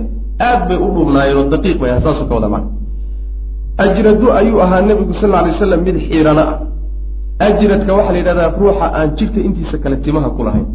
aad 0.48 0.60
bay 0.68 0.78
u 0.84 0.88
dhuubnaayeen 0.94 1.36
oo 1.40 1.46
daqiiq 1.54 1.76
bay 1.80 1.90
ahaa 1.92 2.02
saasuu 2.06 2.26
ka 2.30 2.34
wada 2.38 2.48
maana 2.54 2.66
ajradu 3.78 4.32
ayuu 4.32 4.60
ahaa 4.62 4.80
nebigu 4.82 5.14
sal 5.20 5.34
alay 5.34 5.52
slam 5.58 5.80
mid 5.86 5.96
xiirana. 6.06 6.44
Ah 7.40 7.46
ajradka 7.46 7.90
waxaa 7.94 8.12
la 8.12 8.18
yidhahdaa 8.18 8.50
ruuxa 8.60 8.86
aan 8.98 9.08
jidhka 9.18 9.40
intiisa 9.40 9.76
kale 9.82 9.96
timaha 10.04 10.28
ku 10.36 10.42
lahayn. 10.46 10.66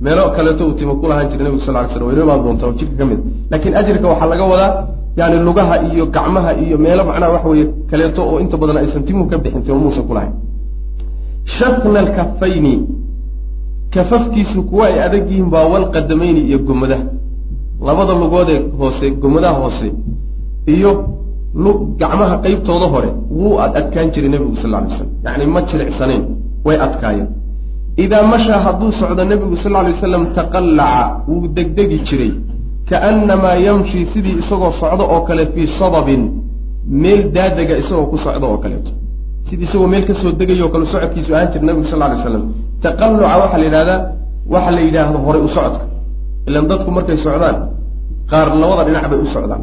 Meelo 0.00 0.30
kaleeto 0.36 0.62
uu 0.66 0.74
timo 0.78 0.94
ku 1.00 1.06
lahaan 1.10 1.28
jiray 1.30 1.44
nebigu 1.46 1.62
sal 1.66 1.74
lay 1.74 1.88
slam 1.92 2.06
wayno 2.08 2.22
imaan 2.26 2.42
doonta 2.44 2.66
oo 2.66 2.74
jidhka 2.78 2.96
ka 3.00 3.04
mid. 3.10 3.20
Laakiin 3.50 3.74
ajirka 3.80 4.06
waxaa 4.12 4.28
laga 4.32 4.44
wadaa 4.52 4.72
yani 5.18 5.36
lugaha 5.46 5.74
iyo 5.92 6.04
gacmaha 6.14 6.50
iyo 6.64 6.76
meelo 6.84 7.02
macnaha 7.08 7.32
waxa 7.32 7.48
weeye 7.48 7.66
kaleeto 7.90 8.20
oo 8.30 8.40
inta 8.42 8.56
badan 8.60 8.76
aysan 8.82 9.02
timuhu 9.06 9.30
ka 9.30 9.36
bixin 9.42 9.62
timo 9.66 9.78
muusan 9.84 10.04
ku 10.08 10.14
lahayn. 10.14 10.32
Shafna 11.58 11.98
alkafayni 12.04 12.74
kafafkiisu 13.94 14.62
kuwa 14.70 14.86
ay 14.86 14.96
adag 15.06 15.24
yihiin 15.30 15.50
baa 15.50 15.66
walqadamayni 15.72 16.40
iyo 16.48 16.58
gomadaha. 16.58 17.04
Labada 17.86 18.12
lugoodee 18.22 18.60
hoose 18.78 19.06
gomadaha 19.22 19.54
hoose 19.62 19.88
iyo 20.66 20.90
gacmaha 21.54 22.36
qeybtooda 22.44 22.86
hore 22.94 23.10
wuu 23.30 23.58
ad 23.64 23.72
adkaan 23.80 24.10
jiray 24.14 24.30
nebigu 24.34 24.56
sal 24.62 24.70
lay 24.70 24.90
slam 24.96 25.08
yacni 25.24 25.46
ma 25.46 25.60
jilicsanayn 25.68 26.22
way 26.66 26.76
adkaayeen. 26.86 27.28
Idaa 28.04 28.22
mashaa 28.32 28.60
hadduu 28.66 28.92
socdo 29.00 29.24
nebigu 29.24 29.56
sal 29.62 29.72
lay 29.72 29.92
wasalam 29.92 30.24
taqallaca 30.36 31.24
wuu 31.28 31.48
degdegi 31.56 31.98
jiray. 32.08 32.32
Kaannamaa 32.88 33.56
yamshi 33.66 33.98
sidii 34.12 34.36
isagoo 34.42 34.72
socdo 34.80 35.04
oo 35.14 35.20
kale 35.28 35.46
fii 35.54 35.66
sababin 35.78 36.22
meel 37.02 37.20
daadega 37.34 37.74
isagoo 37.82 38.06
ku 38.12 38.16
socdo 38.24 38.46
oo 38.52 38.58
kaleeto 38.64 38.90
sidii 39.48 39.64
isagoo 39.68 39.86
meel 39.92 40.04
ka 40.08 40.14
soo 40.20 40.32
degayo 40.40 40.66
o 40.66 40.70
kale 40.74 40.84
socodkiisu 40.92 41.30
ahaan 41.34 41.48
jira 41.52 41.64
nebigu 41.68 41.84
sal 41.90 41.98
lay 42.00 42.18
slam 42.24 42.42
taqalluca 42.82 43.36
waxaa 43.42 43.58
la 43.62 43.64
yidhahdaa 43.68 44.00
waxa 44.52 44.70
la 44.76 44.80
yidhaahdo 44.86 45.18
horay 45.26 45.42
u 45.46 45.48
socodka. 45.56 45.84
Ilan 46.48 46.64
dadku 46.70 46.90
markay 46.96 47.16
socdaan 47.24 47.56
qaar 48.30 48.46
labada 48.60 48.82
dhinac 48.86 49.04
bay 49.10 49.18
u 49.24 49.26
socdaan 49.34 49.62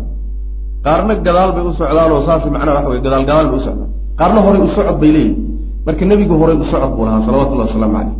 qaarna 0.85 1.13
gadaal 1.27 1.51
bay 1.55 1.63
u 1.69 1.73
socdaan 1.79 2.11
oo 2.15 2.21
saas 2.27 2.43
macnaha 2.55 2.75
waxa 2.77 2.89
wey 2.93 2.99
gadaal 3.05 3.23
gadaal 3.29 3.47
bay 3.51 3.57
u 3.59 3.63
socdaan 3.67 3.89
qaarna 4.19 4.39
horay 4.45 4.61
u 4.67 4.69
socod 4.77 4.97
bay 5.01 5.11
leeyihiin 5.15 5.37
marka 5.85 6.03
nebigu 6.11 6.33
horay 6.41 6.55
u 6.63 6.65
socod 6.71 6.91
buu 6.97 7.05
lahaa 7.07 7.21
salawatullahi 7.27 7.67
wasalaamu 7.69 7.95
caleyh 7.97 8.13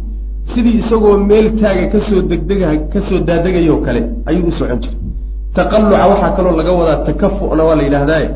sidii 0.53 0.75
isagoo 0.81 1.13
meel 1.29 1.47
taaga 1.61 1.85
ka 1.93 1.99
soo 2.07 2.21
degdega 2.31 2.67
ka 2.93 2.99
soo 3.07 3.19
daadegayoo 3.27 3.79
kale 3.85 4.01
ayuu 4.29 4.47
u 4.49 4.53
socon 4.59 4.79
jiray. 4.83 4.97
Taqalluca 5.57 6.05
waxaa 6.11 6.31
kaloo 6.37 6.53
laga 6.59 6.71
wadaa 6.79 6.97
takafu'na 7.07 7.63
waa 7.67 7.75
la 7.79 7.83
yidhahdaaye 7.87 8.27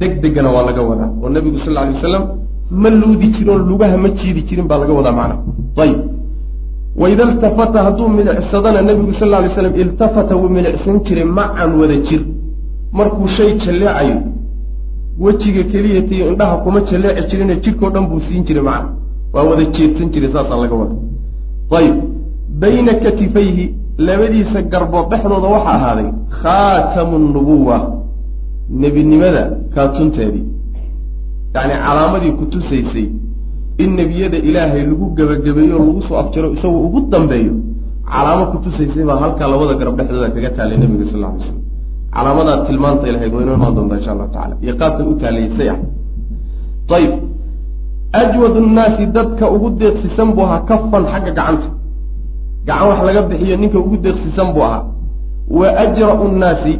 degdegana 0.00 0.48
waa 0.54 0.64
laga 0.68 0.82
wadaa. 0.90 1.10
Oo 1.22 1.28
nebigu 1.34 1.58
sal 1.64 1.76
alay 1.82 1.94
wasalam 1.98 2.24
ma 2.82 2.88
luudi 3.00 3.26
jirin 3.34 3.60
lugaha 3.70 3.96
ma 4.04 4.08
jiidi 4.18 4.40
jirin 4.48 4.66
baa 4.70 4.78
laga 4.82 4.92
wadaa 4.98 5.14
macnaha 5.18 5.40
ayib 5.84 5.98
waida 7.02 7.22
iltafata 7.30 7.78
hadduu 7.86 8.08
milicsadana 8.18 8.80
nebigu 8.88 9.12
sal 9.18 9.28
lla 9.30 9.36
alay 9.40 9.50
slam 9.54 9.74
iltafata 9.82 10.32
wuu 10.40 10.48
milicsan 10.56 10.96
jiray 11.06 11.26
macan 11.38 11.70
wada 11.80 11.96
jir 12.06 12.22
markuu 12.92 13.28
shay 13.36 13.50
jalleecayo 13.64 14.16
wejiga 15.24 15.62
keliyata 15.72 16.14
iyo 16.14 16.26
indhaha 16.32 16.56
kuma 16.64 16.80
jalleeci 16.80 17.28
jirine 17.30 17.56
jidhkao 17.64 17.90
dhan 17.90 18.06
buu 18.10 18.20
siin 18.20 18.44
jiray 18.44 18.62
macna. 18.62 18.88
Waa 19.32 19.42
wada 19.48 19.64
jeedsan 19.74 20.08
jiray 20.14 20.30
saasaa 20.32 20.56
laga 20.62 20.74
wada 20.82 20.94
ayib. 21.78 21.96
Bayna 22.60 22.92
katifayhi 22.94 23.64
labadiisa 23.98 24.62
garbood 24.72 25.06
dhexdooda 25.10 25.48
waxaa 25.54 25.74
ahaaday 25.78 26.08
khaatamu 26.42 27.18
nubuwa 27.18 27.76
nebinimada 28.70 29.42
kaatunteedii. 29.74 30.44
Yacni 31.54 31.74
calaamadii 31.84 32.32
ku 32.38 32.44
tusaysay 32.52 33.06
in 33.82 33.90
nebiyada 33.96 34.38
ilaahay 34.48 34.82
lagu 34.90 35.06
gebagabeeyo 35.16 35.76
o 35.76 35.84
lagu 35.86 36.02
soo 36.08 36.16
afjaro 36.22 36.52
isagoo 36.56 36.82
ugu 36.86 37.00
dambeeyo 37.12 37.52
calaamo 38.12 38.44
ku 38.52 38.56
tusaysay 38.64 39.04
baa 39.08 39.18
halkaa 39.22 39.48
labada 39.52 39.74
garab 39.80 39.96
dhexdooda 39.98 40.28
kaga 40.34 40.50
taalay 40.56 40.78
nebiga 40.82 41.04
sal 41.10 41.20
lla 41.20 41.28
alay 41.28 41.40
slam 41.46 41.58
calaamadaad 42.16 42.60
tilmaantay 42.68 43.10
lahayd 43.14 43.32
waa 43.34 43.42
inoo 43.44 43.56
imaan 43.58 43.74
doontaa 43.76 43.98
insha 44.00 44.12
allahu 44.14 44.30
tacala 44.36 44.54
iyo 44.64 44.74
qaabkay 44.80 45.06
u 45.12 45.14
taalaysay 45.22 45.68
ah. 45.74 45.78
Ayib 46.96 47.12
ajwad 48.22 48.54
nnaasi 48.66 49.04
dadka 49.16 49.44
ugu 49.54 49.68
deeqsisan 49.80 50.28
buu 50.34 50.44
ahaa 50.48 50.60
kafan 50.70 51.04
xagga 51.12 51.30
gacanta. 51.38 51.68
Gacan 52.66 52.86
wax 52.90 53.00
laga 53.08 53.22
bixiyo 53.30 53.56
ninka 53.62 53.78
ugu 53.84 53.96
deeqsisan 54.04 54.48
buu 54.54 54.64
ahaa. 54.68 54.82
Wa 55.58 55.68
ajra'u 55.84 56.24
nnaasi 56.34 56.72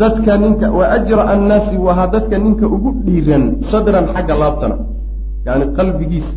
dadka 0.00 0.32
ninka 0.42 0.66
wa 0.78 0.84
ajra'a 0.96 1.24
annaasi 1.34 1.74
buu 1.80 1.90
ahaa 1.92 2.08
dadka 2.14 2.34
ninka 2.44 2.64
ugu 2.74 2.90
dhiiran 3.06 3.44
sadran 3.70 4.06
xagga 4.14 4.34
laabtana. 4.42 4.76
Yani 5.46 5.64
qalbigiisa 5.76 6.32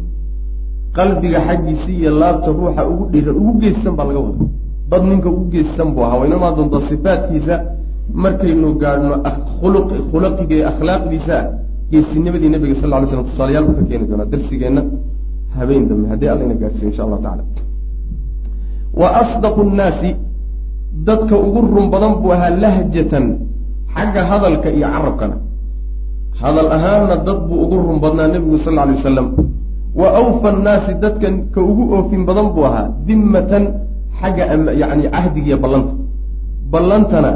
qalbiga 0.98 1.40
xaggiisa 1.48 1.90
iyo 2.00 2.12
laabta 2.22 2.50
ruuxa 2.58 2.82
ugu 2.92 3.04
dhiiran 3.12 3.36
ugu 3.42 3.52
geesisan 3.62 3.94
baa 3.98 4.06
laga 4.10 4.20
wada 4.26 4.46
dad 4.92 5.04
ninka 5.10 5.28
ugu 5.34 5.46
geesisan 5.54 5.88
buu 5.94 6.04
ahaa 6.06 6.20
wayna 6.22 6.36
imaan 6.40 6.56
doontaa 6.58 6.82
sifaadkiisa 6.90 7.56
markaynu 8.12 8.68
gaadhno 8.82 9.16
khuluq 9.60 9.90
khulaqiga 10.12 10.54
iyo 10.56 10.66
akhlaaqdiisa 10.72 11.34
ah 11.40 11.46
geesinimadii 11.92 12.50
nabiga 12.50 12.76
sal 12.82 12.92
ly 13.02 13.08
slam 13.08 13.26
tusaalayaal 13.30 13.66
buu 13.68 13.76
ka 13.80 13.84
keeni 13.90 14.06
doonaa 14.10 14.30
darsigeenna 14.34 14.82
habeen 15.58 15.88
dambe 15.90 16.06
haddii 16.12 16.30
alla 16.34 16.44
ina 16.48 16.56
gaarsiyo 16.62 16.88
insha 16.92 17.04
allahu 17.06 17.22
tacala 17.26 17.44
wa 19.00 19.08
asdaqu 19.22 19.62
nnaasi 19.64 20.10
dadka 21.08 21.36
ugu 21.38 21.60
run 21.74 21.88
badan 21.94 22.14
buu 22.22 22.32
ahaa 22.36 22.54
lahjatan 22.64 23.26
xagga 23.94 24.22
hadalka 24.26 24.70
iyo 24.70 24.88
carabkana. 24.90 25.36
Hadal 26.42 26.70
ahaanna 26.78 27.16
dad 27.26 27.40
buu 27.48 27.58
ugu 27.66 27.78
run 27.78 27.98
badnaa 28.02 28.28
nebigu 28.34 28.58
sal 28.66 28.78
alay 28.78 28.98
wasalam 28.98 29.28
wa 29.94 30.08
awfa 30.22 30.48
annaasi 30.54 30.92
dadka 30.98 31.28
ka 31.54 31.62
ugu 31.62 31.84
oofin 31.94 32.26
badan 32.26 32.48
buu 32.54 32.66
ahaa 32.66 32.90
dimmatan 33.06 33.64
xagga 34.20 34.44
yani 34.82 35.04
cahdiga 35.14 35.48
iyo 35.48 35.58
ballanta. 35.58 35.94
Ballantana 36.74 37.32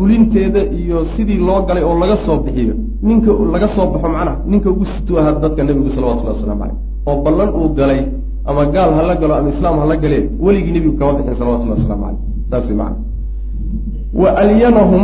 fulinteeda 0.00 0.60
iyo 0.80 0.98
sidii 1.14 1.36
loo 1.48 1.60
galay 1.68 1.84
oo 1.84 1.94
laga 2.02 2.16
soo 2.26 2.36
bixiyo. 2.44 2.74
Ninka 3.08 3.30
laga 3.54 3.68
soo 3.76 3.86
baxo 3.92 4.08
macnaha 4.08 4.32
ninka 4.50 4.68
ugu 4.72 4.84
situ 4.92 5.12
ahaa 5.20 5.36
dadka 5.42 5.60
nebigu 5.68 5.90
salawatullahi 5.96 6.36
waslamu 6.40 6.60
caleyh 6.60 6.76
oo 7.08 7.16
ballan 7.24 7.50
uu 7.60 7.68
galay 7.78 8.00
ama 8.48 8.62
gaal 8.74 8.90
hala 8.98 9.14
galo 9.20 9.34
ama 9.40 9.48
islaam 9.54 9.74
hala 9.82 9.96
galee 10.02 10.22
weligii 10.44 10.72
nebigu 10.76 10.94
kama 11.00 11.12
bixin 11.18 11.36
salawatullahi 11.40 11.80
waslamu 11.82 12.02
caleyh 12.04 12.20
saas 12.50 12.66
macana 12.80 12.96
wa 14.22 14.28
alyanahum 14.42 15.02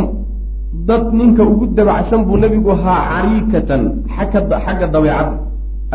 dad 0.89 1.03
ninka 1.19 1.41
ugu 1.51 1.65
dabacsan 1.77 2.19
buu 2.27 2.37
nebigu 2.43 2.69
ahaa 2.75 2.99
cariikatan 3.11 3.81
xagga 4.15 4.57
xagga 4.65 4.87
dabeecadda. 4.95 5.37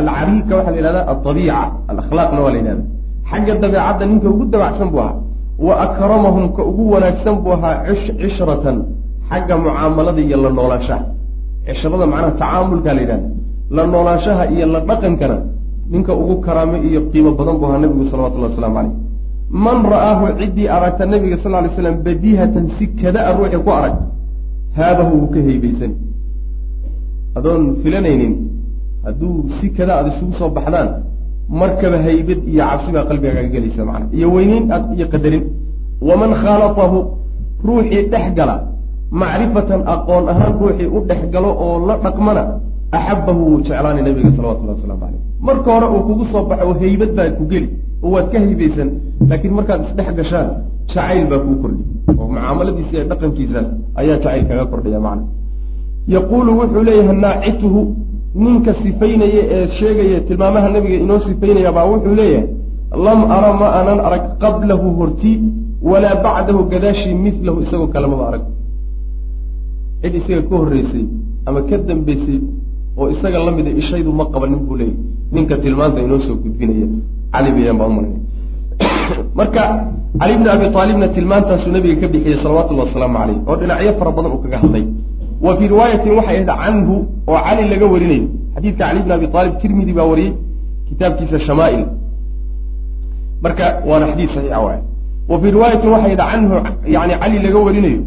Alcariika 0.00 0.52
waxaa 0.58 0.72
la 0.74 0.78
yidhahda 0.80 1.02
aldabiica 1.12 1.58
alakhlaaqna 1.90 2.38
waa 2.44 2.52
la 2.54 2.58
yidhahda 2.60 2.84
xagga 3.30 3.52
dabeecadda 3.62 4.04
ninka 4.10 4.26
ugu 4.34 4.44
dabacsan 4.52 4.88
buu 4.92 5.00
ahaa 5.04 5.16
wa 5.66 5.74
akramahum 5.86 6.44
ka 6.56 6.62
ugu 6.70 6.84
wanaagsan 6.94 7.34
buu 7.42 7.52
ahaa 7.56 7.74
cish 7.88 8.06
cishratan 8.20 8.76
xagga 9.28 9.54
mucaamalada 9.64 10.20
iyo 10.26 10.36
la 10.44 10.50
noolaanshaha. 10.58 11.04
Cishrada 11.66 12.06
macnaha 12.12 12.32
tacaamulkaa 12.40 12.94
la 12.96 13.00
yidhahda 13.04 13.28
la 13.76 13.82
noolaanshaha 13.92 14.44
iyo 14.54 14.66
la 14.74 14.80
dhaqankana 14.88 15.36
ninka 15.92 16.12
ugu 16.22 16.34
karaamo 16.46 16.76
iyo 16.88 17.00
qiimo 17.10 17.30
badan 17.38 17.56
buu 17.58 17.66
ahaa 17.68 17.78
nebigu 17.82 18.04
salawatullahi 18.10 18.52
waslamu 18.52 18.74
caleyh 18.76 18.94
man 19.64 19.78
ra'aahu 19.94 20.24
ciddii 20.40 20.68
aragta 20.76 21.04
nebiga 21.12 21.36
sal 21.42 21.54
ly 21.64 21.70
slam 21.76 21.96
badiihatan 22.06 22.64
si 22.76 22.84
kada-a 23.00 23.30
ruuxii 23.36 23.62
ku 23.64 23.70
arag 23.78 23.94
haabahu 24.76 25.12
wuu 25.20 25.30
ka 25.34 25.40
heybaysan 25.48 25.92
adoon 27.38 27.62
filanaynin 27.82 28.34
hadduu 29.04 29.34
si 29.60 29.66
kada 29.76 29.92
aad 29.98 30.06
isugu 30.12 30.32
soo 30.40 30.50
baxdaan 30.56 30.88
markaba 31.48 31.98
haybad 32.06 32.40
iyo 32.52 32.64
cabsi 32.70 32.90
baa 32.94 33.04
qalbigaaga 33.10 33.48
gelaysa 33.54 33.82
macana 33.88 34.06
iyo 34.16 34.26
weyneyn 34.34 34.64
aad 34.74 34.84
iyo 34.96 35.06
qadarin. 35.12 35.44
Waman 36.08 36.32
khaalatahu 36.42 36.98
ruuxii 37.66 38.02
dhex 38.12 38.26
gala. 38.38 38.56
Macrifatan 39.20 39.80
aqoon 39.94 40.24
ahaan 40.32 40.52
ruuxii 40.60 40.88
u 40.96 40.98
dhex 41.08 41.20
galo 41.32 41.50
oo 41.64 41.86
la 41.88 41.94
dhaqmana 42.04 42.42
axabahu 42.92 43.40
wuu 43.48 43.60
jeclaanay 43.66 44.02
nabiga 44.06 44.30
salawatullahi 44.36 44.76
waslamu 44.78 45.00
caleyh 45.00 45.20
marka 45.46 45.68
hore 45.74 45.86
uu 45.94 46.02
kugu 46.08 46.24
soo 46.32 46.44
baxo 46.50 46.72
haybad 46.80 47.10
baa 47.16 47.30
ku 47.38 47.44
geli. 47.52 47.68
Oo 48.02 48.10
waad 48.14 48.26
ka 48.32 48.38
haybaysan 48.44 48.88
laakiin 49.28 49.54
markaad 49.58 49.80
isdhex 49.88 50.08
gashaan 50.18 50.48
jacayl 50.88 51.24
baa 51.30 51.40
kuu 51.44 51.56
kordhi. 51.62 51.82
Oo 52.18 52.26
mucaamaladiisa 52.34 52.92
iyo 52.96 53.04
dhaqankiisaas 53.10 53.68
ayaa 54.00 54.16
jacayl 54.22 54.44
kaga 54.48 54.64
kordhaya 54.72 55.00
macna. 55.06 55.24
Yaquulu 56.14 56.50
wuxuu 56.58 56.82
leeyahay 56.88 57.16
naacituhu 57.24 57.80
ninka 58.34 58.74
sifaynaya 58.82 59.42
ee 59.56 59.66
sheegaya 59.78 60.20
tilmaamaha 60.28 60.68
nabiga 60.68 60.96
inoo 61.04 61.20
sifaynaya 61.28 61.72
baa 61.72 61.84
wuxuu 61.92 62.14
leeyahay 62.14 62.48
lam 63.06 63.20
ara 63.36 63.52
ma 63.60 63.68
aanan 63.78 64.00
arag 64.06 64.24
qablahu 64.42 64.96
horti 64.98 65.32
walaa 65.90 66.16
bacdahu 66.24 66.64
gadaashii 66.72 67.14
milahu 67.14 67.62
isagoo 67.64 67.86
kalemaba 67.94 68.28
arag. 68.28 68.44
Cid 70.02 70.14
isaga 70.14 70.42
ka 70.48 70.56
horreysay 70.56 71.06
ama 71.46 71.62
ka 71.68 71.76
dambeysay 71.78 72.40
oo 72.96 73.08
isaga 73.10 73.38
la 73.38 73.50
mida 73.50 73.70
ishaydu 73.70 74.12
ma 74.12 74.24
qabanin 74.32 74.60
buu 74.66 74.76
leeyahy 74.76 74.96
ninka 75.32 75.56
tilmaanta 75.56 76.00
inoo 76.00 76.20
soo 76.26 76.36
gudbinaya 76.42 76.86
cali 77.32 77.50
bayaan 77.56 77.78
baa 77.78 77.88
umalay 77.92 78.14
marka 79.38 79.62
cali 80.20 80.32
bni 80.38 80.48
abi 80.48 80.66
aalibna 80.76 81.08
tilmaantaasuu 81.08 81.72
nabiga 81.72 82.00
ka 82.02 82.08
bixiyey 82.12 82.38
salawatullahi 82.42 82.88
wasalaamu 82.88 83.18
caleyh 83.18 83.38
oo 83.48 83.56
dhinacyo 83.60 83.92
fara 83.98 84.10
badan 84.16 84.32
uu 84.32 84.42
kaga 84.44 84.58
hadlay 84.62 84.84
wa 85.42 85.56
fii 85.56 85.68
riwaayatin 85.72 86.12
waxay 86.18 86.36
ahayd 86.36 86.46
canhu 86.62 86.94
oo 87.28 87.38
cali 87.46 87.62
laga 87.72 87.86
warinayo 87.92 88.26
xadiidka 88.54 88.84
cali 88.86 89.00
bni 89.04 89.12
abi 89.12 89.26
aalib 89.34 89.54
tirmidi 89.62 89.92
baa 89.98 90.06
wariyey 90.12 90.32
kitaabkiisa 90.88 91.38
shamaail. 91.46 91.84
Marka 93.42 93.64
waana 93.88 94.06
xadiid 94.10 94.28
saxiixa 94.34 94.60
waay 94.66 94.80
wa 95.30 95.36
fii 95.40 95.50
riwaayatin 95.56 95.88
waxay 95.94 96.14
ahayd 96.14 96.20
canhu 96.32 96.56
yani 96.94 97.14
cali 97.22 97.38
laga 97.46 97.58
warinayo 97.66 98.02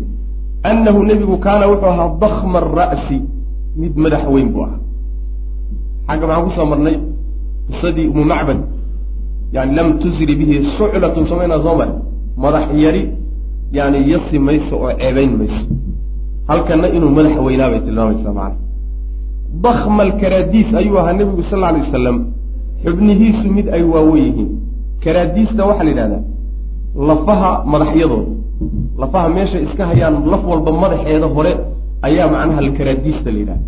annahu 0.70 1.00
nebigu 1.10 1.38
kaana 1.46 1.66
wuxuu 1.72 1.90
ahaa 1.94 2.10
dakma 2.24 2.58
ara'si 2.64 3.18
mid 3.82 3.94
madax 4.04 4.24
weyn 4.34 4.50
buu 4.54 4.64
ahaa. 4.68 4.80
Xagga 6.08 6.26
maxaan 6.28 6.46
ku 6.46 6.52
soo 6.58 6.66
marnay? 6.72 6.98
Qisadii 7.70 8.08
umu 8.14 8.24
macbad 8.32 8.60
yani 9.56 9.76
lam 9.78 9.88
tusri 10.00 10.36
bihi 10.40 10.56
suclatun 10.78 11.28
samaynaa 11.30 11.64
soo 11.66 11.76
mare 11.80 11.94
madax 12.44 12.68
yari 12.84 13.04
yani 13.78 14.00
yasi 14.12 14.40
mayso 14.40 14.76
oo 14.84 14.92
ceebayn 15.00 15.32
mayso 15.40 15.62
halkanna 16.48 16.88
inuu 16.98 17.10
madax 17.18 17.38
weynaa 17.48 17.70
bay 17.70 17.80
tilmaamaysaa 17.80 18.34
macana 18.34 18.56
dakma 19.62 20.04
alkaraadiis 20.04 20.74
ayuu 20.74 20.98
ahaa 21.00 21.14
nebigu 21.14 21.43
sal 21.43 21.58
alla 21.64 21.68
alay 21.68 21.82
wasalam 21.82 22.18
xubnihiisu 22.86 23.48
mid 23.58 23.68
ay 23.70 23.84
waawen 23.84 24.24
yihiin. 24.24 24.50
Karaadiista 25.04 25.66
waxaa 25.66 25.84
la 25.84 25.89
yidhahdaa 25.91 26.24
lafaha 27.10 27.52
madaxyadooda 27.66 28.32
lafaha 29.02 29.30
meeshay 29.30 29.64
iska 29.64 29.86
hayaan 29.86 30.16
laf 30.32 30.43
walba 30.52 30.72
madaxeeda 30.72 31.28
hore 31.28 31.54
ayaa 32.08 32.28
macnaha 32.34 32.60
alkaraadiista 32.66 33.32
la 33.32 33.39
yidhahda 33.39 33.64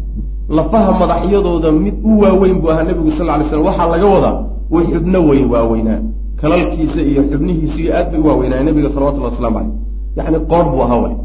lafaha 0.50 0.92
madaxyadooda 1.02 1.72
mid 1.72 1.96
u 2.04 2.20
waaweyn 2.22 2.62
buu 2.62 2.70
ahaa 2.72 2.84
nebigu 2.84 3.12
sal 3.18 3.28
ly 3.40 3.50
slam 3.50 3.66
waxaa 3.66 3.88
laga 3.94 4.08
wadaa 4.16 4.36
way 4.72 4.86
xubno 4.94 5.20
weyn 5.30 5.46
waaweynaa. 5.54 6.00
Kalalkiisa 6.42 7.02
iyo 7.02 7.22
xubnihiisa 7.32 7.80
iyo 7.82 7.92
aad 7.98 8.12
bay 8.12 8.22
waaweynaa 8.28 8.64
nebiga 8.64 8.90
salawatullah 8.90 9.32
waslamu 9.32 9.60
caleyh 9.60 9.74
yani 10.18 10.40
qoor 10.52 10.66
buu 10.72 10.82
ahaa 10.86 11.00
way. 11.04 11.16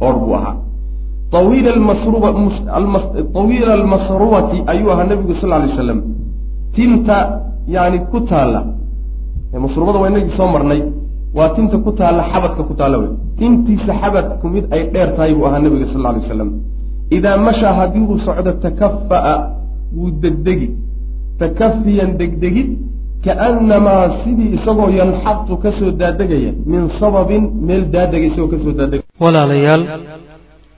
Qoor 0.00 0.14
buu 0.20 0.34
ahaa 0.34 0.56
tawiila 1.30 1.70
almasrubati 3.80 4.56
ayuu 4.66 4.90
ahaa 4.92 5.06
nebigu 5.10 5.34
sal 5.40 5.50
lay 5.50 5.70
slam 5.76 6.00
tinta 6.74 7.16
yani 7.68 7.98
ku 8.10 8.20
taalla 8.30 8.60
masrubada 9.64 9.98
waa 9.98 10.10
inagii 10.10 10.36
soo 10.36 10.48
marnay 10.54 10.80
waa 11.36 11.48
tinta 11.56 11.76
ku 11.78 11.92
taalla 11.92 12.22
xabadka 12.32 12.62
ku 12.68 12.74
taalla 12.74 12.96
wey 13.02 13.10
tintiisa 13.38 13.92
xabadku 14.00 14.46
mid 14.54 14.64
ay 14.74 14.82
dheer 14.92 15.10
tahay 15.16 15.34
buu 15.36 15.46
ahaa 15.48 15.60
nebiga 15.64 15.86
sal 15.92 16.02
lay 16.02 16.20
wasalam 16.24 16.50
idaa 17.16 17.36
mashaa 17.46 17.72
haddii 17.80 18.04
uu 18.10 18.18
socdo 18.26 18.52
takafa'a 18.64 19.34
wuu 19.96 20.10
degdegi 20.22 20.68
takafiyan 21.40 22.10
degdegid 22.20 22.68
kaannamaa 23.24 24.04
sidii 24.24 24.50
isagoo 24.56 24.90
yanxatu 25.00 25.56
ka 25.62 25.70
soo 25.78 25.90
daadegaya 26.00 26.52
min 26.72 26.82
sababin 27.00 27.44
meel 27.66 27.84
daadega 27.94 28.26
isagoo 28.30 28.50
ka 28.52 28.58
soo 28.64 28.72
walaalayaal 29.20 29.82